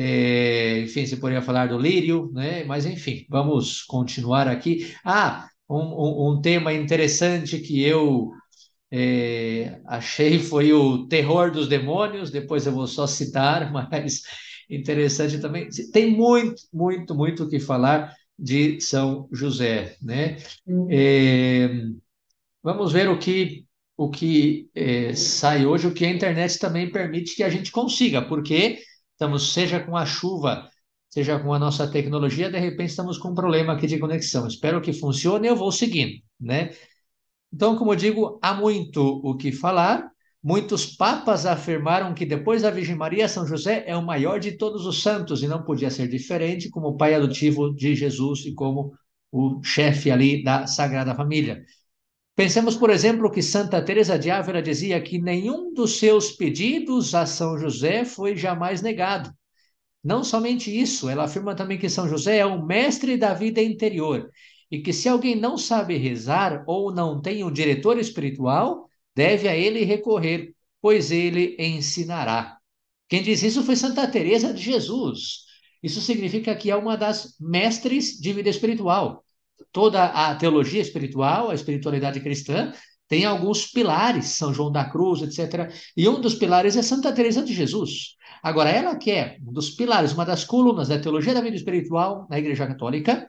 É, 0.00 0.78
enfim, 0.82 1.04
se 1.06 1.16
poderia 1.16 1.42
falar 1.42 1.66
do 1.68 1.76
lírio, 1.76 2.30
né? 2.32 2.62
Mas 2.64 2.86
enfim, 2.86 3.26
vamos 3.28 3.82
continuar 3.82 4.46
aqui. 4.46 4.94
Ah, 5.04 5.48
um, 5.68 5.76
um, 5.76 6.32
um 6.34 6.40
tema 6.40 6.72
interessante 6.72 7.58
que 7.58 7.82
eu 7.82 8.30
é, 8.92 9.80
achei 9.86 10.38
foi 10.38 10.72
o 10.72 11.08
terror 11.08 11.50
dos 11.50 11.68
demônios, 11.68 12.30
depois 12.30 12.66
eu 12.66 12.72
vou 12.72 12.86
só 12.86 13.06
citar, 13.06 13.72
mas 13.74 14.22
interessante 14.70 15.40
também. 15.40 15.68
Tem 15.92 16.10
muito, 16.10 16.62
muito, 16.72 17.14
muito 17.14 17.44
o 17.44 17.48
que 17.50 17.60
falar 17.60 18.14
de 18.38 18.80
São 18.80 19.28
José, 19.32 19.96
né? 20.00 20.36
É, 20.90 21.68
vamos 22.62 22.92
ver 22.92 23.08
o 23.08 23.18
que 23.18 23.64
o 23.96 24.08
que 24.10 24.70
é, 24.76 25.12
sai 25.14 25.66
hoje, 25.66 25.88
o 25.88 25.92
que 25.92 26.04
a 26.06 26.10
internet 26.10 26.56
também 26.60 26.88
permite 26.90 27.34
que 27.34 27.42
a 27.42 27.50
gente 27.50 27.72
consiga, 27.72 28.22
porque 28.22 28.78
estamos, 29.18 29.52
seja 29.52 29.80
com 29.80 29.96
a 29.96 30.06
chuva, 30.06 30.70
seja 31.10 31.38
com 31.40 31.52
a 31.52 31.58
nossa 31.58 31.90
tecnologia, 31.90 32.48
de 32.48 32.58
repente 32.58 32.90
estamos 32.90 33.18
com 33.18 33.30
um 33.30 33.34
problema 33.34 33.72
aqui 33.72 33.88
de 33.88 33.98
conexão. 33.98 34.46
Espero 34.46 34.80
que 34.80 34.92
funcione, 34.92 35.48
eu 35.48 35.56
vou 35.56 35.72
seguindo, 35.72 36.22
né? 36.40 36.70
Então, 37.52 37.76
como 37.76 37.92
eu 37.92 37.96
digo, 37.96 38.38
há 38.40 38.54
muito 38.54 39.02
o 39.24 39.36
que 39.36 39.50
falar. 39.50 40.08
Muitos 40.42 40.86
papas 40.86 41.46
afirmaram 41.46 42.14
que 42.14 42.24
depois 42.24 42.62
da 42.62 42.70
Virgem 42.70 42.94
Maria, 42.94 43.28
São 43.28 43.44
José 43.44 43.82
é 43.88 43.96
o 43.96 44.04
maior 44.04 44.38
de 44.38 44.52
todos 44.52 44.86
os 44.86 45.02
santos 45.02 45.42
e 45.42 45.48
não 45.48 45.64
podia 45.64 45.90
ser 45.90 46.06
diferente, 46.08 46.70
como 46.70 46.96
pai 46.96 47.14
adotivo 47.14 47.74
de 47.74 47.94
Jesus 47.96 48.46
e 48.46 48.54
como 48.54 48.92
o 49.32 49.60
chefe 49.64 50.10
ali 50.12 50.44
da 50.44 50.66
Sagrada 50.68 51.14
Família. 51.14 51.64
Pensemos, 52.38 52.76
por 52.76 52.88
exemplo, 52.88 53.32
que 53.32 53.42
Santa 53.42 53.82
Teresa 53.82 54.16
de 54.16 54.30
Ávila 54.30 54.62
dizia 54.62 55.00
que 55.00 55.20
nenhum 55.20 55.74
dos 55.74 55.98
seus 55.98 56.30
pedidos 56.30 57.12
a 57.12 57.26
São 57.26 57.58
José 57.58 58.04
foi 58.04 58.36
jamais 58.36 58.80
negado. 58.80 59.34
Não 60.04 60.22
somente 60.22 60.70
isso, 60.70 61.08
ela 61.08 61.24
afirma 61.24 61.56
também 61.56 61.76
que 61.76 61.88
São 61.88 62.08
José 62.08 62.36
é 62.36 62.46
o 62.46 62.64
mestre 62.64 63.16
da 63.16 63.34
vida 63.34 63.60
interior 63.60 64.30
e 64.70 64.80
que 64.80 64.92
se 64.92 65.08
alguém 65.08 65.34
não 65.34 65.58
sabe 65.58 65.96
rezar 65.96 66.62
ou 66.68 66.94
não 66.94 67.20
tem 67.20 67.42
um 67.42 67.50
diretor 67.50 67.98
espiritual, 67.98 68.88
deve 69.16 69.48
a 69.48 69.56
ele 69.56 69.82
recorrer, 69.82 70.54
pois 70.80 71.10
ele 71.10 71.56
ensinará. 71.58 72.56
Quem 73.08 73.20
diz 73.20 73.42
isso 73.42 73.64
foi 73.64 73.74
Santa 73.74 74.06
Teresa 74.06 74.54
de 74.54 74.62
Jesus. 74.62 75.38
Isso 75.82 76.00
significa 76.00 76.54
que 76.54 76.70
é 76.70 76.76
uma 76.76 76.96
das 76.96 77.34
mestres 77.40 78.12
de 78.12 78.32
vida 78.32 78.48
espiritual. 78.48 79.24
Toda 79.72 80.04
a 80.04 80.34
teologia 80.34 80.80
espiritual, 80.80 81.50
a 81.50 81.54
espiritualidade 81.54 82.20
cristã, 82.20 82.72
tem 83.08 83.24
alguns 83.24 83.66
pilares, 83.66 84.26
São 84.36 84.52
João 84.52 84.70
da 84.70 84.84
Cruz, 84.84 85.22
etc. 85.22 85.72
E 85.96 86.08
um 86.08 86.20
dos 86.20 86.34
pilares 86.34 86.76
é 86.76 86.82
Santa 86.82 87.12
Teresa 87.12 87.42
de 87.42 87.54
Jesus. 87.54 88.16
Agora, 88.42 88.70
ela 88.70 88.96
que 88.96 89.10
é 89.10 89.38
um 89.46 89.52
dos 89.52 89.70
pilares, 89.70 90.12
uma 90.12 90.26
das 90.26 90.44
colunas 90.44 90.88
da 90.88 91.00
teologia 91.00 91.34
da 91.34 91.40
vida 91.40 91.56
espiritual 91.56 92.26
na 92.28 92.38
Igreja 92.38 92.66
Católica, 92.66 93.28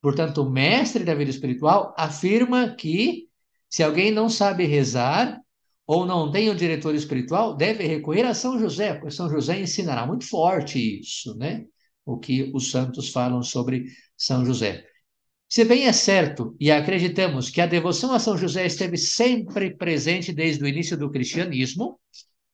portanto, 0.00 0.48
mestre 0.48 1.04
da 1.04 1.14
vida 1.14 1.30
espiritual, 1.30 1.94
afirma 1.98 2.74
que 2.74 3.28
se 3.68 3.82
alguém 3.82 4.10
não 4.10 4.28
sabe 4.28 4.64
rezar 4.64 5.38
ou 5.86 6.06
não 6.06 6.30
tem 6.30 6.50
um 6.50 6.54
diretor 6.54 6.94
espiritual, 6.94 7.56
deve 7.56 7.86
recorrer 7.86 8.24
a 8.24 8.34
São 8.34 8.58
José, 8.58 8.94
pois 8.94 9.14
São 9.14 9.28
José 9.28 9.60
ensinará 9.60 10.06
muito 10.06 10.26
forte 10.28 11.00
isso, 11.00 11.36
né? 11.36 11.64
O 12.04 12.18
que 12.18 12.50
os 12.54 12.70
santos 12.70 13.10
falam 13.10 13.42
sobre 13.42 13.86
São 14.16 14.44
José. 14.44 14.84
Se 15.48 15.64
bem 15.64 15.86
é 15.86 15.92
certo 15.92 16.54
e 16.60 16.70
acreditamos 16.70 17.48
que 17.48 17.60
a 17.60 17.66
devoção 17.66 18.12
a 18.12 18.18
São 18.18 18.36
José 18.36 18.66
esteve 18.66 18.98
sempre 18.98 19.74
presente 19.74 20.32
desde 20.32 20.62
o 20.62 20.68
início 20.68 20.96
do 20.96 21.10
cristianismo, 21.10 21.98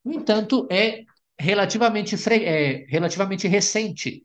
no 0.05 0.15
entanto, 0.15 0.69
é 0.71 1.03
relativamente, 1.39 2.15
é 2.31 2.85
relativamente 2.89 3.49
recente 3.49 4.23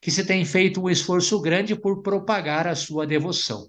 que 0.00 0.10
se 0.10 0.24
tem 0.24 0.44
feito 0.44 0.80
um 0.80 0.88
esforço 0.88 1.40
grande 1.40 1.76
por 1.76 2.02
propagar 2.02 2.66
a 2.66 2.74
sua 2.74 3.06
devoção. 3.06 3.68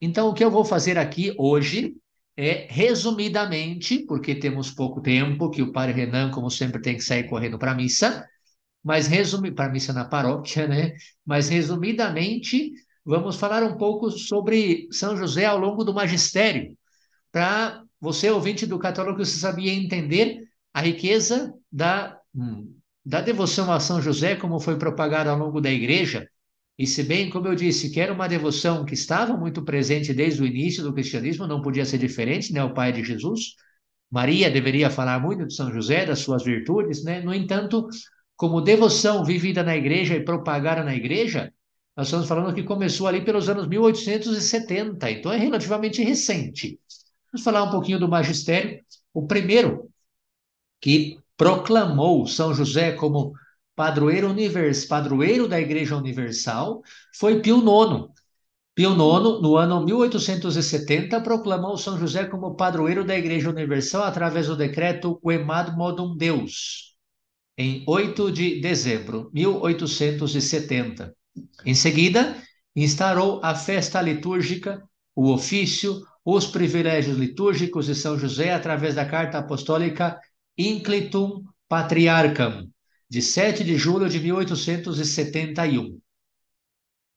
Então, 0.00 0.28
o 0.28 0.34
que 0.34 0.44
eu 0.44 0.50
vou 0.50 0.64
fazer 0.64 0.96
aqui 0.98 1.34
hoje 1.38 1.94
é, 2.36 2.66
resumidamente, 2.70 4.00
porque 4.06 4.34
temos 4.34 4.70
pouco 4.70 5.00
tempo, 5.00 5.50
que 5.50 5.62
o 5.62 5.72
Padre 5.72 5.92
Renan, 5.94 6.30
como 6.30 6.50
sempre, 6.50 6.80
tem 6.80 6.96
que 6.96 7.02
sair 7.02 7.24
correndo 7.24 7.58
para 7.58 7.72
a 7.72 7.74
missa, 7.74 8.26
mas 8.82 9.06
resumir 9.06 9.52
para 9.52 9.66
a 9.66 9.70
missa 9.72 9.92
na 9.92 10.04
paróquia, 10.04 10.68
né? 10.68 10.92
Mas 11.24 11.48
resumidamente, 11.48 12.72
vamos 13.06 13.36
falar 13.36 13.62
um 13.62 13.76
pouco 13.76 14.10
sobre 14.10 14.88
São 14.90 15.16
José 15.16 15.44
ao 15.44 15.58
longo 15.58 15.84
do 15.84 15.94
magistério, 15.94 16.76
para 17.30 17.82
você, 18.00 18.28
ouvinte 18.30 18.66
do 18.66 18.78
católico, 18.78 19.24
você 19.24 19.38
sabia 19.38 19.72
entender 19.72 20.40
a 20.74 20.80
riqueza 20.80 21.54
da, 21.70 22.18
da 23.04 23.20
devoção 23.20 23.72
a 23.72 23.78
São 23.78 24.02
José, 24.02 24.34
como 24.34 24.58
foi 24.58 24.76
propagada 24.76 25.30
ao 25.30 25.38
longo 25.38 25.60
da 25.60 25.70
igreja. 25.70 26.28
E 26.78 26.86
se 26.86 27.02
bem, 27.04 27.30
como 27.30 27.46
eu 27.46 27.54
disse, 27.54 27.90
que 27.90 28.00
era 28.00 28.12
uma 28.12 28.28
devoção 28.28 28.84
que 28.84 28.94
estava 28.94 29.36
muito 29.36 29.62
presente 29.62 30.12
desde 30.12 30.42
o 30.42 30.46
início 30.46 30.82
do 30.82 30.92
cristianismo, 30.92 31.46
não 31.46 31.62
podia 31.62 31.84
ser 31.86 31.98
diferente, 31.98 32.52
né? 32.52 32.62
O 32.62 32.74
pai 32.74 32.92
de 32.92 33.02
Jesus. 33.02 33.54
Maria 34.10 34.50
deveria 34.50 34.90
falar 34.90 35.20
muito 35.20 35.46
de 35.46 35.54
São 35.54 35.72
José, 35.72 36.04
das 36.04 36.18
suas 36.18 36.44
virtudes, 36.44 37.02
né? 37.02 37.20
No 37.22 37.32
entanto, 37.32 37.88
como 38.36 38.60
devoção 38.60 39.24
vivida 39.24 39.62
na 39.62 39.76
igreja 39.76 40.14
e 40.14 40.24
propagada 40.24 40.84
na 40.84 40.94
igreja, 40.94 41.52
nós 41.96 42.08
estamos 42.08 42.28
falando 42.28 42.54
que 42.54 42.62
começou 42.62 43.06
ali 43.06 43.24
pelos 43.24 43.48
anos 43.48 43.66
1870, 43.66 45.10
então 45.10 45.32
é 45.32 45.38
relativamente 45.38 46.02
recente. 46.02 46.78
Vamos 47.32 47.42
falar 47.42 47.62
um 47.64 47.70
pouquinho 47.70 47.98
do 47.98 48.06
magistério. 48.06 48.84
O 49.14 49.26
primeiro 49.26 49.90
que 50.78 51.18
proclamou 51.38 52.26
São 52.26 52.52
José 52.52 52.92
como 52.92 53.32
padroeiro, 53.74 54.28
univers, 54.28 54.84
padroeiro 54.84 55.48
da 55.48 55.58
Igreja 55.58 55.96
Universal 55.96 56.82
foi 57.14 57.40
Pio 57.40 57.58
IX. 57.58 58.08
Pio 58.74 58.90
IX, 58.90 59.40
no 59.42 59.56
ano 59.56 59.82
1870, 59.82 61.18
proclamou 61.22 61.78
São 61.78 61.98
José 61.98 62.26
como 62.26 62.56
padroeiro 62.56 63.04
da 63.06 63.16
Igreja 63.16 63.48
Universal 63.48 64.02
através 64.04 64.48
do 64.48 64.56
decreto 64.56 65.18
Quemad 65.22 65.74
Modum 65.74 66.14
Deus, 66.14 66.94
em 67.56 67.82
8 67.86 68.30
de 68.30 68.60
dezembro 68.60 69.30
de 69.32 69.40
1870. 69.40 71.16
Em 71.64 71.74
seguida, 71.74 72.36
instaurou 72.74 73.40
a 73.42 73.54
festa 73.54 74.00
litúrgica, 74.00 74.82
o 75.14 75.32
ofício, 75.32 76.02
os 76.24 76.46
privilégios 76.46 77.16
litúrgicos 77.16 77.86
de 77.86 77.94
São 77.94 78.18
José 78.18 78.52
através 78.52 78.94
da 78.94 79.04
carta 79.04 79.38
apostólica 79.38 80.20
Inclitum 80.58 81.44
Patriarcham, 81.68 82.68
de 83.08 83.22
7 83.22 83.62
de 83.62 83.76
julho 83.76 84.08
de 84.08 84.18
1871. 84.18 85.98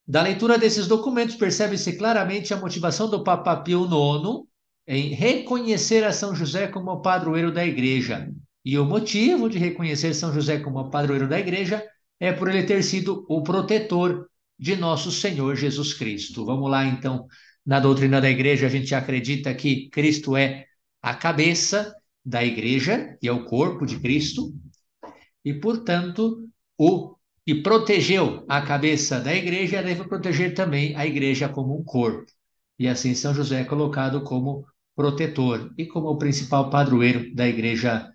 Da 0.08 0.22
leitura 0.22 0.58
desses 0.58 0.88
documentos, 0.88 1.36
percebe-se 1.36 1.98
claramente 1.98 2.54
a 2.54 2.58
motivação 2.58 3.10
do 3.10 3.24
Papa 3.24 3.58
Pio 3.58 3.86
IX 3.86 4.48
em 4.88 5.14
reconhecer 5.14 6.04
a 6.04 6.12
São 6.12 6.34
José 6.36 6.68
como 6.68 7.02
padroeiro 7.02 7.52
da 7.52 7.66
Igreja. 7.66 8.32
E 8.66 8.78
o 8.78 8.86
motivo 8.86 9.48
de 9.48 9.60
reconhecer 9.60 10.14
São 10.14 10.34
José 10.34 10.60
como 10.60 10.90
padroeiro 10.90 11.28
da 11.28 11.40
Igreja 11.40 11.84
é 12.20 12.32
por 12.34 12.50
ele 12.50 12.64
ter 12.64 12.84
sido 12.84 13.26
o 13.30 13.42
protetor 13.42 14.30
de 14.58 14.76
nosso 14.76 15.12
Senhor 15.12 15.56
Jesus 15.56 15.94
Cristo. 15.94 16.46
Vamos 16.46 16.70
lá, 16.70 16.86
então. 16.86 17.28
Na 17.66 17.80
doutrina 17.80 18.20
da 18.20 18.30
Igreja, 18.30 18.66
a 18.66 18.70
gente 18.70 18.96
acredita 18.96 19.54
que 19.54 19.90
Cristo 19.90 20.36
é 20.36 20.66
a 21.02 21.14
cabeça 21.14 21.94
da 22.26 22.44
Igreja 22.44 23.18
e 23.22 23.28
é 23.28 23.32
o 23.32 23.46
corpo 23.46 23.86
de 23.86 24.00
Cristo, 24.00 24.54
e, 25.44 25.54
portanto, 25.54 26.48
o 26.78 27.16
que 27.46 27.56
protegeu 27.56 28.46
a 28.48 28.62
cabeça 28.62 29.20
da 29.20 29.34
Igreja 29.34 29.82
deve 29.82 30.04
proteger 30.04 30.54
também 30.54 30.96
a 30.96 31.06
Igreja 31.06 31.50
como 31.50 31.80
um 31.80 31.84
corpo. 31.84 32.32
E 32.78 32.88
assim 32.88 33.14
São 33.16 33.34
José 33.34 33.62
é 33.62 33.66
colocado 33.66 34.22
como 34.24 34.66
protetor 34.96 35.74
e 35.78 35.86
como 35.86 36.08
o 36.10 36.18
principal 36.18 36.70
padroeiro 36.70 37.34
da 37.34 37.48
Igreja, 37.48 38.08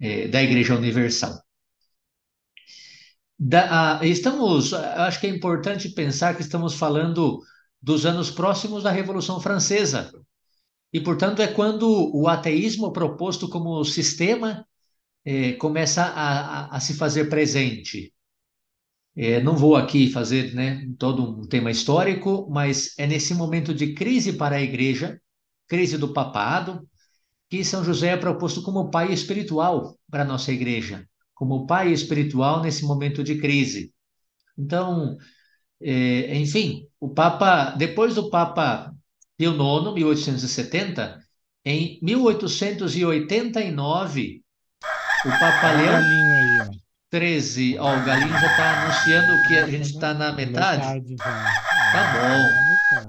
eh, 0.00 0.28
da 0.28 0.42
Igreja 0.42 0.76
Universal. 0.76 1.40
Da, 3.38 3.98
a, 3.98 4.06
estamos, 4.06 4.72
acho 4.72 5.20
que 5.20 5.26
é 5.26 5.30
importante 5.30 5.88
pensar 5.88 6.36
que 6.36 6.42
estamos 6.42 6.74
falando 6.74 7.40
dos 7.82 8.06
anos 8.06 8.30
próximos 8.30 8.82
da 8.82 8.90
Revolução 8.90 9.40
Francesa. 9.40 10.12
E, 10.92 11.00
portanto, 11.00 11.42
é 11.42 11.48
quando 11.48 12.10
o 12.14 12.28
ateísmo 12.28 12.92
proposto 12.92 13.48
como 13.48 13.84
sistema 13.84 14.66
é, 15.24 15.52
começa 15.54 16.04
a, 16.04 16.66
a, 16.66 16.76
a, 16.76 16.80
se 16.80 16.94
fazer 16.94 17.28
presente. 17.28 18.14
É, 19.16 19.40
não 19.42 19.56
vou 19.56 19.76
aqui 19.76 20.10
fazer 20.10 20.54
né, 20.54 20.86
todo 20.98 21.40
um 21.40 21.46
tema 21.46 21.70
histórico, 21.70 22.48
mas 22.50 22.96
é 22.98 23.06
nesse 23.06 23.34
momento 23.34 23.74
de 23.74 23.94
crise 23.94 24.32
para 24.34 24.56
a 24.56 24.62
igreja, 24.62 25.20
crise 25.68 25.98
do 25.98 26.12
papado, 26.12 26.88
que 27.48 27.64
São 27.64 27.84
José 27.84 28.08
é 28.08 28.16
proposto 28.16 28.62
como 28.62 28.90
pai 28.90 29.12
espiritual 29.12 29.98
para 30.10 30.22
a 30.22 30.26
nossa 30.26 30.52
igreja 30.52 31.06
como 31.34 31.66
pai 31.66 31.92
espiritual 31.92 32.62
nesse 32.62 32.84
momento 32.84 33.24
de 33.24 33.38
crise. 33.38 33.92
Então, 34.56 35.16
é, 35.80 36.36
enfim, 36.36 36.86
o 37.00 37.08
Papa, 37.08 37.74
depois 37.76 38.14
do 38.14 38.30
Papa 38.30 38.94
Pio 39.36 39.50
IX, 39.52 39.94
1870, 39.94 41.20
em 41.64 41.98
1889, 42.02 44.42
o 45.24 45.28
Papa 45.28 45.72
Leão 45.72 46.04
XIII, 47.12 47.78
ó, 47.78 47.96
o 47.96 48.04
Galinho 48.04 48.38
já 48.38 48.46
está 48.46 48.82
anunciando 48.82 49.42
que 49.48 49.56
a 49.56 49.66
gente 49.66 49.90
está 49.90 50.14
na 50.14 50.30
metade. 50.32 51.16
Tá 51.16 52.12
bom. 52.12 52.64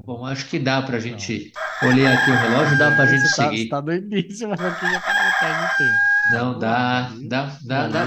Bom, 0.06 0.26
acho 0.26 0.48
que 0.48 0.58
dá 0.58 0.82
para 0.82 0.98
a 0.98 1.00
gente 1.00 1.52
olhar 1.84 2.14
aqui 2.14 2.32
o 2.32 2.36
relógio, 2.36 2.76
dá 2.78 2.92
para 2.92 3.04
a 3.04 3.08
gente 3.08 3.30
tá, 3.36 3.44
seguir. 3.44 3.64
Está 3.64 3.82
mas 3.82 3.98
aqui 3.98 4.38
já 4.38 4.54
está 4.98 5.25
metade 5.42 5.62
do 5.62 5.78
tempo. 5.78 6.00
Não, 6.32 6.58
dá, 6.58 7.12
dá, 7.28 7.58
dá, 7.64 7.88
dá, 7.88 8.06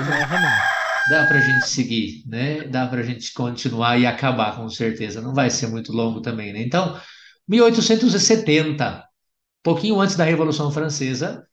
dá 1.08 1.26
pra 1.26 1.40
gente 1.40 1.66
seguir, 1.66 2.24
né? 2.26 2.64
Dá 2.64 2.86
pra 2.86 3.02
gente 3.02 3.32
continuar 3.32 3.98
e 3.98 4.06
acabar, 4.06 4.56
com 4.56 4.68
certeza. 4.68 5.20
Não 5.20 5.34
vai 5.34 5.50
ser 5.50 5.68
muito 5.68 5.92
longo 5.92 6.20
também, 6.20 6.52
né? 6.52 6.60
Então, 6.62 7.00
1870, 7.46 9.04
pouquinho 9.62 10.00
antes 10.00 10.16
da 10.16 10.24
Revolução 10.24 10.70
Francesa, 10.70 11.46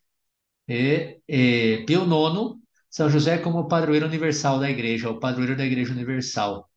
é, 0.68 1.18
é, 1.28 1.84
Pio 1.86 2.02
IX, 2.02 2.60
São 2.90 3.08
José 3.08 3.38
como 3.38 3.68
padroeiro 3.68 4.06
universal 4.06 4.58
da 4.58 4.68
igreja, 4.68 5.10
o 5.10 5.20
padroeiro 5.20 5.56
da 5.56 5.64
igreja 5.64 5.92
universal. 5.92 6.68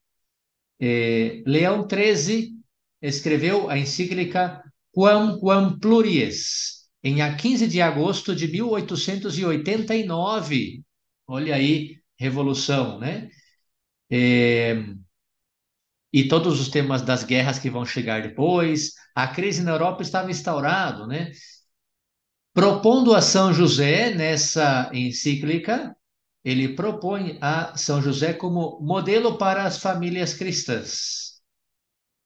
É, 0.79 1.41
Leão 1.45 1.88
XIII 1.89 2.51
escreveu 3.01 3.69
a 3.69 3.77
encíclica 3.77 4.63
Quam 4.91 5.39
Quam 5.39 5.79
Pluries, 5.79 6.79
em 7.03 7.21
a 7.21 7.35
15 7.35 7.67
de 7.67 7.81
agosto 7.81 8.35
de 8.35 8.47
1889. 8.47 10.83
Olha 11.27 11.55
aí, 11.55 11.97
revolução, 12.17 12.99
né? 12.99 13.29
É, 14.12 14.75
e 16.12 16.27
todos 16.27 16.59
os 16.59 16.69
temas 16.69 17.01
das 17.01 17.23
guerras 17.23 17.59
que 17.59 17.69
vão 17.69 17.85
chegar 17.85 18.21
depois. 18.21 18.93
A 19.15 19.27
crise 19.27 19.62
na 19.63 19.71
Europa 19.71 20.01
estava 20.01 20.31
instaurado, 20.31 21.05
né? 21.07 21.31
Propondo 22.53 23.13
a 23.15 23.21
São 23.21 23.53
José 23.53 24.13
nessa 24.13 24.89
encíclica, 24.93 25.95
ele 26.43 26.75
propõe 26.75 27.38
a 27.41 27.75
São 27.77 28.01
José 28.01 28.33
como 28.33 28.79
modelo 28.81 29.38
para 29.38 29.63
as 29.63 29.77
famílias 29.77 30.33
cristãs, 30.33 31.41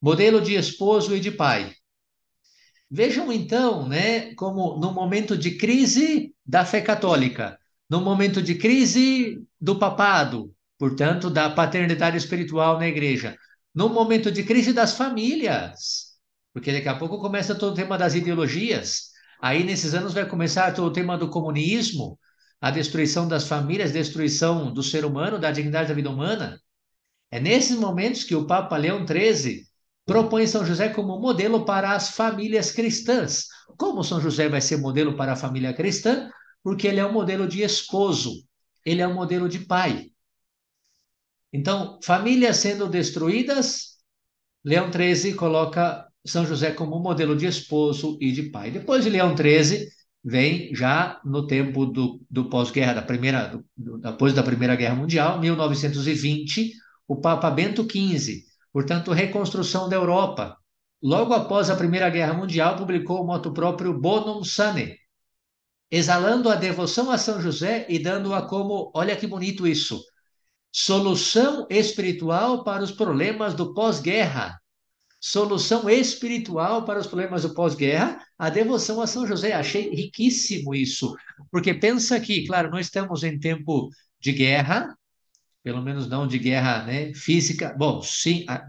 modelo 0.00 0.40
de 0.40 0.54
esposo 0.54 1.14
e 1.16 1.20
de 1.20 1.30
pai. 1.30 1.74
Vejam 2.90 3.32
então, 3.32 3.88
né, 3.88 4.34
como 4.34 4.78
no 4.78 4.92
momento 4.92 5.36
de 5.36 5.52
crise 5.52 6.34
da 6.46 6.64
fé 6.64 6.80
católica, 6.80 7.58
no 7.88 8.00
momento 8.00 8.42
de 8.42 8.54
crise 8.54 9.42
do 9.60 9.78
papado, 9.78 10.54
portanto, 10.78 11.30
da 11.30 11.50
paternidade 11.50 12.16
espiritual 12.16 12.78
na 12.78 12.86
igreja, 12.86 13.36
no 13.74 13.88
momento 13.88 14.30
de 14.30 14.42
crise 14.44 14.72
das 14.72 14.96
famílias, 14.96 16.14
porque 16.52 16.72
daqui 16.72 16.88
a 16.88 16.96
pouco 16.96 17.18
começa 17.18 17.54
todo 17.54 17.72
o 17.72 17.74
tema 17.74 17.98
das 17.98 18.14
ideologias. 18.14 19.10
Aí, 19.40 19.64
nesses 19.64 19.92
anos, 19.94 20.14
vai 20.14 20.26
começar 20.26 20.72
todo 20.72 20.86
o 20.86 20.92
tema 20.92 21.18
do 21.18 21.28
comunismo, 21.28 22.18
a 22.60 22.70
destruição 22.70 23.26
das 23.26 23.48
famílias, 23.48 23.92
destruição 23.92 24.72
do 24.72 24.82
ser 24.82 25.04
humano, 25.04 25.38
da 25.38 25.50
dignidade 25.50 25.88
da 25.88 25.94
vida 25.94 26.08
humana. 26.10 26.60
É 27.30 27.40
nesses 27.40 27.76
momentos 27.76 28.22
que 28.22 28.36
o 28.36 28.46
Papa 28.46 28.76
Leão 28.76 29.04
XIII 29.06 29.64
propõe 30.06 30.46
São 30.46 30.64
José 30.64 30.88
como 30.88 31.18
modelo 31.18 31.64
para 31.64 31.92
as 31.92 32.10
famílias 32.10 32.70
cristãs. 32.70 33.46
Como 33.76 34.04
São 34.04 34.20
José 34.20 34.48
vai 34.48 34.60
ser 34.60 34.76
modelo 34.76 35.16
para 35.16 35.32
a 35.32 35.36
família 35.36 35.72
cristã? 35.72 36.30
Porque 36.62 36.86
ele 36.86 37.00
é 37.00 37.06
um 37.06 37.12
modelo 37.12 37.46
de 37.46 37.62
esposo, 37.62 38.44
ele 38.84 39.00
é 39.00 39.08
um 39.08 39.14
modelo 39.14 39.48
de 39.48 39.60
pai. 39.60 40.10
Então, 41.52 41.98
famílias 42.02 42.56
sendo 42.56 42.88
destruídas, 42.88 43.94
Leão 44.64 44.90
XIII 44.90 45.34
coloca 45.34 46.06
São 46.26 46.44
José 46.46 46.72
como 46.72 46.98
modelo 46.98 47.36
de 47.36 47.46
esposo 47.46 48.18
e 48.20 48.32
de 48.32 48.44
pai. 48.44 48.70
Depois 48.70 49.04
de 49.04 49.10
Leão 49.10 49.36
XIII, 49.36 49.86
vem 50.24 50.74
já 50.74 51.20
no 51.24 51.46
tempo 51.46 51.84
do, 51.84 52.20
do 52.30 52.48
pós-guerra, 52.48 52.94
da 52.94 53.02
primeira, 53.02 53.62
do, 53.76 53.98
depois 53.98 54.32
da 54.32 54.42
Primeira 54.42 54.74
Guerra 54.74 54.96
Mundial, 54.96 55.38
1920, 55.38 56.72
o 57.06 57.20
Papa 57.20 57.50
Bento 57.50 57.82
XV, 57.82 58.42
portanto, 58.74 59.12
reconstrução 59.12 59.88
da 59.88 59.96
Europa. 59.96 60.58
Logo 61.02 61.32
após 61.32 61.70
a 61.70 61.76
Primeira 61.76 62.10
Guerra 62.10 62.34
Mundial, 62.34 62.76
publicou 62.76 63.22
o 63.22 63.26
moto 63.26 63.52
próprio 63.52 63.98
Bonum 63.98 64.42
Sane, 64.42 64.98
exalando 65.90 66.50
a 66.50 66.56
devoção 66.56 67.10
a 67.10 67.16
São 67.16 67.40
José 67.40 67.86
e 67.88 67.98
dando-a 67.98 68.42
como, 68.42 68.90
olha 68.94 69.14
que 69.14 69.26
bonito 69.26 69.66
isso, 69.66 70.02
solução 70.72 71.66
espiritual 71.70 72.64
para 72.64 72.82
os 72.82 72.90
problemas 72.90 73.54
do 73.54 73.72
pós-guerra 73.72 74.58
solução 75.24 75.88
espiritual 75.88 76.84
para 76.84 77.00
os 77.00 77.06
problemas 77.06 77.40
do 77.40 77.54
pós-guerra, 77.54 78.22
a 78.38 78.50
devoção 78.50 79.00
a 79.00 79.06
São 79.06 79.26
José. 79.26 79.54
Achei 79.54 79.88
riquíssimo 79.88 80.74
isso, 80.74 81.16
porque 81.50 81.72
pensa 81.72 82.20
que, 82.20 82.46
claro, 82.46 82.70
nós 82.70 82.84
estamos 82.84 83.24
em 83.24 83.38
tempo 83.38 83.88
de 84.20 84.32
guerra, 84.32 84.94
pelo 85.64 85.82
menos 85.82 86.08
não 86.08 86.28
de 86.28 86.38
guerra 86.38 86.84
né, 86.84 87.12
física, 87.14 87.74
bom, 87.76 88.02
sim, 88.02 88.44
a 88.46 88.68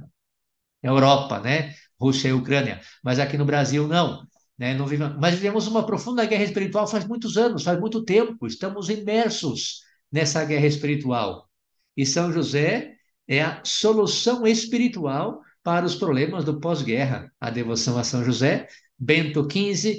Europa, 0.81 1.39
né, 1.41 1.75
Rússia 1.99 2.29
e 2.29 2.33
Ucrânia, 2.33 2.81
mas 3.03 3.19
aqui 3.19 3.37
no 3.37 3.45
Brasil 3.45 3.87
não. 3.87 4.25
Né, 4.57 4.73
não 4.73 4.87
vive... 4.87 5.03
Mas 5.19 5.35
vivemos 5.35 5.67
uma 5.67 5.85
profunda 5.85 6.25
guerra 6.25 6.45
espiritual 6.45 6.87
faz 6.87 7.05
muitos 7.05 7.35
anos, 7.37 7.63
faz 7.63 7.77
muito 7.77 8.03
tempo, 8.03 8.47
estamos 8.47 8.89
imersos 8.89 9.81
nessa 10.09 10.43
guerra 10.45 10.65
espiritual. 10.65 11.49
E 11.97 12.05
São 12.05 12.31
José 12.31 12.95
é 13.27 13.41
a 13.41 13.61
solução 13.65 14.47
espiritual 14.47 15.41
para 15.61 15.85
os 15.85 15.95
problemas 15.95 16.45
do 16.45 16.59
pós-guerra, 16.59 17.29
a 17.39 17.49
devoção 17.49 17.97
a 17.97 18.03
São 18.03 18.23
José, 18.23 18.67
Bento 18.97 19.45
XV, 19.51 19.97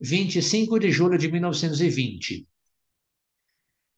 25 0.00 0.78
de 0.78 0.92
julho 0.92 1.18
de 1.18 1.28
1920. 1.28 2.46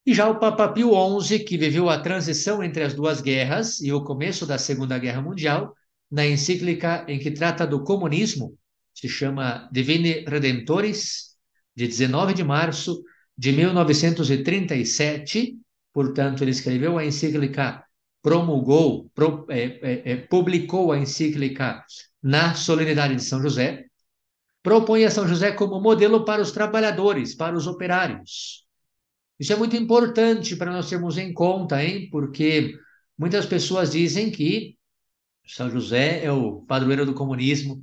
E 0.08 0.14
já 0.14 0.26
o 0.26 0.38
Papa 0.38 0.68
Pio 0.68 0.90
XI, 1.20 1.40
que 1.40 1.58
viveu 1.58 1.90
a 1.90 2.00
transição 2.00 2.64
entre 2.64 2.82
as 2.82 2.94
duas 2.94 3.20
guerras 3.20 3.78
e 3.82 3.92
o 3.92 4.02
começo 4.02 4.46
da 4.46 4.56
Segunda 4.56 4.98
Guerra 4.98 5.20
Mundial, 5.20 5.74
na 6.10 6.26
encíclica 6.26 7.04
em 7.06 7.18
que 7.18 7.30
trata 7.30 7.66
do 7.66 7.84
comunismo, 7.84 8.56
se 8.94 9.06
chama 9.06 9.68
Divine 9.70 10.24
Redentores, 10.26 11.36
de 11.76 11.86
19 11.86 12.32
de 12.32 12.42
março 12.42 13.02
de 13.36 13.52
1937, 13.52 15.58
portanto, 15.92 16.42
ele 16.42 16.52
escreveu 16.52 16.96
a 16.96 17.04
encíclica 17.04 17.84
promulgou, 18.22 19.10
pro, 19.14 19.44
é, 19.50 19.78
é, 19.82 20.12
é, 20.12 20.16
publicou 20.16 20.90
a 20.90 20.98
encíclica 20.98 21.84
na 22.22 22.54
solenidade 22.54 23.14
de 23.14 23.22
São 23.22 23.42
José, 23.42 23.84
propõe 24.62 25.04
a 25.04 25.10
São 25.10 25.28
José 25.28 25.52
como 25.52 25.78
modelo 25.78 26.24
para 26.24 26.40
os 26.40 26.50
trabalhadores, 26.50 27.34
para 27.34 27.54
os 27.54 27.66
operários. 27.66 28.66
Isso 29.38 29.52
é 29.52 29.56
muito 29.56 29.76
importante 29.76 30.56
para 30.56 30.72
nós 30.72 30.88
termos 30.88 31.16
em 31.16 31.32
conta, 31.32 31.82
hein? 31.82 32.08
Porque 32.10 32.76
muitas 33.16 33.46
pessoas 33.46 33.92
dizem 33.92 34.30
que 34.30 34.76
São 35.46 35.70
José 35.70 36.24
é 36.24 36.32
o 36.32 36.62
padroeiro 36.62 37.06
do 37.06 37.14
comunismo, 37.14 37.82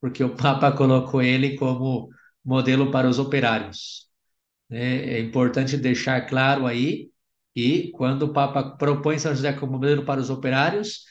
porque 0.00 0.24
o 0.24 0.36
Papa 0.36 0.72
colocou 0.72 1.22
ele 1.22 1.56
como 1.56 2.10
modelo 2.44 2.90
para 2.90 3.08
os 3.08 3.18
operários. 3.18 4.08
É, 4.70 5.18
é 5.18 5.20
importante 5.20 5.76
deixar 5.76 6.22
claro 6.26 6.66
aí 6.66 7.10
e 7.54 7.90
quando 7.92 8.24
o 8.24 8.32
Papa 8.32 8.76
propõe 8.76 9.18
São 9.18 9.34
José 9.34 9.52
como 9.52 9.72
modelo 9.72 10.04
para 10.04 10.20
os 10.20 10.30
operários, 10.30 11.04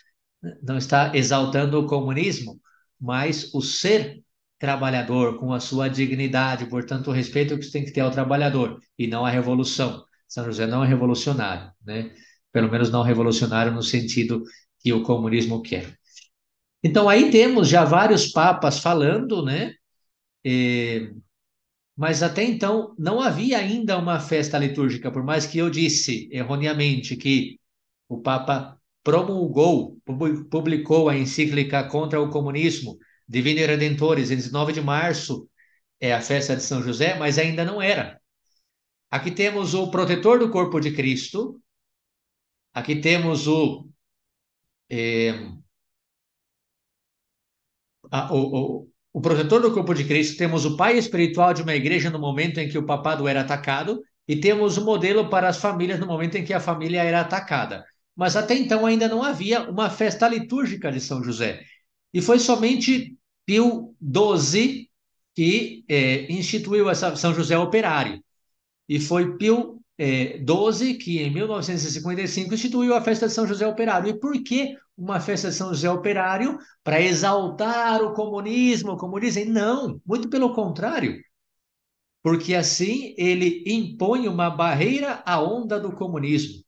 não 0.62 0.78
está 0.78 1.16
exaltando 1.16 1.80
o 1.80 1.88
comunismo, 1.88 2.60
mas 3.00 3.54
o 3.54 3.62
ser 3.62 4.24
trabalhador 4.64 5.38
com 5.38 5.52
a 5.52 5.60
sua 5.60 5.90
dignidade, 5.90 6.68
portanto, 6.68 7.10
o 7.10 7.12
respeito 7.12 7.60
que 7.60 7.70
tem 7.70 7.84
que 7.84 7.92
ter 7.92 8.00
ao 8.00 8.10
trabalhador 8.10 8.80
e 8.98 9.06
não 9.08 9.26
a 9.26 9.30
revolução. 9.30 10.06
São 10.26 10.46
José 10.46 10.66
não 10.66 10.82
é 10.82 10.88
revolucionário, 10.88 11.70
né? 11.86 12.14
Pelo 12.50 12.72
menos 12.72 12.90
não 12.90 13.04
revolucionário 13.04 13.74
no 13.74 13.84
sentido 13.84 14.42
que 14.80 14.94
o 14.94 15.04
comunismo 15.04 15.62
quer. 15.62 15.94
Então 16.82 17.10
aí 17.10 17.30
temos 17.30 17.68
já 17.68 17.84
vários 17.84 18.32
papas 18.32 18.80
falando, 18.80 19.44
né? 19.44 19.74
E 20.46 21.12
mas 21.98 22.24
até 22.24 22.44
então 22.44 22.96
não 22.98 23.20
havia 23.22 23.58
ainda 23.58 23.98
uma 23.98 24.18
festa 24.18 24.58
litúrgica, 24.58 25.12
por 25.12 25.24
mais 25.24 25.46
que 25.46 25.58
eu 25.58 25.70
disse 25.70 26.30
erroneamente 26.32 27.18
que 27.18 27.60
o 28.08 28.22
Papa 28.22 28.78
promulgou, 29.04 29.98
publicou 30.50 31.10
a 31.10 31.18
encíclica 31.18 31.84
contra 31.84 32.22
o 32.22 32.30
comunismo, 32.30 32.98
Divine 33.28 33.66
Redentores, 33.66 34.32
em 34.32 34.36
19 34.36 34.74
de 34.74 34.82
março, 34.82 35.50
é 36.00 36.14
a 36.14 36.22
festa 36.22 36.56
de 36.56 36.64
São 36.64 36.82
José, 36.84 37.16
mas 37.18 37.38
ainda 37.38 37.64
não 37.66 37.82
era. 37.82 38.20
Aqui 39.10 39.32
temos 39.32 39.74
o 39.74 39.90
protetor 39.92 40.40
do 40.40 40.50
corpo 40.50 40.80
de 40.80 40.92
Cristo, 40.92 41.62
aqui 42.74 42.96
temos 42.96 43.48
o, 43.48 43.88
é, 44.90 45.54
a, 48.12 48.34
o, 48.34 48.88
o 49.14 49.22
protetor 49.22 49.62
do 49.62 49.74
corpo 49.74 49.94
de 49.94 50.04
Cristo, 50.06 50.38
temos 50.38 50.66
o 50.66 50.76
pai 50.76 50.98
espiritual 50.98 51.54
de 51.54 51.62
uma 51.62 51.76
igreja 51.76 52.10
no 52.10 52.20
momento 52.20 52.60
em 52.60 52.68
que 52.68 52.78
o 52.78 52.86
papado 52.86 53.28
era 53.28 53.42
atacado, 53.42 54.02
e 54.28 54.40
temos 54.40 54.78
o 54.78 54.86
modelo 54.86 55.30
para 55.30 55.50
as 55.50 55.58
famílias 55.58 56.00
no 56.00 56.08
momento 56.08 56.36
em 56.36 56.44
que 56.46 56.54
a 56.54 56.60
família 56.60 57.04
era 57.04 57.22
atacada. 57.22 57.86
Mas 58.16 58.36
até 58.36 58.56
então 58.56 58.86
ainda 58.86 59.08
não 59.08 59.24
havia 59.24 59.70
uma 59.70 59.90
festa 59.90 60.28
litúrgica 60.28 60.92
de 60.92 61.00
São 61.00 61.24
José. 61.24 61.64
E 62.14 62.22
foi 62.22 62.40
somente 62.40 63.18
Pio 63.46 63.96
XII 64.02 64.90
que 65.36 65.84
é, 65.88 66.32
instituiu 66.32 66.90
essa 66.90 67.16
São 67.16 67.34
José 67.34 67.58
operário. 67.58 68.24
E 68.88 69.00
foi 69.00 69.38
Pio 69.38 69.84
é, 69.98 70.38
12 70.40 70.96
que, 70.96 71.20
em 71.20 71.32
1955, 71.32 72.54
instituiu 72.54 72.96
a 72.96 73.02
festa 73.02 73.28
de 73.28 73.34
São 73.34 73.48
José 73.48 73.66
Operário. 73.68 74.10
E 74.10 74.20
por 74.20 74.34
que 74.44 74.76
uma 74.98 75.20
festa 75.20 75.50
de 75.50 75.56
São 75.56 75.70
José 75.70 75.90
Operário? 75.90 76.58
Para 76.84 77.02
exaltar 77.02 78.02
o 78.02 78.14
comunismo, 78.14 78.98
como 78.98 79.20
dizem? 79.20 79.46
Não, 79.46 80.02
muito 80.06 80.30
pelo 80.30 80.54
contrário. 80.54 81.22
Porque 82.22 82.56
assim 82.56 83.14
ele 83.18 83.64
impõe 83.68 84.28
uma 84.28 84.50
barreira 84.50 85.22
à 85.26 85.42
onda 85.42 85.80
do 85.80 85.92
comunismo. 85.92 86.64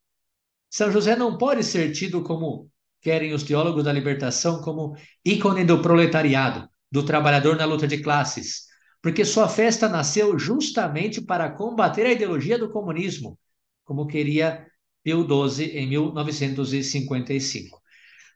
São 0.70 0.92
José 0.92 1.16
não 1.16 1.38
pode 1.38 1.64
ser 1.64 1.94
tido 1.94 2.22
como 2.22 2.70
querem 3.06 3.34
os 3.34 3.44
teólogos 3.44 3.84
da 3.84 3.94
libertação 3.94 4.64
como 4.64 4.98
ícone 5.24 5.64
do 5.64 5.80
proletariado, 5.80 6.68
do 6.92 7.04
trabalhador 7.04 7.56
na 7.56 7.64
luta 7.64 7.88
de 7.88 8.00
classes, 8.00 8.64
porque 9.00 9.24
sua 9.24 9.48
festa 9.48 9.88
nasceu 9.88 10.40
justamente 10.40 11.22
para 11.22 11.52
combater 11.52 12.08
a 12.08 12.12
ideologia 12.14 12.58
do 12.58 12.72
comunismo, 12.72 13.38
como 13.84 14.08
queria 14.08 14.66
Pio 15.04 15.24
XII 15.24 15.78
em 15.78 15.88
1955. 15.88 17.80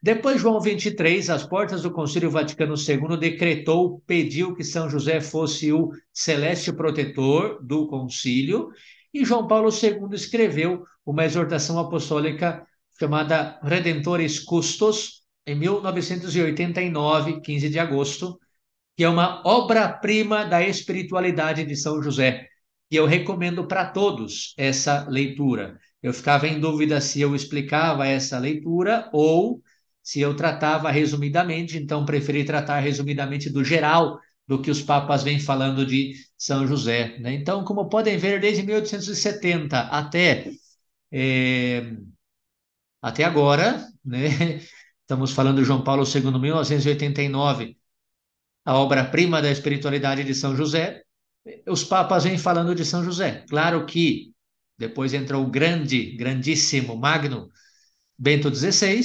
Depois, 0.00 0.40
João 0.40 0.60
23, 0.60 1.30
às 1.30 1.44
portas 1.44 1.82
do 1.82 1.90
Concílio 1.90 2.30
Vaticano 2.30 2.76
II, 2.76 3.18
decretou, 3.18 4.00
pediu 4.06 4.54
que 4.54 4.62
São 4.62 4.88
José 4.88 5.20
fosse 5.20 5.72
o 5.72 5.90
celeste 6.12 6.72
protetor 6.72 7.58
do 7.60 7.88
concílio, 7.88 8.68
e 9.12 9.24
João 9.24 9.48
Paulo 9.48 9.68
II 9.70 10.14
escreveu 10.14 10.84
uma 11.04 11.24
exortação 11.24 11.76
apostólica 11.76 12.64
chamada 13.00 13.58
Redentores 13.62 14.38
Custos, 14.40 15.22
em 15.46 15.54
1989, 15.54 17.40
15 17.40 17.68
de 17.70 17.78
agosto, 17.78 18.38
que 18.94 19.04
é 19.04 19.08
uma 19.08 19.42
obra-prima 19.46 20.44
da 20.44 20.62
espiritualidade 20.62 21.64
de 21.64 21.74
São 21.74 22.02
José. 22.02 22.46
E 22.90 22.96
eu 22.96 23.06
recomendo 23.06 23.66
para 23.66 23.86
todos 23.86 24.52
essa 24.58 25.08
leitura. 25.08 25.78
Eu 26.02 26.12
ficava 26.12 26.46
em 26.46 26.60
dúvida 26.60 27.00
se 27.00 27.20
eu 27.20 27.34
explicava 27.34 28.06
essa 28.06 28.38
leitura 28.38 29.08
ou 29.12 29.62
se 30.02 30.20
eu 30.20 30.34
tratava 30.36 30.90
resumidamente, 30.90 31.78
então 31.78 32.04
preferi 32.04 32.44
tratar 32.44 32.80
resumidamente 32.80 33.48
do 33.48 33.64
geral 33.64 34.18
do 34.46 34.60
que 34.60 34.70
os 34.70 34.82
papas 34.82 35.22
vêm 35.22 35.38
falando 35.38 35.86
de 35.86 36.14
São 36.36 36.66
José. 36.66 37.16
Né? 37.20 37.34
Então, 37.34 37.64
como 37.64 37.88
podem 37.88 38.18
ver, 38.18 38.40
desde 38.40 38.62
1870 38.62 39.78
até, 39.78 40.50
é, 41.12 41.92
até 43.00 43.24
agora, 43.24 43.86
né? 44.04 44.28
estamos 45.02 45.32
falando 45.32 45.58
de 45.58 45.64
João 45.64 45.82
Paulo 45.82 46.04
II, 46.04 46.38
1989, 46.38 47.76
a 48.64 48.76
obra-prima 48.76 49.42
da 49.42 49.50
espiritualidade 49.50 50.22
de 50.22 50.34
São 50.34 50.54
José, 50.54 51.02
os 51.66 51.82
papas 51.82 52.24
vêm 52.24 52.38
falando 52.38 52.74
de 52.74 52.84
São 52.84 53.02
José. 53.02 53.44
Claro 53.48 53.86
que 53.86 54.32
depois 54.78 55.12
entrou 55.14 55.44
o 55.44 55.50
grande, 55.50 56.16
grandíssimo 56.16 56.96
Magno 56.96 57.48
Bento 58.16 58.54
XVI, 58.54 59.00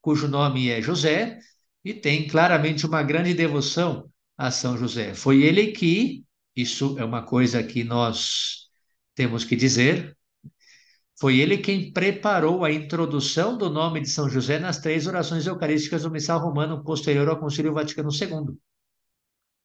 cujo 0.00 0.28
nome 0.28 0.68
é 0.68 0.82
José, 0.82 1.38
e 1.84 1.94
tem 1.94 2.26
claramente 2.26 2.84
uma 2.84 3.02
grande 3.02 3.32
devoção 3.32 4.10
a 4.36 4.50
São 4.50 4.76
José. 4.76 5.14
Foi 5.14 5.42
ele 5.42 5.68
que, 5.68 6.24
isso 6.54 6.98
é 6.98 7.04
uma 7.04 7.22
coisa 7.22 7.62
que 7.62 7.84
nós 7.84 8.68
temos 9.14 9.44
que 9.44 9.56
dizer, 9.56 10.17
foi 11.18 11.38
ele 11.38 11.58
quem 11.58 11.92
preparou 11.92 12.64
a 12.64 12.72
introdução 12.72 13.58
do 13.58 13.68
nome 13.68 14.00
de 14.00 14.08
São 14.08 14.28
José 14.28 14.58
nas 14.58 14.78
três 14.78 15.06
orações 15.06 15.46
eucarísticas 15.46 16.04
do 16.04 16.10
Missal 16.10 16.38
Romano 16.38 16.84
posterior 16.84 17.28
ao 17.28 17.40
Concílio 17.40 17.74
Vaticano 17.74 18.10
II. 18.12 18.56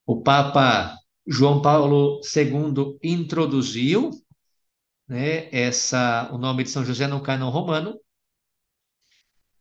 O 0.06 0.22
Papa 0.22 0.98
João 1.28 1.62
Paulo 1.62 2.20
II 2.36 2.98
introduziu 3.04 4.10
né, 5.08 5.48
essa, 5.52 6.28
o 6.34 6.40
nome 6.40 6.64
de 6.64 6.72
São 6.72 6.84
José 6.84 7.06
no 7.06 7.22
cânon 7.22 7.52
romano. 7.52 8.00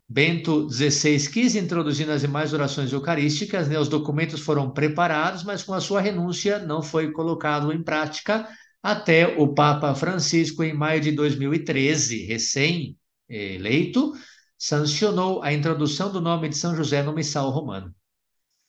Bento 0.08 0.68
XVI 0.70 1.30
quis 1.30 1.54
introduzir 1.54 2.06
nas 2.06 2.22
demais 2.22 2.54
orações 2.54 2.92
eucarísticas, 2.92 3.68
né, 3.68 3.78
os 3.78 3.88
documentos 3.88 4.40
foram 4.40 4.70
preparados, 4.70 5.44
mas 5.44 5.62
com 5.62 5.74
a 5.74 5.80
sua 5.80 6.00
renúncia 6.00 6.58
não 6.58 6.82
foi 6.82 7.12
colocado 7.12 7.72
em 7.72 7.82
prática 7.82 8.48
até 8.82 9.38
o 9.38 9.54
Papa 9.54 9.94
Francisco, 9.94 10.62
em 10.62 10.74
maio 10.74 11.00
de 11.00 11.12
2013, 11.12 12.24
recém-eleito, 12.24 14.12
sancionou 14.58 15.42
a 15.42 15.52
introdução 15.52 16.10
do 16.12 16.20
nome 16.20 16.48
de 16.48 16.56
São 16.56 16.74
José 16.74 17.02
no 17.02 17.12
missal 17.12 17.50
romano. 17.50 17.94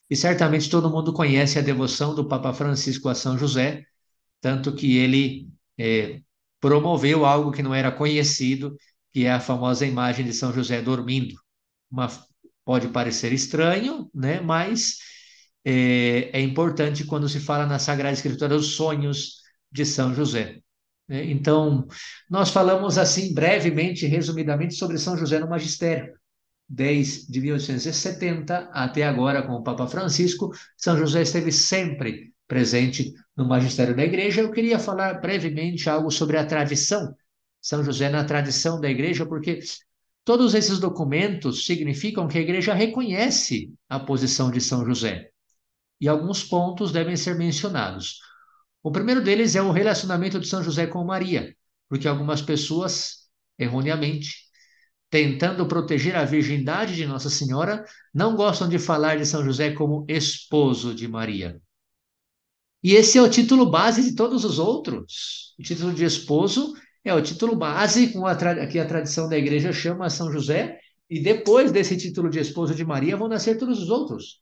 E 0.10 0.15
certamente 0.15 0.69
todo 0.69 0.89
mundo 0.89 1.13
conhece 1.13 1.58
a 1.58 1.62
devoção 1.62 2.13
do 2.13 2.28
Papa 2.28 2.54
Francisco 2.54 3.10
a 3.10 3.15
São 3.15 3.38
José, 3.38 3.84
tanto 4.41 4.76
que 4.76 4.97
ele 4.97 5.49
é, 5.78 6.21
promoveu 6.60 7.26
algo 7.26 7.52
que 7.52 7.63
não 7.63 7.73
era 7.73 7.91
conhecido, 7.91 8.76
que 9.12 9.26
é 9.26 9.32
a 9.32 9.39
famosa 9.39 9.86
imagem 9.86 10.26
de 10.26 10.34
São 10.34 10.54
José 10.54 10.82
dormindo. 10.82 11.36
Uma, 11.91 12.08
pode 12.65 12.89
parecer 12.89 13.34
estranho, 13.34 14.10
né? 14.13 14.39
mas 14.41 14.97
é, 15.65 16.30
é 16.39 16.41
importante 16.41 17.06
quando 17.06 17.30
se 17.30 17.39
fala 17.39 17.65
na 17.65 17.80
Sagrada 17.80 18.13
Escritura 18.13 18.56
os 18.56 18.76
sonhos 18.76 19.42
de 19.74 19.86
São 19.86 20.14
José. 20.14 20.62
Né? 21.10 21.26
Então, 21.26 21.86
nós 22.30 22.52
falamos 22.52 22.98
assim 22.98 23.34
brevemente, 23.34 24.06
resumidamente, 24.06 24.76
sobre 24.76 24.98
São 24.98 25.18
José 25.18 25.40
no 25.40 25.50
Magistério 25.50 26.14
desde 26.68 27.40
1870 27.40 28.70
até 28.74 29.04
agora 29.04 29.44
com 29.44 29.54
o 29.54 29.64
Papa 29.64 29.88
Francisco, 29.88 30.52
São 30.78 30.98
José 30.98 31.22
esteve 31.22 31.52
sempre 31.52 32.34
presente 32.48 33.14
no 33.36 33.48
magistério 33.48 33.96
da 33.96 34.04
igreja. 34.04 34.42
Eu 34.42 34.52
queria 34.52 34.80
falar 34.80 35.20
brevemente 35.22 35.90
algo 35.90 36.10
sobre 36.10 36.38
a 36.38 36.46
tradição, 36.46 37.16
São 37.62 37.84
José 37.84 38.10
na 38.10 38.24
tradição 38.24 38.80
da 38.80 38.90
igreja, 38.90 39.26
porque 39.26 39.60
todos 40.24 40.56
esses 40.56 40.80
documentos 40.80 41.66
significam 41.66 42.28
que 42.28 42.38
a 42.38 42.42
igreja 42.42 42.74
reconhece 42.74 43.72
a 43.88 44.00
posição 44.00 44.50
de 44.50 44.62
São 44.62 44.86
José. 44.86 45.30
E 46.02 46.08
alguns 46.08 46.44
pontos 46.44 46.92
devem 46.92 47.16
ser 47.16 47.36
mencionados. 47.36 48.20
O 48.84 48.91
primeiro 48.91 49.24
deles 49.24 49.56
é 49.56 49.62
o 49.62 49.72
relacionamento 49.72 50.38
de 50.39 50.48
São 50.48 50.62
José 50.62 50.86
com 50.86 51.04
Maria, 51.06 51.56
porque 51.88 52.06
algumas 52.06 52.41
pessoas, 52.41 53.30
erroneamente, 53.58 54.36
tentando 55.10 55.65
proteger 55.67 56.15
a 56.17 56.26
virgindade 56.26 56.96
de 56.96 57.06
Nossa 57.06 57.30
Senhora, 57.30 57.86
não 58.13 58.36
gostam 58.36 58.67
de 58.67 58.78
falar 58.78 59.17
de 59.17 59.26
São 59.26 59.43
José 59.43 59.72
como 59.72 60.06
esposo 60.10 60.93
de 60.93 61.08
Maria. 61.08 61.62
E 62.84 62.93
esse 62.93 63.17
é 63.17 63.22
o 63.22 63.30
título 63.30 63.72
base 63.72 64.04
de 64.04 64.15
todos 64.15 64.43
os 64.43 64.60
outros. 64.60 65.56
O 65.58 65.63
título 65.63 65.93
de 65.93 66.04
esposo 66.04 66.74
é 67.06 67.13
o 67.13 67.22
título 67.22 67.56
base 67.56 68.12
com 68.12 68.28
a 68.28 68.36
que 68.67 68.80
a 68.80 68.86
tradição 68.86 69.30
da 69.30 69.38
igreja 69.38 69.72
chama 69.72 70.10
São 70.10 70.30
José, 70.30 70.78
e 71.10 71.22
depois 71.22 71.72
desse 71.72 71.96
título 71.96 72.30
de 72.30 72.39
esposo 72.39 72.76
de 72.76 72.84
Maria 72.84 73.15
vão 73.15 73.30
nascer 73.30 73.58
todos 73.58 73.82
os 73.82 73.89
outros. 73.89 74.41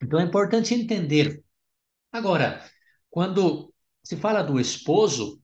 Então 0.00 0.20
é 0.20 0.24
importante 0.24 0.74
entender. 0.74 1.42
Agora, 2.12 2.62
quando 3.08 3.72
se 4.02 4.16
fala 4.16 4.42
do 4.42 4.58
esposo, 4.58 5.40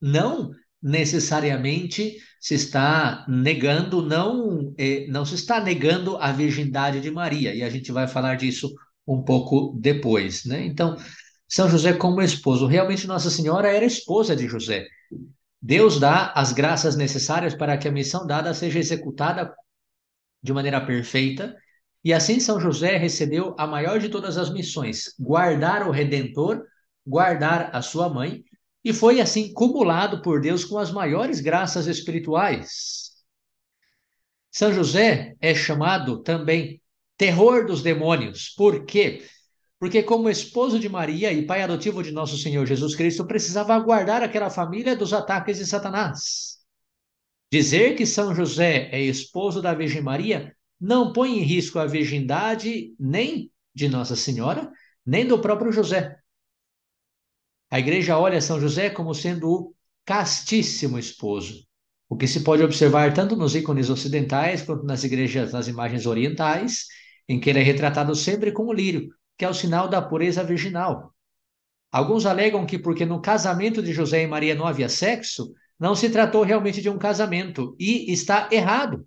não 0.00 0.50
necessariamente 0.82 2.16
se 2.40 2.54
está 2.54 3.26
negando, 3.28 4.02
não, 4.02 4.74
eh, 4.78 5.06
não 5.08 5.26
se 5.26 5.34
está 5.34 5.60
negando 5.60 6.16
a 6.16 6.32
virgindade 6.32 7.00
de 7.00 7.10
Maria, 7.10 7.54
e 7.54 7.62
a 7.62 7.68
gente 7.68 7.92
vai 7.92 8.08
falar 8.08 8.36
disso 8.36 8.72
um 9.06 9.22
pouco 9.22 9.76
depois, 9.78 10.44
né? 10.44 10.64
Então, 10.64 10.96
São 11.48 11.68
José 11.68 11.92
como 11.92 12.22
esposo, 12.22 12.66
realmente 12.66 13.06
Nossa 13.06 13.30
Senhora 13.30 13.68
era 13.68 13.84
esposa 13.84 14.34
de 14.34 14.48
José. 14.48 14.86
Deus 15.60 16.00
dá 16.00 16.32
as 16.34 16.52
graças 16.52 16.96
necessárias 16.96 17.54
para 17.54 17.76
que 17.76 17.88
a 17.88 17.92
missão 17.92 18.26
dada 18.26 18.54
seja 18.54 18.78
executada 18.78 19.52
de 20.42 20.52
maneira 20.52 20.80
perfeita, 20.80 21.54
e 22.02 22.12
assim 22.12 22.40
São 22.40 22.58
José 22.58 22.96
recebeu 22.96 23.54
a 23.58 23.66
maior 23.66 23.98
de 23.98 24.08
todas 24.08 24.38
as 24.38 24.50
missões, 24.50 25.14
guardar 25.18 25.86
o 25.86 25.90
Redentor, 25.90 26.64
guardar 27.06 27.70
a 27.74 27.82
sua 27.82 28.08
mãe 28.08 28.44
e 28.82 28.92
foi 28.92 29.20
assim 29.20 29.52
cumulado 29.52 30.22
por 30.22 30.40
Deus 30.40 30.64
com 30.64 30.78
as 30.78 30.90
maiores 30.90 31.40
graças 31.40 31.86
espirituais. 31.86 33.10
São 34.50 34.72
José 34.72 35.36
é 35.40 35.54
chamado 35.54 36.22
também 36.22 36.80
terror 37.16 37.66
dos 37.66 37.82
demônios. 37.82 38.48
Por 38.56 38.84
quê? 38.86 39.22
Porque, 39.78 40.02
como 40.02 40.28
esposo 40.28 40.78
de 40.78 40.88
Maria 40.88 41.32
e 41.32 41.46
pai 41.46 41.62
adotivo 41.62 42.02
de 42.02 42.10
nosso 42.10 42.36
Senhor 42.36 42.66
Jesus 42.66 42.94
Cristo, 42.94 43.26
precisava 43.26 43.78
guardar 43.78 44.22
aquela 44.22 44.50
família 44.50 44.96
dos 44.96 45.12
ataques 45.12 45.58
de 45.58 45.66
Satanás. 45.66 46.58
Dizer 47.52 47.94
que 47.96 48.06
São 48.06 48.34
José 48.34 48.88
é 48.92 49.00
esposo 49.00 49.62
da 49.62 49.74
Virgem 49.74 50.02
Maria 50.02 50.54
não 50.80 51.12
põe 51.12 51.38
em 51.38 51.42
risco 51.42 51.78
a 51.78 51.86
virgindade 51.86 52.94
nem 52.98 53.52
de 53.74 53.88
Nossa 53.88 54.16
Senhora, 54.16 54.70
nem 55.04 55.26
do 55.26 55.38
próprio 55.38 55.70
José. 55.70 56.16
A 57.70 57.78
igreja 57.78 58.18
olha 58.18 58.40
São 58.40 58.60
José 58.60 58.90
como 58.90 59.14
sendo 59.14 59.48
o 59.48 59.74
castíssimo 60.04 60.98
esposo, 60.98 61.64
o 62.08 62.16
que 62.16 62.26
se 62.26 62.40
pode 62.40 62.62
observar 62.62 63.12
tanto 63.14 63.36
nos 63.36 63.54
ícones 63.54 63.90
ocidentais 63.90 64.62
quanto 64.62 64.84
nas 64.84 65.04
igrejas, 65.04 65.52
nas 65.52 65.68
imagens 65.68 66.06
orientais, 66.06 66.86
em 67.28 67.38
que 67.38 67.48
ele 67.48 67.60
é 67.60 67.62
retratado 67.62 68.14
sempre 68.14 68.50
com 68.50 68.66
o 68.66 68.72
lírio, 68.72 69.08
que 69.38 69.44
é 69.44 69.48
o 69.48 69.54
sinal 69.54 69.88
da 69.88 70.02
pureza 70.02 70.42
virginal. 70.42 71.14
Alguns 71.92 72.26
alegam 72.26 72.66
que 72.66 72.78
porque 72.78 73.04
no 73.04 73.20
casamento 73.20 73.82
de 73.82 73.92
José 73.92 74.22
e 74.22 74.26
Maria 74.26 74.54
não 74.54 74.66
havia 74.66 74.88
sexo, 74.88 75.52
não 75.78 75.94
se 75.94 76.10
tratou 76.10 76.42
realmente 76.42 76.82
de 76.82 76.90
um 76.90 76.98
casamento, 76.98 77.76
e 77.78 78.12
está 78.12 78.48
errado. 78.50 79.06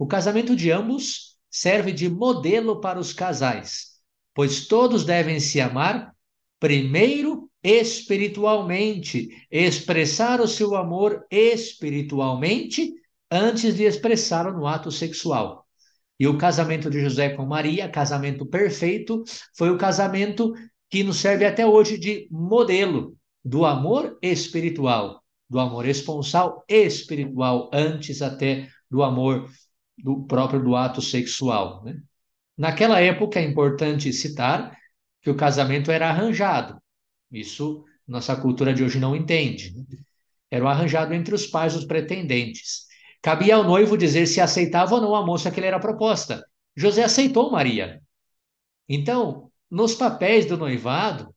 O 0.00 0.06
casamento 0.06 0.56
de 0.56 0.70
ambos 0.70 1.36
serve 1.50 1.92
de 1.92 2.08
modelo 2.08 2.80
para 2.80 2.98
os 2.98 3.12
casais, 3.12 3.98
pois 4.34 4.66
todos 4.66 5.04
devem 5.04 5.38
se 5.38 5.60
amar 5.60 6.16
primeiro 6.58 7.50
espiritualmente, 7.62 9.28
expressar 9.50 10.40
o 10.40 10.48
seu 10.48 10.74
amor 10.74 11.26
espiritualmente 11.30 12.94
antes 13.30 13.76
de 13.76 13.82
expressá-lo 13.84 14.56
no 14.56 14.66
ato 14.66 14.90
sexual. 14.90 15.66
E 16.18 16.26
o 16.26 16.38
casamento 16.38 16.88
de 16.88 16.98
José 17.02 17.36
com 17.36 17.44
Maria, 17.44 17.86
casamento 17.86 18.46
perfeito, 18.46 19.22
foi 19.54 19.68
o 19.68 19.76
casamento 19.76 20.54
que 20.88 21.04
nos 21.04 21.18
serve 21.18 21.44
até 21.44 21.66
hoje 21.66 21.98
de 21.98 22.26
modelo 22.30 23.18
do 23.44 23.66
amor 23.66 24.18
espiritual, 24.22 25.22
do 25.46 25.60
amor 25.60 25.86
esponsal 25.86 26.64
espiritual, 26.66 27.68
antes 27.70 28.22
até 28.22 28.66
do 28.90 29.02
amor 29.02 29.46
do 30.02 30.24
próprio 30.24 30.62
do 30.62 30.76
ato 30.76 31.00
sexual. 31.02 31.84
Né? 31.84 32.00
Naquela 32.56 33.00
época, 33.00 33.38
é 33.40 33.44
importante 33.44 34.12
citar 34.12 34.76
que 35.22 35.30
o 35.30 35.36
casamento 35.36 35.90
era 35.90 36.08
arranjado. 36.08 36.80
Isso 37.30 37.84
nossa 38.10 38.34
cultura 38.34 38.74
de 38.74 38.82
hoje 38.82 38.98
não 38.98 39.14
entende. 39.14 39.72
Era 40.50 40.64
um 40.64 40.68
arranjado 40.68 41.14
entre 41.14 41.32
os 41.32 41.46
pais 41.46 41.74
dos 41.74 41.84
pretendentes. 41.84 42.86
Cabia 43.22 43.54
ao 43.54 43.62
noivo 43.62 43.96
dizer 43.96 44.26
se 44.26 44.40
aceitava 44.40 44.96
ou 44.96 45.00
não 45.00 45.14
a 45.14 45.24
moça 45.24 45.50
que 45.50 45.60
lhe 45.60 45.66
era 45.66 45.78
proposta. 45.78 46.44
José 46.74 47.04
aceitou 47.04 47.52
Maria. 47.52 48.02
Então, 48.88 49.50
nos 49.70 49.94
papéis 49.94 50.44
do 50.46 50.56
noivado, 50.56 51.32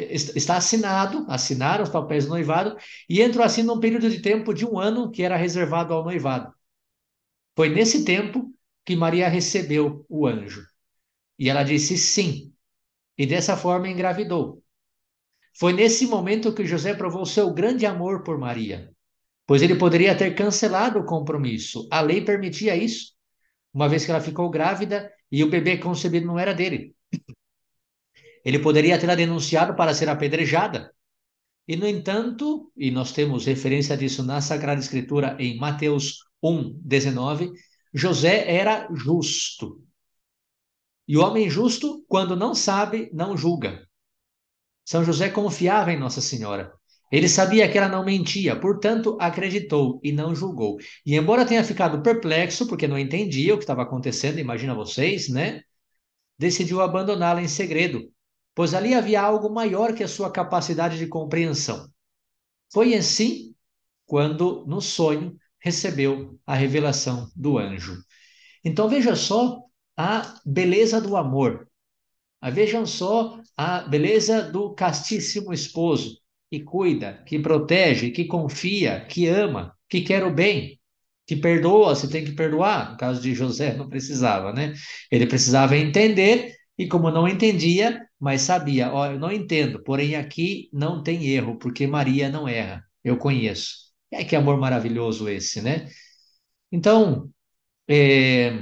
está 0.00 0.56
assinado, 0.56 1.26
assinaram 1.28 1.84
os 1.84 1.90
papéis 1.90 2.24
do 2.24 2.30
noivado, 2.30 2.76
e 3.08 3.20
entrou 3.20 3.44
assim 3.44 3.62
num 3.62 3.78
período 3.78 4.08
de 4.08 4.22
tempo 4.22 4.54
de 4.54 4.64
um 4.64 4.78
ano 4.78 5.10
que 5.10 5.22
era 5.22 5.36
reservado 5.36 5.92
ao 5.92 6.02
noivado. 6.02 6.54
Foi 7.56 7.70
nesse 7.70 8.04
tempo 8.04 8.52
que 8.84 8.94
Maria 8.94 9.28
recebeu 9.28 10.04
o 10.08 10.26
anjo. 10.26 10.62
E 11.38 11.48
ela 11.48 11.62
disse 11.62 11.96
sim. 11.96 12.52
E 13.16 13.26
dessa 13.26 13.56
forma 13.56 13.88
engravidou. 13.88 14.62
Foi 15.58 15.72
nesse 15.72 16.06
momento 16.06 16.52
que 16.52 16.66
José 16.66 16.94
provou 16.94 17.24
seu 17.24 17.52
grande 17.52 17.86
amor 17.86 18.22
por 18.22 18.38
Maria, 18.38 18.92
pois 19.46 19.62
ele 19.62 19.74
poderia 19.74 20.14
ter 20.14 20.34
cancelado 20.34 20.98
o 20.98 21.06
compromisso. 21.06 21.88
A 21.90 22.02
lei 22.02 22.22
permitia 22.22 22.76
isso, 22.76 23.14
uma 23.72 23.88
vez 23.88 24.04
que 24.04 24.10
ela 24.10 24.20
ficou 24.20 24.50
grávida 24.50 25.10
e 25.32 25.42
o 25.42 25.48
bebê 25.48 25.78
concebido 25.78 26.26
não 26.26 26.38
era 26.38 26.52
dele. 26.52 26.94
Ele 28.44 28.58
poderia 28.58 28.98
tê-la 28.98 29.14
denunciado 29.14 29.74
para 29.74 29.94
ser 29.94 30.10
apedrejada. 30.10 30.94
E, 31.68 31.76
no 31.76 31.86
entanto, 31.86 32.70
e 32.76 32.90
nós 32.90 33.12
temos 33.12 33.44
referência 33.44 33.96
disso 33.96 34.22
na 34.22 34.40
Sagrada 34.40 34.80
Escritura 34.80 35.36
em 35.38 35.58
Mateus 35.58 36.20
1, 36.42 36.80
19, 36.82 37.52
José 37.92 38.48
era 38.48 38.88
justo. 38.94 39.82
E 41.08 41.16
o 41.16 41.22
homem 41.22 41.48
justo, 41.48 42.04
quando 42.08 42.36
não 42.36 42.54
sabe, 42.54 43.10
não 43.12 43.36
julga. 43.36 43.86
São 44.84 45.04
José 45.04 45.28
confiava 45.28 45.92
em 45.92 45.98
Nossa 45.98 46.20
Senhora. 46.20 46.72
Ele 47.10 47.28
sabia 47.28 47.70
que 47.70 47.78
ela 47.78 47.88
não 47.88 48.04
mentia, 48.04 48.56
portanto, 48.56 49.16
acreditou 49.20 50.00
e 50.02 50.12
não 50.12 50.34
julgou. 50.34 50.76
E 51.04 51.14
embora 51.14 51.46
tenha 51.46 51.62
ficado 51.62 52.02
perplexo, 52.02 52.66
porque 52.66 52.88
não 52.88 52.98
entendia 52.98 53.54
o 53.54 53.58
que 53.58 53.62
estava 53.62 53.82
acontecendo, 53.82 54.38
imagina 54.38 54.74
vocês, 54.74 55.28
né? 55.28 55.62
Decidiu 56.38 56.80
abandoná-la 56.80 57.40
em 57.42 57.48
segredo, 57.48 58.10
pois 58.56 58.72
ali 58.72 58.94
havia 58.94 59.20
algo 59.20 59.50
maior 59.50 59.94
que 59.94 60.02
a 60.02 60.08
sua 60.08 60.32
capacidade 60.32 60.96
de 60.98 61.06
compreensão. 61.06 61.88
Foi 62.72 62.94
assim 62.94 63.54
quando, 64.06 64.64
no 64.66 64.80
sonho, 64.80 65.36
recebeu 65.60 66.40
a 66.46 66.54
revelação 66.54 67.30
do 67.36 67.58
anjo. 67.58 68.02
Então 68.64 68.88
veja 68.88 69.14
só 69.14 69.60
a 69.94 70.40
beleza 70.44 71.00
do 71.00 71.16
amor. 71.16 71.68
Ah, 72.40 72.50
vejam 72.50 72.86
só 72.86 73.38
a 73.56 73.80
beleza 73.80 74.50
do 74.50 74.74
castíssimo 74.74 75.52
esposo 75.52 76.18
que 76.50 76.60
cuida, 76.60 77.22
que 77.26 77.38
protege, 77.38 78.10
que 78.10 78.24
confia, 78.24 79.04
que 79.04 79.26
ama, 79.26 79.76
que 79.88 80.00
quer 80.00 80.24
o 80.24 80.32
bem, 80.32 80.80
que 81.26 81.36
perdoa 81.36 81.94
se 81.94 82.08
tem 82.08 82.24
que 82.24 82.32
perdoar. 82.32 82.92
No 82.92 82.96
caso 82.96 83.20
de 83.20 83.34
José, 83.34 83.74
não 83.76 83.88
precisava, 83.88 84.52
né? 84.52 84.72
Ele 85.10 85.26
precisava 85.26 85.76
entender 85.76 86.54
e, 86.78 86.86
como 86.88 87.10
não 87.10 87.28
entendia, 87.28 88.05
mas 88.20 88.42
sabia, 88.42 88.92
ó, 88.92 89.06
eu 89.12 89.18
não 89.18 89.30
entendo, 89.32 89.82
porém 89.82 90.16
aqui 90.16 90.68
não 90.72 91.02
tem 91.02 91.26
erro, 91.28 91.58
porque 91.58 91.86
Maria 91.86 92.28
não 92.30 92.48
erra, 92.48 92.84
eu 93.04 93.18
conheço. 93.18 93.86
É 94.10 94.24
que 94.24 94.36
amor 94.36 94.58
maravilhoso 94.58 95.28
esse, 95.28 95.60
né? 95.62 95.88
Então, 96.72 97.30
é... 97.88 98.52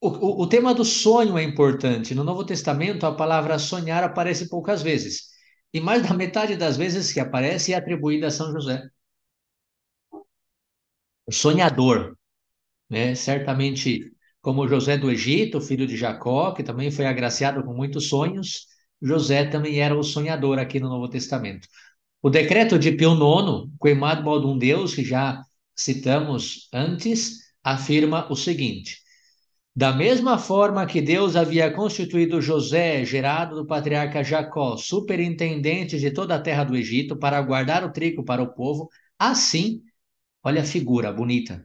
o, 0.00 0.08
o, 0.08 0.42
o 0.42 0.48
tema 0.48 0.74
do 0.74 0.84
sonho 0.84 1.36
é 1.38 1.42
importante. 1.42 2.14
No 2.14 2.24
Novo 2.24 2.44
Testamento, 2.44 3.06
a 3.06 3.14
palavra 3.14 3.58
sonhar 3.58 4.02
aparece 4.04 4.48
poucas 4.48 4.82
vezes. 4.82 5.28
E 5.72 5.80
mais 5.80 6.02
da 6.06 6.14
metade 6.14 6.56
das 6.56 6.76
vezes 6.76 7.12
que 7.12 7.20
aparece 7.20 7.72
é 7.72 7.76
atribuída 7.76 8.28
a 8.28 8.30
São 8.30 8.52
José. 8.52 8.82
O 11.26 11.32
sonhador, 11.32 12.16
né? 12.90 13.14
Certamente, 13.16 14.12
como 14.40 14.66
José 14.68 14.96
do 14.96 15.10
Egito, 15.10 15.60
filho 15.60 15.86
de 15.86 15.96
Jacó, 15.96 16.52
que 16.52 16.62
também 16.62 16.90
foi 16.90 17.06
agraciado 17.06 17.62
com 17.62 17.74
muitos 17.74 18.08
sonhos, 18.08 18.66
José 19.00 19.44
também 19.46 19.80
era 19.80 19.96
o 19.96 20.02
sonhador 20.02 20.58
aqui 20.58 20.80
no 20.80 20.88
Novo 20.88 21.08
Testamento. 21.08 21.68
O 22.22 22.28
decreto 22.30 22.78
de 22.78 22.92
Pio 22.92 23.12
IX, 23.12 23.70
Queimado 23.80 24.22
Baldum 24.22 24.58
Deus, 24.58 24.94
que 24.94 25.04
já 25.04 25.42
citamos 25.76 26.68
antes, 26.72 27.38
afirma 27.62 28.30
o 28.30 28.36
seguinte: 28.36 28.98
da 29.74 29.92
mesma 29.92 30.36
forma 30.36 30.84
que 30.86 31.00
Deus 31.00 31.36
havia 31.36 31.72
constituído 31.72 32.40
José, 32.42 33.04
gerado 33.04 33.54
do 33.56 33.66
patriarca 33.66 34.22
Jacó, 34.22 34.76
superintendente 34.76 35.98
de 35.98 36.10
toda 36.10 36.34
a 36.34 36.40
terra 36.40 36.64
do 36.64 36.76
Egito, 36.76 37.16
para 37.16 37.40
guardar 37.40 37.84
o 37.84 37.92
trigo 37.92 38.24
para 38.24 38.42
o 38.42 38.52
povo, 38.52 38.90
assim, 39.18 39.82
olha 40.42 40.62
a 40.62 40.64
figura 40.64 41.12
bonita, 41.12 41.64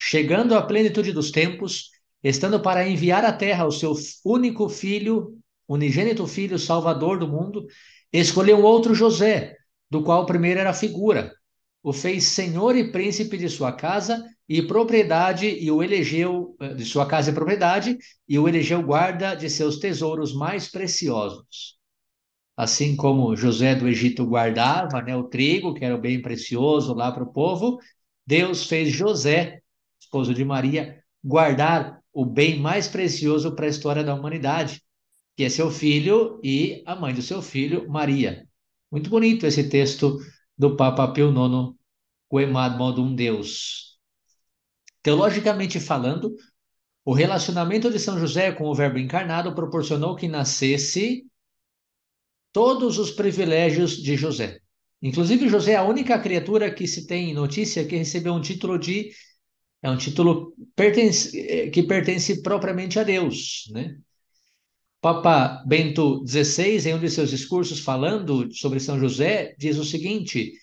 chegando 0.00 0.56
à 0.56 0.62
plenitude 0.62 1.12
dos 1.12 1.30
tempos, 1.30 1.90
estando 2.24 2.58
para 2.58 2.88
enviar 2.88 3.22
à 3.22 3.32
terra 3.32 3.66
o 3.66 3.70
seu 3.70 3.94
único 4.24 4.68
filho, 4.70 5.38
unigênito 5.68 6.26
filho, 6.26 6.58
salvador 6.58 7.18
do 7.18 7.28
mundo, 7.28 7.66
escolheu 8.10 8.62
outro 8.62 8.94
José, 8.94 9.54
do 9.90 10.02
qual 10.02 10.22
o 10.22 10.26
primeiro 10.26 10.58
era 10.58 10.72
figura, 10.72 11.30
o 11.82 11.92
fez 11.92 12.24
senhor 12.24 12.74
e 12.76 12.90
príncipe 12.90 13.36
de 13.36 13.48
sua 13.50 13.72
casa 13.72 14.24
e 14.48 14.62
propriedade 14.62 15.46
e 15.46 15.70
o 15.70 15.82
elegeu 15.82 16.56
eh, 16.60 16.74
de 16.74 16.84
sua 16.84 17.06
casa 17.06 17.30
e 17.30 17.34
propriedade 17.34 17.98
e 18.26 18.38
o 18.38 18.48
elegeu 18.48 18.82
guarda 18.82 19.34
de 19.34 19.50
seus 19.50 19.78
tesouros 19.78 20.34
mais 20.34 20.68
preciosos. 20.70 21.76
Assim 22.56 22.96
como 22.96 23.36
José 23.36 23.74
do 23.74 23.88
Egito 23.88 24.24
guardava 24.24 25.02
né, 25.02 25.14
o 25.14 25.24
trigo, 25.24 25.74
que 25.74 25.84
era 25.84 25.94
o 25.94 26.00
bem 26.00 26.22
precioso 26.22 26.94
lá 26.94 27.12
para 27.12 27.24
o 27.24 27.32
povo, 27.32 27.78
Deus 28.26 28.66
fez 28.66 28.90
José, 28.90 29.60
esposo 30.00 30.32
de 30.32 30.44
Maria, 30.44 31.02
guardar 31.22 32.00
o 32.14 32.24
bem 32.24 32.60
mais 32.60 32.88
precioso 32.88 33.54
para 33.54 33.66
a 33.66 33.68
história 33.68 34.04
da 34.04 34.14
humanidade, 34.14 34.82
que 35.36 35.44
é 35.44 35.48
seu 35.48 35.70
filho 35.70 36.40
e 36.42 36.82
a 36.86 36.94
mãe 36.94 37.12
do 37.12 37.20
seu 37.20 37.42
filho, 37.42 37.86
Maria. 37.90 38.48
Muito 38.90 39.10
bonito 39.10 39.44
esse 39.46 39.68
texto 39.68 40.18
do 40.56 40.76
Papa 40.76 41.08
Pio 41.08 41.30
IX, 41.30 41.76
o 42.30 42.40
Emad 42.40 42.78
Modum 42.78 43.14
Deus. 43.14 43.98
Teologicamente 45.02 45.80
falando, 45.80 46.34
o 47.04 47.12
relacionamento 47.12 47.90
de 47.90 47.98
São 47.98 48.18
José 48.18 48.52
com 48.52 48.64
o 48.64 48.74
Verbo 48.74 48.98
encarnado 48.98 49.54
proporcionou 49.54 50.16
que 50.16 50.28
nascesse 50.28 51.26
todos 52.52 52.98
os 52.98 53.10
privilégios 53.10 53.96
de 53.96 54.16
José. 54.16 54.60
Inclusive, 55.02 55.48
José 55.48 55.72
é 55.72 55.76
a 55.76 55.82
única 55.82 56.18
criatura 56.18 56.72
que 56.72 56.86
se 56.86 57.06
tem 57.06 57.34
notícia 57.34 57.84
que 57.84 57.96
recebeu 57.96 58.32
um 58.32 58.40
título 58.40 58.78
de. 58.78 59.10
É 59.84 59.90
um 59.90 59.98
título 59.98 60.54
pertence, 60.74 61.68
que 61.68 61.82
pertence 61.82 62.40
propriamente 62.40 62.98
a 62.98 63.02
Deus, 63.02 63.64
né? 63.70 63.98
Papa 64.98 65.62
Bento 65.66 66.24
XVI, 66.26 66.88
em 66.88 66.94
um 66.94 66.98
de 66.98 67.10
seus 67.10 67.28
discursos 67.28 67.80
falando 67.80 68.50
sobre 68.54 68.80
São 68.80 68.98
José, 68.98 69.54
diz 69.58 69.76
o 69.76 69.84
seguinte: 69.84 70.54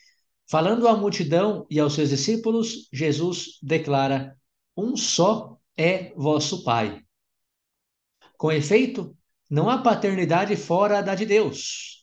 Falando 0.49 0.88
à 0.88 0.97
multidão 0.97 1.67
e 1.69 1.80
aos 1.80 1.93
seus 1.93 2.09
discípulos, 2.09 2.89
Jesus 2.91 3.59
declara: 3.61 4.36
Um 4.76 4.97
só 4.97 5.55
é 5.78 6.11
vosso 6.15 6.63
Pai. 6.63 7.03
Com 8.39 8.51
efeito, 8.51 9.15
não 9.47 9.69
há 9.69 9.78
paternidade 9.78 10.55
fora 10.55 10.99
da 10.99 11.13
de 11.13 11.28
Deus, 11.28 12.00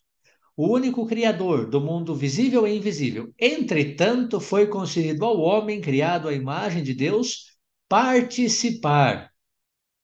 o 0.59 0.75
único 0.75 1.07
Criador 1.07 1.71
do 1.71 1.81
mundo 1.81 2.17
visível 2.17 2.67
e 2.67 2.77
invisível. 2.77 3.33
Entretanto, 3.39 4.41
foi 4.41 4.67
concedido 4.67 5.25
ao 5.25 5.39
homem 5.39 5.81
criado 5.81 6.27
à 6.27 6.33
imagem 6.33 6.83
de 6.83 6.95
Deus 6.95 7.57
participar 7.89 9.31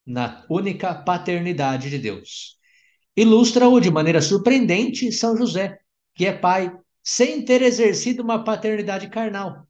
na 0.07 0.47
única 0.49 0.95
paternidade 0.95 1.91
de 1.91 1.99
Deus. 1.99 2.57
Ilustra-o 3.17 3.81
de 3.81 3.91
maneira 3.91 4.23
surpreendente 4.23 5.11
São 5.11 5.37
José, 5.37 5.77
que 6.15 6.25
é 6.25 6.33
pai 6.33 6.73
sem 7.03 7.45
ter 7.45 7.61
exercido 7.61 8.23
uma 8.23 8.45
paternidade 8.45 9.09
carnal. 9.09 9.67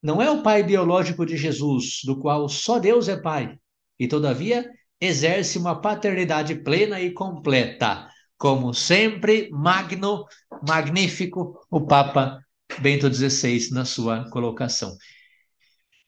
Não 0.00 0.22
é 0.22 0.30
o 0.30 0.40
pai 0.40 0.62
biológico 0.62 1.26
de 1.26 1.36
Jesus, 1.36 1.98
do 2.04 2.16
qual 2.20 2.48
só 2.48 2.78
Deus 2.78 3.08
é 3.08 3.16
pai, 3.16 3.58
e 3.98 4.06
todavia 4.06 4.70
exerce 5.00 5.58
uma 5.58 5.80
paternidade 5.80 6.54
plena 6.54 7.00
e 7.00 7.10
completa, 7.10 8.11
como 8.42 8.74
sempre, 8.74 9.48
magno, 9.52 10.26
magnífico, 10.66 11.64
o 11.70 11.86
Papa 11.86 12.44
Bento 12.80 13.08
XVI 13.08 13.70
na 13.70 13.84
sua 13.84 14.28
colocação. 14.30 14.96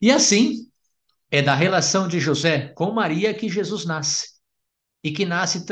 E 0.03 0.11
assim, 0.11 0.67
é 1.31 1.41
da 1.41 1.55
relação 1.55 2.09
de 2.09 2.19
José 2.19 2.73
com 2.75 2.91
Maria 2.91 3.33
que 3.33 3.49
Jesus 3.49 3.85
nasce. 3.85 4.31
E 5.01 5.13
que 5.13 5.25
nasce 5.25 5.65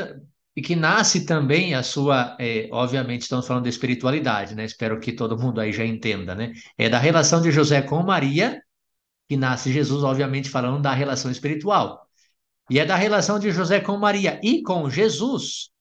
e 0.55 0.63
que 0.63 0.77
nasce 0.77 1.27
também 1.27 1.75
a 1.75 1.83
sua, 1.83 2.37
é, 2.39 2.69
obviamente 2.71 3.23
estamos 3.23 3.45
falando 3.45 3.65
de 3.65 3.71
espiritualidade, 3.71 4.55
né? 4.55 4.65
Espero 4.65 5.01
que 5.01 5.13
todo 5.13 5.37
mundo 5.37 5.61
aí 5.61 5.73
já 5.73 5.85
entenda, 5.85 6.33
né? 6.33 6.53
É 6.79 6.89
da 6.89 6.99
relação 7.01 7.43
de 7.43 7.51
José 7.51 7.83
com 7.83 8.05
Maria 8.05 8.63
que 9.29 9.37
nasce 9.37 9.73
Jesus, 9.73 10.05
obviamente 10.05 10.49
falando 10.49 10.81
da 10.81 10.95
relação 10.95 11.29
espiritual. 11.29 12.07
E 12.71 12.79
é 12.79 12.87
da 12.87 12.95
relação 12.95 13.41
de 13.41 13.51
José 13.51 13.81
com 13.81 13.97
Maria 13.97 14.39
e 14.45 14.63
com 14.63 14.89
Jesus 14.89 15.72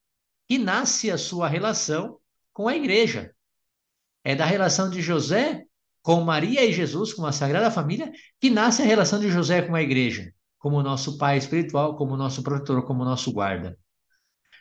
que 0.52 0.58
nasce 0.58 1.10
a 1.10 1.16
sua 1.16 1.48
relação 1.48 2.18
com 2.52 2.68
a 2.68 2.76
igreja. 2.76 3.34
É 4.22 4.34
da 4.36 4.44
relação 4.44 4.90
de 4.90 5.00
José 5.00 5.64
com 6.02 6.20
Maria 6.20 6.62
e 6.62 6.74
Jesus, 6.74 7.14
com 7.14 7.24
a 7.24 7.32
Sagrada 7.32 7.70
Família, 7.70 8.12
que 8.38 8.50
nasce 8.50 8.82
a 8.82 8.84
relação 8.84 9.18
de 9.18 9.30
José 9.30 9.62
com 9.62 9.74
a 9.74 9.80
igreja, 9.80 10.30
como 10.58 10.82
nosso 10.82 11.16
pai 11.16 11.38
espiritual, 11.38 11.96
como 11.96 12.18
nosso 12.18 12.42
protetor, 12.42 12.84
como 12.84 13.02
nosso 13.02 13.32
guarda. 13.32 13.78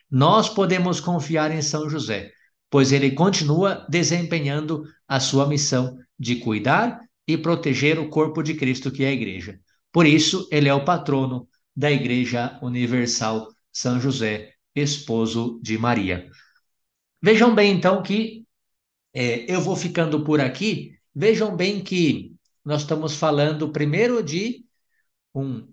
Nós 0.09 0.47
podemos 0.47 1.01
confiar 1.01 1.51
em 1.51 1.61
São 1.61 1.89
José, 1.89 2.31
pois 2.69 2.93
ele 2.93 3.11
continua 3.11 3.85
desempenhando 3.89 4.85
a 5.05 5.19
sua 5.19 5.45
missão 5.45 5.97
de 6.17 6.37
cuidar 6.37 7.01
e 7.27 7.37
proteger 7.37 7.99
o 7.99 8.07
corpo 8.07 8.41
de 8.41 8.53
Cristo, 8.53 8.91
que 8.91 9.03
é 9.03 9.09
a 9.09 9.11
igreja. 9.11 9.59
Por 9.91 10.05
isso, 10.05 10.47
ele 10.53 10.69
é 10.69 10.73
o 10.73 10.85
patrono 10.85 11.49
da 11.75 11.91
Igreja 11.91 12.57
Universal 12.61 13.49
São 13.73 13.99
José, 13.99 14.53
esposo 14.75 15.59
de 15.61 15.77
Maria. 15.77 16.29
Vejam 17.21 17.53
bem, 17.53 17.75
então, 17.75 18.01
que 18.01 18.45
é, 19.13 19.51
eu 19.53 19.61
vou 19.61 19.75
ficando 19.75 20.23
por 20.23 20.39
aqui. 20.39 20.97
Vejam 21.13 21.55
bem 21.55 21.83
que 21.83 22.33
nós 22.63 22.81
estamos 22.81 23.15
falando 23.15 23.71
primeiro 23.71 24.23
de 24.23 24.65
um 25.33 25.67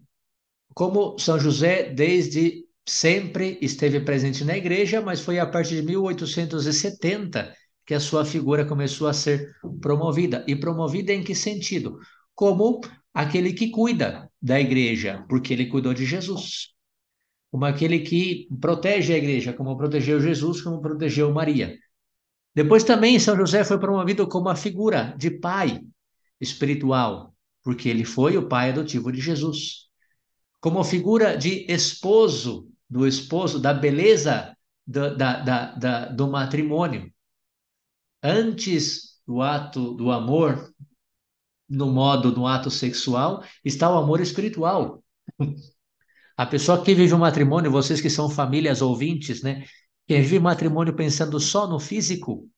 como 0.74 1.18
São 1.18 1.40
José, 1.40 1.92
desde 1.92 2.64
sempre 2.86 3.58
esteve 3.60 4.00
presente 4.00 4.44
na 4.44 4.56
igreja, 4.56 5.00
mas 5.00 5.20
foi 5.20 5.40
a 5.40 5.46
partir 5.46 5.74
de 5.74 5.82
1870 5.82 7.52
que 7.84 7.94
a 7.94 8.00
sua 8.00 8.24
figura 8.24 8.64
começou 8.64 9.08
a 9.08 9.12
ser 9.12 9.56
promovida. 9.80 10.44
E 10.46 10.54
promovida 10.54 11.12
em 11.12 11.24
que 11.24 11.34
sentido? 11.34 11.98
Como 12.34 12.80
aquele 13.12 13.52
que 13.52 13.70
cuida 13.70 14.30
da 14.40 14.60
igreja, 14.60 15.24
porque 15.28 15.52
ele 15.52 15.66
cuidou 15.66 15.92
de 15.92 16.04
Jesus. 16.04 16.74
Como 17.50 17.64
aquele 17.64 18.00
que 18.00 18.48
protege 18.60 19.14
a 19.14 19.18
igreja, 19.18 19.52
como 19.52 19.76
protegeu 19.76 20.20
Jesus, 20.20 20.60
como 20.60 20.80
protegeu 20.80 21.32
Maria. 21.32 21.78
Depois 22.54 22.84
também 22.84 23.18
São 23.18 23.36
José 23.36 23.64
foi 23.64 23.78
promovido 23.78 24.26
como 24.28 24.48
a 24.48 24.56
figura 24.56 25.14
de 25.16 25.30
pai 25.30 25.80
espiritual, 26.40 27.34
porque 27.62 27.88
ele 27.88 28.04
foi 28.04 28.36
o 28.36 28.48
pai 28.48 28.70
adotivo 28.70 29.12
de 29.12 29.20
Jesus. 29.20 29.88
Como 30.60 30.82
figura 30.84 31.36
de 31.36 31.64
esposo, 31.72 32.68
do 32.88 33.06
esposo, 33.06 33.60
da 33.60 33.72
beleza 33.72 34.56
do, 34.86 35.16
da, 35.16 35.40
da, 35.40 35.74
da, 35.74 36.04
do 36.06 36.28
matrimônio. 36.28 37.12
Antes 38.22 39.20
do 39.26 39.42
ato 39.42 39.94
do 39.94 40.10
amor, 40.10 40.72
no 41.68 41.92
modo, 41.92 42.32
no 42.32 42.46
ato 42.46 42.70
sexual, 42.70 43.44
está 43.64 43.90
o 43.90 43.98
amor 43.98 44.20
espiritual. 44.20 45.02
A 46.38 46.46
pessoa 46.46 46.84
que 46.84 46.94
vive 46.94 47.12
um 47.12 47.18
matrimônio, 47.18 47.68
vocês 47.68 48.00
que 48.00 48.08
são 48.08 48.30
famílias 48.30 48.80
ouvintes, 48.80 49.42
né? 49.42 49.64
Quem 50.06 50.22
vive 50.22 50.38
matrimônio 50.38 50.94
pensando 50.94 51.40
só 51.40 51.66
no 51.66 51.80
físico, 51.80 52.48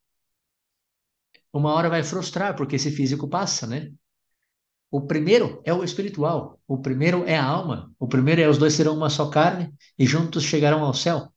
uma 1.51 1.72
hora 1.72 1.89
vai 1.89 2.05
frustrar, 2.05 2.55
porque 2.55 2.76
esse 2.76 2.91
físico 2.91 3.26
passa, 3.26 3.66
né? 3.66 3.91
O 4.91 5.01
primeiro 5.01 5.62
é 5.64 5.72
o 5.72 5.83
espiritual, 5.83 6.61
o 6.68 6.76
primeiro 6.76 7.24
é 7.24 7.39
a 7.39 7.45
alma, 7.45 7.91
o 7.99 8.07
primeiro 8.07 8.43
é 8.43 8.49
os 8.49 8.59
dois 8.59 8.74
serão 8.74 8.95
uma 8.95 9.09
só 9.09 9.31
carne 9.31 9.72
e 9.99 10.05
juntos 10.05 10.45
chegarão 10.45 10.85
ao 10.85 10.93
céu. 10.93 11.33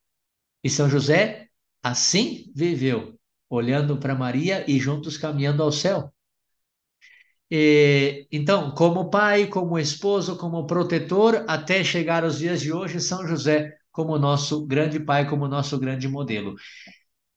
E 0.62 0.70
São 0.70 0.90
José 0.90 1.48
assim 1.82 2.52
viveu, 2.54 3.18
olhando 3.50 3.98
para 3.98 4.16
Maria 4.16 4.70
e 4.70 4.78
juntos 4.80 5.18
caminhando 5.18 5.64
ao 5.64 5.72
céu. 5.72 6.13
E, 7.56 8.28
então, 8.32 8.72
como 8.72 9.12
pai, 9.12 9.46
como 9.46 9.78
esposo, 9.78 10.36
como 10.38 10.66
protetor, 10.66 11.46
até 11.48 11.84
chegar 11.84 12.24
aos 12.24 12.40
dias 12.40 12.60
de 12.62 12.74
hoje, 12.74 13.00
São 13.00 13.28
José 13.28 13.78
como 13.92 14.18
nosso 14.18 14.66
grande 14.66 15.00
pai, 15.00 15.30
como 15.30 15.48
nosso 15.48 15.78
grande 15.78 16.08
modelo. 16.08 16.56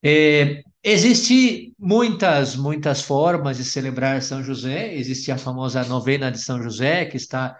É, 0.02 0.62
existe 0.82 1.74
muitas, 1.78 2.56
muitas 2.56 3.02
formas 3.02 3.58
de 3.58 3.64
celebrar 3.64 4.22
São 4.22 4.42
José. 4.42 4.94
Existe 4.94 5.30
a 5.30 5.36
famosa 5.38 5.84
novena 5.84 6.30
de 6.30 6.38
São 6.40 6.62
José, 6.62 7.04
que 7.04 7.18
está 7.18 7.54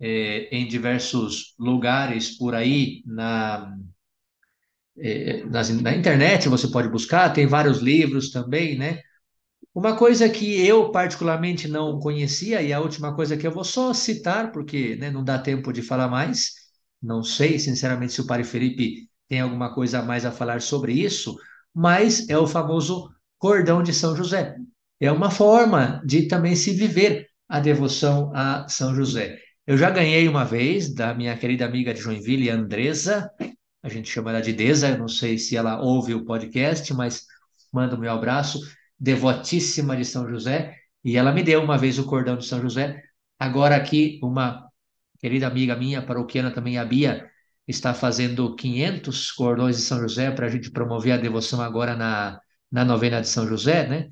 é, 0.00 0.48
em 0.56 0.66
diversos 0.66 1.54
lugares 1.58 2.38
por 2.38 2.54
aí 2.54 3.02
na, 3.04 3.76
é, 4.96 5.44
na 5.44 5.94
internet, 5.94 6.48
você 6.48 6.68
pode 6.68 6.88
buscar, 6.88 7.32
tem 7.32 7.46
vários 7.46 7.78
livros 7.78 8.30
também, 8.30 8.76
né? 8.78 9.00
Uma 9.78 9.96
coisa 9.96 10.28
que 10.28 10.66
eu 10.66 10.90
particularmente 10.90 11.68
não 11.68 12.00
conhecia, 12.00 12.60
e 12.60 12.72
a 12.72 12.80
última 12.80 13.14
coisa 13.14 13.36
que 13.36 13.46
eu 13.46 13.52
vou 13.52 13.62
só 13.62 13.94
citar, 13.94 14.50
porque 14.50 14.96
né, 14.96 15.08
não 15.08 15.22
dá 15.22 15.38
tempo 15.38 15.72
de 15.72 15.82
falar 15.82 16.08
mais, 16.08 16.50
não 17.00 17.22
sei, 17.22 17.60
sinceramente, 17.60 18.12
se 18.12 18.20
o 18.20 18.26
Padre 18.26 18.42
Felipe 18.42 19.08
tem 19.28 19.38
alguma 19.40 19.72
coisa 19.72 20.00
a 20.00 20.02
mais 20.02 20.24
a 20.26 20.32
falar 20.32 20.60
sobre 20.60 20.94
isso, 20.94 21.36
mas 21.72 22.28
é 22.28 22.36
o 22.36 22.44
famoso 22.44 23.08
cordão 23.38 23.80
de 23.80 23.94
São 23.94 24.16
José. 24.16 24.56
É 24.98 25.12
uma 25.12 25.30
forma 25.30 26.02
de 26.04 26.26
também 26.26 26.56
se 26.56 26.72
viver 26.72 27.28
a 27.48 27.60
devoção 27.60 28.32
a 28.34 28.66
São 28.66 28.92
José. 28.92 29.38
Eu 29.64 29.78
já 29.78 29.90
ganhei 29.90 30.26
uma 30.26 30.44
vez 30.44 30.92
da 30.92 31.14
minha 31.14 31.38
querida 31.38 31.64
amiga 31.64 31.94
de 31.94 32.00
Joinville, 32.00 32.50
Andresa, 32.50 33.30
a 33.80 33.88
gente 33.88 34.10
chama 34.10 34.30
ela 34.30 34.40
de 34.40 34.52
Deza, 34.52 34.88
eu 34.88 34.98
não 34.98 35.06
sei 35.06 35.38
se 35.38 35.56
ela 35.56 35.80
ouve 35.80 36.14
o 36.14 36.24
podcast, 36.24 36.92
mas 36.94 37.26
manda 37.72 37.94
o 37.94 38.00
meu 38.00 38.10
abraço, 38.10 38.58
devotíssima 38.98 39.96
de 39.96 40.04
São 40.04 40.28
José, 40.28 40.76
e 41.04 41.16
ela 41.16 41.32
me 41.32 41.42
deu 41.42 41.62
uma 41.62 41.78
vez 41.78 41.98
o 41.98 42.06
cordão 42.06 42.36
de 42.36 42.46
São 42.46 42.60
José. 42.60 43.02
Agora 43.38 43.76
aqui, 43.76 44.18
uma 44.22 44.68
querida 45.20 45.46
amiga 45.46 45.76
minha, 45.76 46.02
paroquiana 46.02 46.50
também, 46.50 46.78
a 46.78 46.84
Bia, 46.84 47.28
está 47.66 47.94
fazendo 47.94 48.54
500 48.56 49.32
cordões 49.32 49.76
de 49.76 49.82
São 49.82 50.00
José 50.00 50.30
para 50.30 50.46
a 50.46 50.50
gente 50.50 50.70
promover 50.70 51.12
a 51.12 51.16
devoção 51.16 51.60
agora 51.60 51.94
na, 51.96 52.40
na 52.70 52.84
novena 52.84 53.20
de 53.20 53.28
São 53.28 53.46
José, 53.46 53.86
né? 53.88 54.08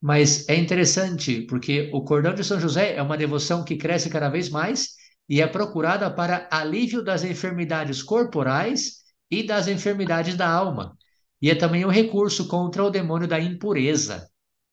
Mas 0.00 0.48
é 0.48 0.56
interessante, 0.56 1.42
porque 1.42 1.90
o 1.92 2.04
cordão 2.04 2.34
de 2.34 2.44
São 2.44 2.60
José 2.60 2.94
é 2.94 3.02
uma 3.02 3.16
devoção 3.16 3.64
que 3.64 3.76
cresce 3.76 4.10
cada 4.10 4.28
vez 4.28 4.50
mais 4.50 4.90
e 5.28 5.40
é 5.40 5.46
procurada 5.46 6.10
para 6.10 6.46
alívio 6.50 7.02
das 7.02 7.24
enfermidades 7.24 8.02
corporais 8.02 9.02
e 9.30 9.42
das 9.42 9.66
enfermidades 9.66 10.36
da 10.36 10.48
alma. 10.48 10.96
E 11.44 11.50
é 11.50 11.54
também 11.54 11.84
um 11.84 11.90
recurso 11.90 12.48
contra 12.48 12.82
o 12.82 12.88
demônio 12.88 13.28
da 13.28 13.38
impureza. 13.38 14.30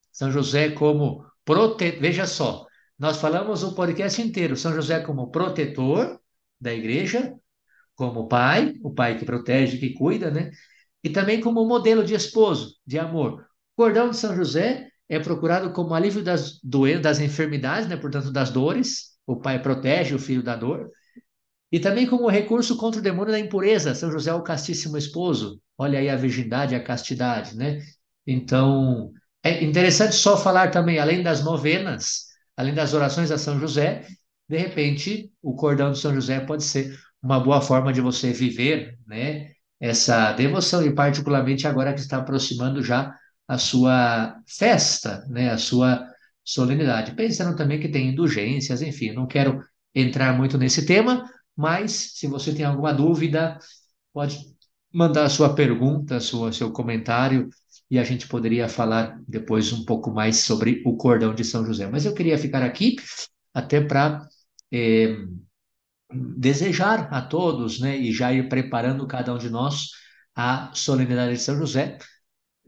São 0.10 0.32
José 0.32 0.70
como 0.70 1.22
prote... 1.44 2.00
veja 2.00 2.26
só, 2.26 2.66
nós 2.98 3.18
falamos 3.18 3.62
o 3.62 3.76
podcast 3.76 4.22
inteiro, 4.22 4.56
São 4.56 4.74
José 4.74 5.02
como 5.02 5.30
protetor 5.32 6.18
da 6.62 6.74
igreja, 6.74 7.34
como 7.94 8.30
pai, 8.30 8.76
o 8.82 8.94
pai 8.94 9.20
que 9.20 9.26
protege, 9.26 9.80
que 9.80 9.94
cuida, 9.96 10.32
né? 10.32 10.50
E 11.04 11.10
também 11.10 11.42
como 11.42 11.68
modelo 11.68 12.06
de 12.06 12.14
esposo, 12.14 12.78
de 12.88 12.98
amor. 12.98 13.42
O 13.42 13.46
cordão 13.76 14.10
de 14.10 14.16
São 14.16 14.34
José 14.34 14.88
é 15.10 15.20
procurado 15.20 15.74
como 15.74 15.94
alívio 15.94 16.24
das 16.24 16.58
doenças, 16.64 17.02
das 17.02 17.20
enfermidades, 17.20 17.90
né? 17.90 17.98
Portanto, 17.98 18.32
das 18.32 18.50
dores. 18.50 19.18
O 19.28 19.36
pai 19.36 19.62
protege 19.62 20.16
o 20.16 20.20
filho 20.20 20.42
da 20.42 20.56
dor. 20.56 20.90
E 21.72 21.80
também 21.80 22.06
como 22.06 22.28
recurso 22.30 22.78
contra 22.78 23.00
o 23.00 23.04
demônio 23.04 23.32
da 23.32 23.40
impureza. 23.40 23.96
São 23.96 24.12
José 24.12 24.30
é 24.32 24.34
o 24.34 24.44
castíssimo 24.44 24.98
esposo. 24.98 25.62
Olha 25.78 26.00
aí 26.00 26.10
a 26.10 26.16
virgindade 26.16 26.76
a 26.76 26.84
castidade, 26.84 27.56
né? 27.56 27.80
Então, 28.28 29.12
é 29.44 29.64
interessante 29.64 30.16
só 30.16 30.38
falar 30.38 30.70
também, 30.70 31.00
além 31.00 31.24
das 31.24 31.44
novenas, 31.44 32.26
além 32.56 32.74
das 32.74 32.94
orações 32.94 33.32
a 33.32 33.38
São 33.38 33.60
José, 33.60 34.06
de 34.48 34.58
repente, 34.58 35.32
o 35.42 35.56
cordão 35.56 35.92
de 35.92 36.00
São 36.00 36.14
José 36.14 36.40
pode 36.42 36.64
ser 36.64 36.94
uma 37.24 37.40
boa 37.40 37.62
forma 37.62 37.94
de 37.94 38.02
você 38.02 38.34
viver, 38.34 38.98
né, 39.08 39.52
essa 39.80 40.34
devoção 40.34 40.86
e 40.86 40.94
particularmente 40.94 41.66
agora 41.68 41.94
que 41.94 42.00
está 42.02 42.18
aproximando 42.18 42.84
já 42.84 43.16
a 43.48 43.58
sua 43.58 44.36
festa, 44.48 45.26
né, 45.30 45.50
a 45.52 45.58
sua 45.58 46.06
solenidade. 46.44 47.16
Pensando 47.16 47.56
também 47.56 47.80
que 47.80 47.90
tem 47.90 48.10
indulgências, 48.10 48.82
enfim, 48.82 49.12
não 49.14 49.26
quero 49.26 49.64
entrar 49.96 50.38
muito 50.38 50.58
nesse 50.58 50.86
tema, 50.86 51.24
mas 51.62 52.14
se 52.16 52.28
você 52.28 52.54
tem 52.54 52.66
alguma 52.66 52.94
dúvida, 52.94 53.60
pode 54.14 54.40
mandar 54.94 55.30
sua 55.30 55.54
pergunta, 55.56 56.20
sua, 56.20 56.52
seu 56.52 56.72
comentário, 56.72 57.50
e 57.90 58.00
a 58.00 58.04
gente 58.04 58.28
poderia 58.28 58.68
falar 58.68 59.22
depois 59.28 59.72
um 59.72 59.86
pouco 59.86 60.12
mais 60.12 60.38
sobre 60.40 60.82
o 60.86 60.98
cordão 60.98 61.34
de 61.34 61.44
São 61.44 61.66
José. 61.66 61.88
Mas 61.88 62.06
eu 62.06 62.14
queria 62.14 62.38
ficar 62.38 62.64
aqui 62.64 62.96
até 63.54 63.82
para 63.82 64.28
eh, 64.72 65.18
desejar 66.14 67.08
a 67.14 67.22
todos, 67.22 67.80
né, 67.80 67.98
e 67.98 68.12
já 68.12 68.34
ir 68.34 68.50
preparando 68.50 69.08
cada 69.08 69.34
um 69.34 69.38
de 69.38 69.50
nós 69.50 69.90
a 70.36 70.72
solenidade 70.74 71.34
de 71.34 71.40
São 71.40 71.58
José, 71.58 71.98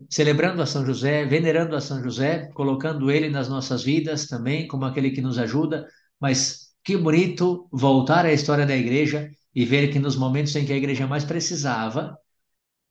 celebrando 0.09 0.61
a 0.61 0.65
São 0.65 0.85
José, 0.85 1.25
venerando 1.25 1.75
a 1.75 1.81
São 1.81 2.01
José, 2.03 2.49
colocando 2.53 3.11
ele 3.11 3.29
nas 3.29 3.47
nossas 3.49 3.83
vidas 3.83 4.27
também 4.27 4.67
como 4.67 4.85
aquele 4.85 5.11
que 5.11 5.21
nos 5.21 5.37
ajuda, 5.37 5.87
mas 6.19 6.62
que 6.83 6.97
bonito 6.97 7.67
voltar 7.71 8.25
à 8.25 8.33
história 8.33 8.65
da 8.65 8.75
igreja 8.75 9.29
e 9.55 9.65
ver 9.65 9.91
que 9.91 9.99
nos 9.99 10.15
momentos 10.15 10.55
em 10.55 10.65
que 10.65 10.73
a 10.73 10.77
igreja 10.77 11.07
mais 11.07 11.23
precisava, 11.23 12.17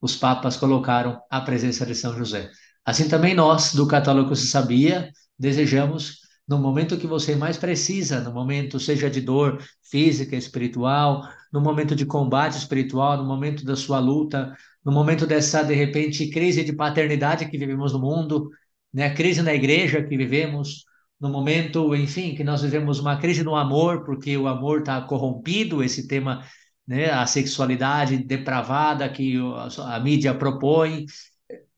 os 0.00 0.16
papas 0.16 0.56
colocaram 0.56 1.20
a 1.30 1.40
presença 1.40 1.84
de 1.84 1.94
São 1.94 2.16
José. 2.16 2.50
Assim 2.84 3.08
também 3.08 3.34
nós, 3.34 3.74
do 3.74 3.86
Católico 3.86 4.34
Se 4.34 4.48
Sabia, 4.48 5.10
desejamos, 5.38 6.18
no 6.48 6.58
momento 6.58 6.98
que 6.98 7.06
você 7.06 7.36
mais 7.36 7.56
precisa, 7.56 8.20
no 8.20 8.32
momento 8.32 8.80
seja 8.80 9.08
de 9.08 9.20
dor 9.20 9.62
física, 9.82 10.34
espiritual, 10.36 11.22
no 11.52 11.60
momento 11.60 11.94
de 11.94 12.04
combate 12.04 12.58
espiritual, 12.58 13.16
no 13.16 13.24
momento 13.24 13.64
da 13.64 13.76
sua 13.76 14.00
luta, 14.00 14.56
no 14.84 14.90
momento 14.90 15.26
dessa, 15.26 15.62
de 15.62 15.74
repente, 15.74 16.28
crise 16.28 16.64
de 16.64 16.72
paternidade 16.72 17.48
que 17.48 17.58
vivemos 17.58 17.92
no 17.92 18.00
mundo, 18.00 18.50
né? 18.92 19.06
a 19.06 19.14
crise 19.14 19.42
na 19.42 19.54
igreja 19.54 20.02
que 20.02 20.16
vivemos, 20.16 20.84
no 21.22 21.28
momento, 21.28 21.94
enfim, 21.94 22.34
que 22.34 22.42
nós 22.42 22.62
vivemos 22.62 22.98
uma 22.98 23.16
crise 23.16 23.44
no 23.44 23.54
amor, 23.54 24.04
porque 24.04 24.36
o 24.36 24.48
amor 24.48 24.80
está 24.80 25.00
corrompido, 25.02 25.80
esse 25.80 26.08
tema 26.08 26.44
né, 26.84 27.10
a 27.12 27.24
sexualidade 27.26 28.18
depravada 28.18 29.08
que 29.08 29.36
a, 29.78 30.00
mídia 30.00 30.34
propõe, 30.34 31.06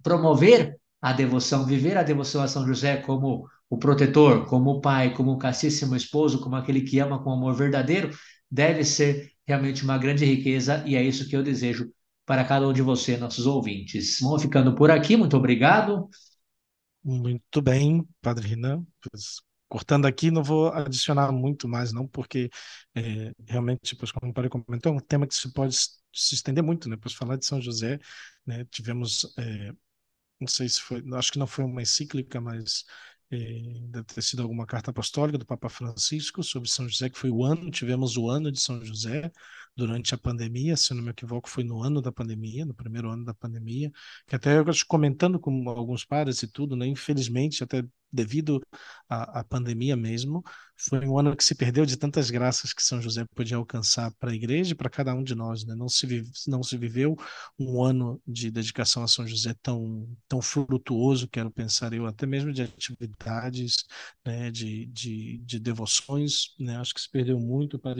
promover 0.02 0.78
a 1.00 1.12
devoção, 1.12 1.66
viver 1.66 1.98
a 1.98 2.02
devoção 2.02 2.42
a 2.42 2.48
São 2.48 2.66
José 2.66 2.96
como 2.96 3.46
o 3.68 3.76
protetor, 3.76 4.46
como 4.46 4.70
o 4.70 4.80
pai, 4.80 5.12
como 5.12 5.32
o 5.32 5.38
castíssimo 5.38 5.94
esposo, 5.94 6.40
como 6.40 6.56
aquele 6.56 6.80
que 6.80 6.98
ama 6.98 7.22
com 7.22 7.30
amor 7.30 7.54
verdadeiro, 7.54 8.10
deve 8.50 8.82
ser 8.82 9.30
realmente 9.46 9.84
uma 9.84 9.98
grande 9.98 10.24
riqueza 10.24 10.82
e 10.86 10.96
é 10.96 11.02
isso 11.02 11.28
que 11.28 11.36
eu 11.36 11.42
desejo 11.42 11.90
para 12.24 12.44
cada 12.44 12.66
um 12.66 12.72
de 12.72 12.80
vocês, 12.80 13.20
nossos 13.20 13.46
ouvintes. 13.46 14.18
Vamos 14.22 14.40
ficando 14.40 14.74
por 14.74 14.90
aqui, 14.90 15.18
muito 15.18 15.36
obrigado. 15.36 16.08
Muito 17.04 17.60
bem, 17.60 18.06
Padre 18.22 18.48
Renan, 18.48 18.86
cortando 19.68 20.06
aqui, 20.06 20.30
não 20.30 20.42
vou 20.44 20.68
adicionar 20.72 21.32
muito 21.32 21.68
mais, 21.68 21.92
não, 21.92 22.06
porque 22.08 22.50
é, 22.94 23.32
realmente, 23.48 23.94
depois, 23.94 24.12
como 24.12 24.30
o 24.30 24.34
Padre 24.34 24.50
comentou, 24.50 24.92
é 24.92 24.96
um 24.96 25.00
tema 25.00 25.26
que 25.26 25.34
se 25.34 25.52
pode 25.52 25.76
se 25.76 26.34
estender 26.34 26.62
muito, 26.64 26.88
né? 26.88 26.96
Depois 26.96 27.14
falar 27.14 27.36
de 27.36 27.44
São 27.46 27.60
José, 27.60 27.98
né? 28.46 28.64
Tivemos, 28.70 29.34
é, 29.38 29.72
não 30.40 30.48
sei 30.48 30.68
se 30.68 30.80
foi, 30.82 31.02
acho 31.14 31.32
que 31.32 31.38
não 31.38 31.46
foi 31.46 31.64
uma 31.64 31.82
encíclica, 31.82 32.40
mas 32.40 32.84
deve 33.90 34.04
ter 34.04 34.22
sido 34.22 34.42
alguma 34.42 34.66
carta 34.66 34.90
apostólica 34.90 35.38
do 35.38 35.46
Papa 35.46 35.68
Francisco 35.68 36.42
sobre 36.42 36.68
São 36.68 36.88
José, 36.88 37.08
que 37.10 37.18
foi 37.18 37.30
o 37.30 37.44
ano, 37.44 37.70
tivemos 37.70 38.16
o 38.16 38.28
ano 38.28 38.50
de 38.50 38.60
São 38.60 38.84
José 38.84 39.30
durante 39.76 40.14
a 40.14 40.18
pandemia, 40.18 40.76
se 40.76 40.94
não 40.94 41.02
me 41.02 41.10
equivoco, 41.10 41.48
foi 41.48 41.64
no 41.64 41.82
ano 41.82 42.00
da 42.00 42.12
pandemia, 42.12 42.64
no 42.64 42.74
primeiro 42.74 43.10
ano 43.10 43.24
da 43.24 43.34
pandemia, 43.34 43.90
que 44.26 44.36
até 44.36 44.58
eu 44.58 44.64
comentando 44.86 45.38
com 45.40 45.68
alguns 45.68 46.04
pares 46.04 46.42
e 46.42 46.46
tudo, 46.46 46.76
né? 46.76 46.86
Infelizmente, 46.86 47.64
até 47.64 47.84
devido 48.14 48.62
à, 49.08 49.40
à, 49.40 49.44
pandemia 49.44 49.96
mesmo, 49.96 50.44
foi 50.76 51.04
um 51.04 51.18
ano 51.18 51.36
que 51.36 51.42
se 51.42 51.54
perdeu 51.54 51.84
de 51.84 51.96
tantas 51.96 52.30
graças 52.30 52.72
que 52.72 52.82
São 52.82 53.02
José 53.02 53.24
podia 53.34 53.56
alcançar 53.56 54.12
para 54.20 54.30
a 54.30 54.34
igreja 54.34 54.72
e 54.72 54.76
para 54.76 54.88
cada 54.88 55.12
um 55.14 55.22
de 55.22 55.34
nós. 55.34 55.64
Né? 55.64 55.74
Não, 55.74 55.88
se 55.88 56.06
vive, 56.06 56.30
não 56.46 56.62
se 56.62 56.76
viveu 56.76 57.16
um 57.58 57.82
ano 57.82 58.22
de 58.26 58.50
dedicação 58.52 59.02
a 59.02 59.08
São 59.08 59.26
José 59.26 59.54
tão, 59.60 60.08
tão 60.28 60.40
frutuoso, 60.40 61.28
quero 61.28 61.50
pensar 61.50 61.92
eu, 61.92 62.06
até 62.06 62.24
mesmo 62.24 62.52
de 62.52 62.62
né? 64.24 64.50
de, 64.50 64.86
de, 64.86 65.38
de 65.38 65.58
devoções. 65.60 66.54
Né? 66.58 66.76
Acho 66.76 66.94
que 66.94 67.00
se 67.00 67.10
perdeu 67.10 67.38
muito. 67.38 67.78
Para 67.78 67.94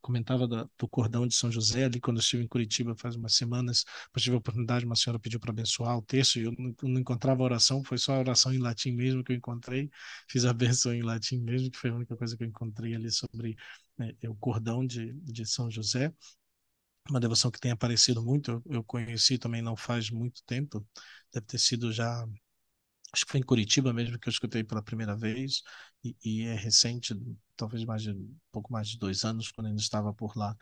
comentava 0.00 0.46
da, 0.46 0.68
do 0.78 0.88
cordão 0.88 1.26
de 1.26 1.34
São 1.34 1.50
José 1.50 1.84
ali 1.84 2.00
quando 2.00 2.18
eu 2.18 2.20
estive 2.20 2.42
em 2.42 2.48
Curitiba 2.48 2.94
faz 2.96 3.16
umas 3.16 3.34
semanas, 3.34 3.84
eu 4.14 4.20
tive 4.20 4.36
a 4.36 4.38
oportunidade, 4.38 4.84
uma 4.84 4.96
senhora 4.96 5.18
pediu 5.18 5.40
para 5.40 5.50
abençoar 5.50 5.96
o 5.98 6.02
texto 6.02 6.36
e 6.38 6.44
eu 6.44 6.52
não, 6.58 6.74
não 6.82 7.00
encontrava 7.00 7.42
oração, 7.42 7.82
foi 7.84 7.98
só 7.98 8.14
a 8.14 8.20
oração 8.20 8.52
em 8.52 8.58
latim 8.58 8.92
mesmo 8.92 9.24
que 9.24 9.32
eu 9.32 9.36
encontrei 9.36 9.90
fiz 10.28 10.44
a 10.44 10.52
versão 10.52 10.94
em 10.94 11.02
latim 11.02 11.38
mesmo, 11.38 11.70
que 11.70 11.78
foi 11.78 11.90
a 11.90 11.94
única 11.94 12.16
coisa 12.16 12.36
que 12.36 12.42
eu 12.42 12.48
encontrei 12.48 12.94
ali 12.94 13.10
sobre 13.10 13.56
né, 13.98 14.14
o 14.28 14.34
cordão 14.34 14.86
de, 14.86 15.12
de 15.14 15.44
São 15.46 15.70
José. 15.70 16.12
Uma 17.08 17.20
devoção 17.20 17.50
que 17.50 17.60
tem 17.60 17.72
aparecido 17.72 18.22
muito, 18.22 18.62
eu 18.66 18.84
conheci 18.84 19.38
também 19.38 19.62
não 19.62 19.76
faz 19.76 20.10
muito 20.10 20.42
tempo, 20.44 20.86
deve 21.32 21.46
ter 21.46 21.58
sido 21.58 21.92
já 21.92 22.24
acho 23.12 23.24
que 23.24 23.32
foi 23.32 23.40
em 23.40 23.44
Curitiba 23.44 23.92
mesmo 23.92 24.18
que 24.18 24.28
eu 24.28 24.30
escutei 24.30 24.64
pela 24.64 24.82
primeira 24.82 25.16
vez 25.16 25.62
e, 26.04 26.16
e, 26.24 26.42
é 26.42 26.54
recente, 26.54 27.14
talvez 27.56 27.84
mais 27.84 28.02
de 28.02 28.12
um 28.12 28.36
pouco 28.52 28.72
mais 28.72 28.88
de 28.88 28.98
dois 28.98 29.24
anos 29.24 29.50
quando 29.50 29.68
ainda 29.68 29.80
estava 29.80 30.12
por 30.14 30.36
lá 30.36 30.56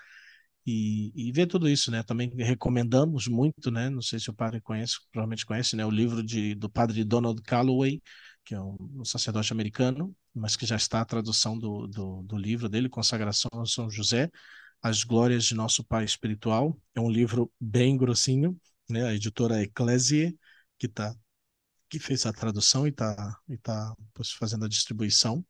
e, 0.67 1.13
e 1.15 1.33
ver 1.33 1.47
tudo 1.47 1.69
isso, 1.69 1.91
né? 1.91 2.03
Também 2.03 2.31
recomendamos 2.37 3.27
muito, 3.27 3.71
né? 3.71 3.89
Não 3.89 4.03
sei 4.03 4.19
se 4.19 4.29
o 4.31 4.35
padre 4.35 4.61
conhece, 4.61 4.97
provavelmente 5.11 5.47
conhece, 5.47 5.75
né? 5.77 5.85
O 5.87 5.91
livro 5.91 6.23
de, 6.23 6.55
do 6.55 6.69
padre 6.69 7.05
Donald 7.05 7.41
Calloway, 7.43 8.03
que 8.45 8.55
é 8.55 8.61
um, 8.61 8.77
um 8.97 9.05
sacerdote 9.05 9.53
americano, 9.53 10.15
mas 10.35 10.57
que 10.57 10.67
já 10.67 10.77
está 10.77 11.01
a 11.01 11.05
tradução 11.07 11.59
do, 11.59 11.87
do, 11.87 12.23
do 12.23 12.37
livro 12.37 12.69
dele, 12.69 12.89
Consagração 12.89 13.51
a 13.55 13.65
São 13.65 13.89
José, 13.91 14.31
As 14.83 15.05
Glórias 15.05 15.45
de 15.45 15.55
Nosso 15.55 15.83
Pai 15.85 16.05
Espiritual. 16.05 16.79
É 16.95 17.01
um 17.01 17.11
livro 17.11 17.51
bem 17.59 17.97
grossinho, 17.97 18.59
né? 18.91 19.07
A 19.07 19.15
editora 19.15 19.63
Ecclesia, 19.63 20.35
que 20.79 20.87
está 20.87 21.15
que 21.89 21.99
fez 21.99 22.27
a 22.27 22.33
tradução 22.33 22.87
e 22.87 22.91
está 22.91 23.41
e 23.49 23.57
tá, 23.59 23.95
fazendo 24.39 24.65
a 24.65 24.69
distribuição, 24.69 25.45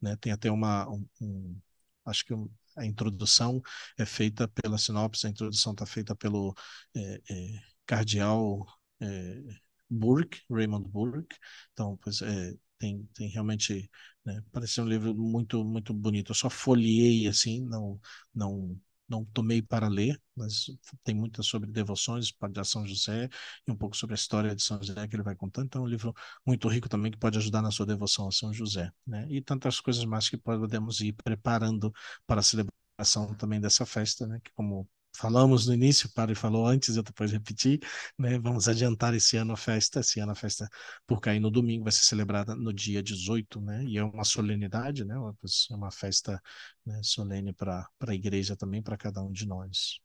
né? 0.00 0.16
Tem 0.16 0.32
até 0.32 0.50
uma 0.50 0.88
um, 0.90 1.06
um, 1.20 1.60
acho 2.04 2.24
que 2.24 2.34
um, 2.34 2.48
a 2.76 2.84
introdução 2.84 3.62
é 3.98 4.04
feita 4.06 4.48
pela 4.48 4.78
sinopse, 4.78 5.26
a 5.26 5.30
introdução 5.30 5.72
está 5.72 5.86
feita 5.86 6.14
pelo 6.16 6.54
é, 6.96 7.22
é, 7.30 7.62
cardeal 7.86 8.66
é, 9.00 9.42
Burke, 9.88 10.42
Raymond 10.50 10.88
Burke. 10.88 11.36
Então, 11.72 11.96
pois 12.02 12.22
é, 12.22 12.54
tem, 12.78 13.08
tem 13.14 13.28
realmente, 13.28 13.90
né, 14.24 14.42
parece 14.52 14.80
um 14.80 14.88
livro 14.88 15.14
muito 15.14 15.64
muito 15.64 15.94
bonito. 15.94 16.32
Eu 16.32 16.34
só 16.36 16.50
folhei 16.50 17.26
assim, 17.28 17.64
não 17.66 18.00
não 18.34 18.78
não 19.08 19.24
tomei 19.26 19.62
para 19.62 19.88
ler, 19.88 20.20
mas 20.36 20.66
tem 21.02 21.14
muita 21.14 21.42
sobre 21.42 21.70
devoções 21.70 22.26
de 22.26 22.64
São 22.64 22.86
José 22.86 23.28
e 23.66 23.70
um 23.70 23.76
pouco 23.76 23.96
sobre 23.96 24.14
a 24.14 24.16
história 24.16 24.54
de 24.54 24.62
São 24.62 24.82
José 24.82 25.06
que 25.06 25.16
ele 25.16 25.22
vai 25.22 25.34
contando. 25.36 25.66
Então, 25.66 25.82
é 25.82 25.84
um 25.84 25.88
livro 25.88 26.14
muito 26.46 26.68
rico 26.68 26.88
também 26.88 27.10
que 27.12 27.18
pode 27.18 27.38
ajudar 27.38 27.62
na 27.62 27.70
sua 27.70 27.86
devoção 27.86 28.28
a 28.28 28.32
São 28.32 28.52
José, 28.52 28.90
né? 29.06 29.26
E 29.30 29.40
tantas 29.42 29.80
coisas 29.80 30.04
mais 30.04 30.28
que 30.28 30.36
podemos 30.36 31.00
ir 31.00 31.12
preparando 31.12 31.92
para 32.26 32.40
a 32.40 32.42
celebração 32.42 33.34
também 33.36 33.60
dessa 33.60 33.84
festa, 33.86 34.26
né? 34.26 34.40
Que 34.42 34.50
como 34.54 34.88
falamos 35.16 35.66
no 35.66 35.74
início, 35.74 36.08
o 36.08 36.12
padre 36.12 36.34
falou 36.34 36.66
antes, 36.66 36.96
eu 36.96 37.02
depois 37.02 37.32
repeti, 37.32 37.78
né? 38.18 38.38
Vamos 38.38 38.68
adiantar 38.68 39.14
esse 39.14 39.36
ano 39.36 39.52
a 39.52 39.56
festa, 39.56 40.00
esse 40.00 40.20
ano 40.20 40.32
a 40.32 40.34
festa 40.34 40.68
por 41.06 41.20
cair 41.20 41.40
no 41.40 41.50
domingo 41.50 41.84
vai 41.84 41.92
ser 41.92 42.02
celebrada 42.04 42.54
no 42.54 42.72
dia 42.72 43.02
18, 43.02 43.60
né? 43.60 43.84
E 43.84 43.98
é 43.98 44.04
uma 44.04 44.24
solenidade, 44.24 45.04
né? 45.04 45.14
É 45.14 45.74
uma 45.74 45.90
festa 45.90 46.40
né, 46.84 47.00
solene 47.02 47.52
para 47.52 47.88
a 48.06 48.14
igreja 48.14 48.56
também, 48.56 48.82
para 48.82 48.96
cada 48.96 49.22
um 49.22 49.30
de 49.32 49.46
nós. 49.46 50.00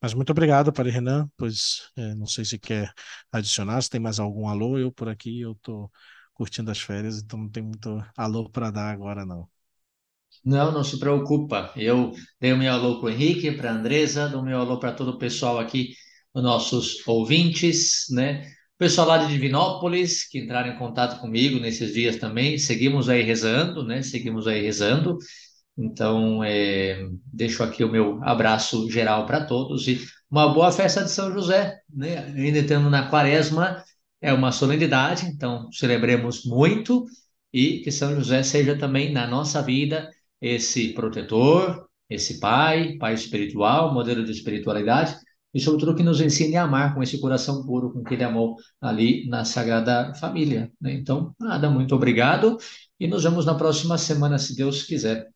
Mas 0.00 0.14
muito 0.14 0.30
obrigado, 0.30 0.72
Padre 0.72 0.92
Renan, 0.92 1.28
pois 1.36 1.90
é, 1.96 2.14
não 2.14 2.26
sei 2.26 2.44
se 2.44 2.58
quer 2.58 2.92
adicionar, 3.32 3.80
se 3.82 3.90
tem 3.90 4.00
mais 4.00 4.18
algum 4.18 4.48
alô, 4.48 4.78
eu 4.78 4.92
por 4.92 5.08
aqui, 5.08 5.40
eu 5.40 5.52
estou 5.52 5.90
curtindo 6.34 6.70
as 6.70 6.78
férias, 6.80 7.18
então 7.22 7.38
não 7.38 7.48
tem 7.50 7.62
muito 7.62 8.04
alô 8.16 8.48
para 8.50 8.70
dar 8.70 8.90
agora 8.92 9.24
não. 9.24 9.48
Não, 10.44 10.70
não 10.70 10.84
se 10.84 10.98
preocupa. 10.98 11.72
Eu 11.74 12.12
dei 12.40 12.52
o 12.52 12.58
meu 12.58 12.70
alô 12.72 13.00
para 13.00 13.06
o 13.06 13.10
Henrique, 13.10 13.52
para 13.52 13.70
a 13.70 13.74
Andresa, 13.74 14.28
dou 14.28 14.42
o 14.42 14.44
meu 14.44 14.58
alô 14.58 14.78
para 14.78 14.92
todo 14.92 15.12
o 15.12 15.18
pessoal 15.18 15.58
aqui, 15.58 15.94
os 16.34 16.42
nossos 16.42 17.06
ouvintes, 17.06 18.06
né? 18.10 18.42
O 18.74 18.78
pessoal 18.78 19.06
lá 19.08 19.18
de 19.18 19.28
Divinópolis, 19.28 20.28
que 20.28 20.38
entraram 20.38 20.70
em 20.72 20.78
contato 20.78 21.20
comigo 21.20 21.58
nesses 21.60 21.94
dias 21.94 22.16
também, 22.16 22.58
seguimos 22.58 23.08
aí 23.08 23.22
rezando, 23.22 23.84
né? 23.84 24.02
Seguimos 24.02 24.46
aí 24.46 24.60
rezando. 24.62 25.16
Então, 25.78 26.44
é, 26.44 27.08
deixo 27.32 27.62
aqui 27.62 27.82
o 27.82 27.90
meu 27.90 28.22
abraço 28.22 28.90
geral 28.90 29.26
para 29.26 29.44
todos 29.46 29.88
e 29.88 30.00
uma 30.30 30.52
boa 30.52 30.70
festa 30.70 31.02
de 31.04 31.10
São 31.10 31.32
José, 31.32 31.80
né? 31.88 32.26
Ainda 32.36 32.58
estamos 32.58 32.90
na 32.90 33.08
quaresma, 33.08 33.82
é 34.20 34.32
uma 34.32 34.52
solenidade, 34.52 35.26
então 35.26 35.70
celebremos 35.72 36.44
muito 36.44 37.06
e 37.52 37.80
que 37.80 37.90
São 37.90 38.14
José 38.14 38.42
seja 38.42 38.76
também 38.76 39.12
na 39.12 39.26
nossa 39.26 39.62
vida 39.62 40.10
esse 40.40 40.92
protetor, 40.92 41.88
esse 42.08 42.38
pai, 42.40 42.96
pai 42.98 43.14
espiritual, 43.14 43.92
modelo 43.92 44.24
de 44.24 44.30
espiritualidade, 44.30 45.16
e 45.52 45.60
sobretudo 45.60 45.94
que 45.94 46.02
nos 46.02 46.20
ensine 46.20 46.56
a 46.56 46.64
amar 46.64 46.94
com 46.94 47.02
esse 47.02 47.20
coração 47.20 47.64
puro 47.64 47.92
com 47.92 48.02
que 48.02 48.14
ele 48.14 48.24
amou 48.24 48.56
ali 48.80 49.26
na 49.28 49.44
Sagrada 49.44 50.12
Família. 50.14 50.70
Né? 50.80 50.94
Então, 50.94 51.34
nada, 51.38 51.70
muito 51.70 51.94
obrigado 51.94 52.58
e 52.98 53.06
nos 53.06 53.22
vemos 53.22 53.46
na 53.46 53.54
próxima 53.54 53.96
semana, 53.96 54.38
se 54.38 54.56
Deus 54.56 54.82
quiser. 54.82 55.30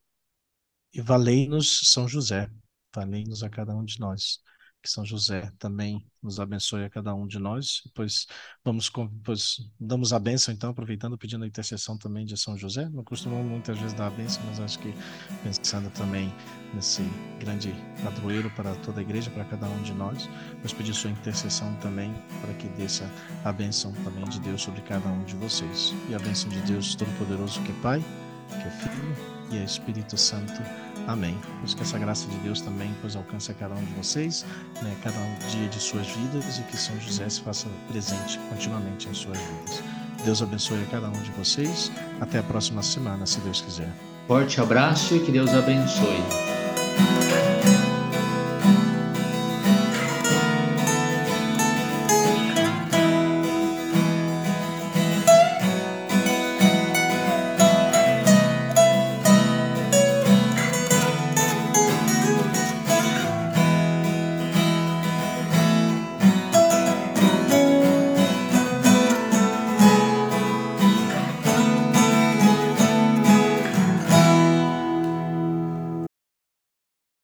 E 0.93 1.01
valei-nos 1.01 1.83
São 1.85 2.09
José, 2.09 2.51
valei-nos 2.95 3.43
a 3.45 3.49
cada 3.49 3.77
um 3.77 3.85
de 3.85 4.01
nós 4.01 4.41
que 4.83 4.91
São 4.91 5.05
José 5.05 5.51
também 5.59 6.05
nos 6.23 6.39
abençoe 6.39 6.85
a 6.85 6.91
cada 6.91 7.15
um 7.15 7.27
de 7.27 7.39
nós. 7.39 7.83
Pois 7.95 8.27
vamos, 8.65 8.91
pois 9.25 9.57
damos 9.79 10.13
a 10.13 10.19
bênção, 10.19 10.53
então, 10.53 10.71
aproveitando, 10.71 11.19
pedindo 11.19 11.45
a 11.45 11.47
intercessão 11.47 11.99
também 11.99 12.25
de 12.25 12.37
São 12.37 12.57
José. 12.57 12.89
Não 12.89 13.05
costumamos 13.05 13.47
muitas 13.51 13.79
vezes 13.79 13.93
dar 13.95 14.07
a 14.07 14.11
bênção, 14.11 14.43
mas 14.47 14.61
acho 14.61 14.79
que 14.79 14.95
pensando 15.43 15.91
também 15.91 16.33
nesse 16.75 17.03
grande 17.41 17.75
padroeiro 18.03 18.51
para 18.51 18.75
toda 18.77 19.01
a 19.01 19.03
igreja, 19.03 19.31
para 19.31 19.45
cada 19.45 19.69
um 19.69 19.83
de 19.83 19.93
nós, 19.93 20.29
vamos 20.55 20.73
pedir 20.73 20.95
sua 20.95 21.11
intercessão 21.11 21.75
também 21.77 22.13
para 22.41 22.55
que 22.55 22.69
desça 22.69 23.11
a 23.45 23.53
bênção 23.53 23.93
também 24.05 24.25
de 24.29 24.41
Deus 24.41 24.63
sobre 24.63 24.81
cada 24.83 25.09
um 25.09 25.25
de 25.25 25.35
vocês. 25.37 25.93
E 26.09 26.15
a 26.15 26.19
bênção 26.19 26.49
de 26.51 26.61
Deus 26.63 26.95
Todo-Poderoso, 26.95 27.63
que 27.63 27.73
é 27.73 27.81
Pai, 27.83 28.05
que 28.49 28.55
é 28.55 28.71
Filho 28.71 29.17
e 29.51 29.59
é 29.59 29.65
Espírito 29.65 30.17
Santo. 30.17 30.88
Amém. 31.09 31.39
Pois 31.61 31.73
que 31.73 31.83
essa 31.83 31.99
graça 31.99 32.29
de 32.29 32.37
Deus 32.39 32.61
também 32.61 32.95
pois, 33.01 33.17
alcance 33.17 33.51
a 33.51 33.55
cada 33.55 33.75
um 33.75 33.83
de 33.83 33.95
vocês, 33.95 34.45
né, 34.83 34.95
cada 35.03 35.19
um 35.19 35.39
dia 35.51 35.67
de 35.67 35.81
suas 35.81 36.07
vidas 36.07 36.59
e 36.59 36.63
que 36.65 36.77
São 36.77 37.01
José 37.01 37.27
se 37.31 37.41
faça 37.41 37.67
presente 37.89 38.39
continuamente 38.51 39.09
em 39.09 39.15
suas 39.15 39.39
vidas. 39.39 39.83
Deus 40.23 40.43
abençoe 40.43 40.83
a 40.83 40.87
cada 40.91 41.09
um 41.09 41.23
de 41.23 41.31
vocês. 41.33 41.91
Até 42.21 42.41
a 42.41 42.43
próxima 42.43 42.83
semana, 42.83 43.25
se 43.25 43.41
Deus 43.41 43.63
quiser. 43.63 43.91
Forte 44.27 44.61
abraço 44.61 45.17
e 45.17 45.21
que 45.21 45.33
Deus 45.33 45.49
abençoe. 45.55 46.58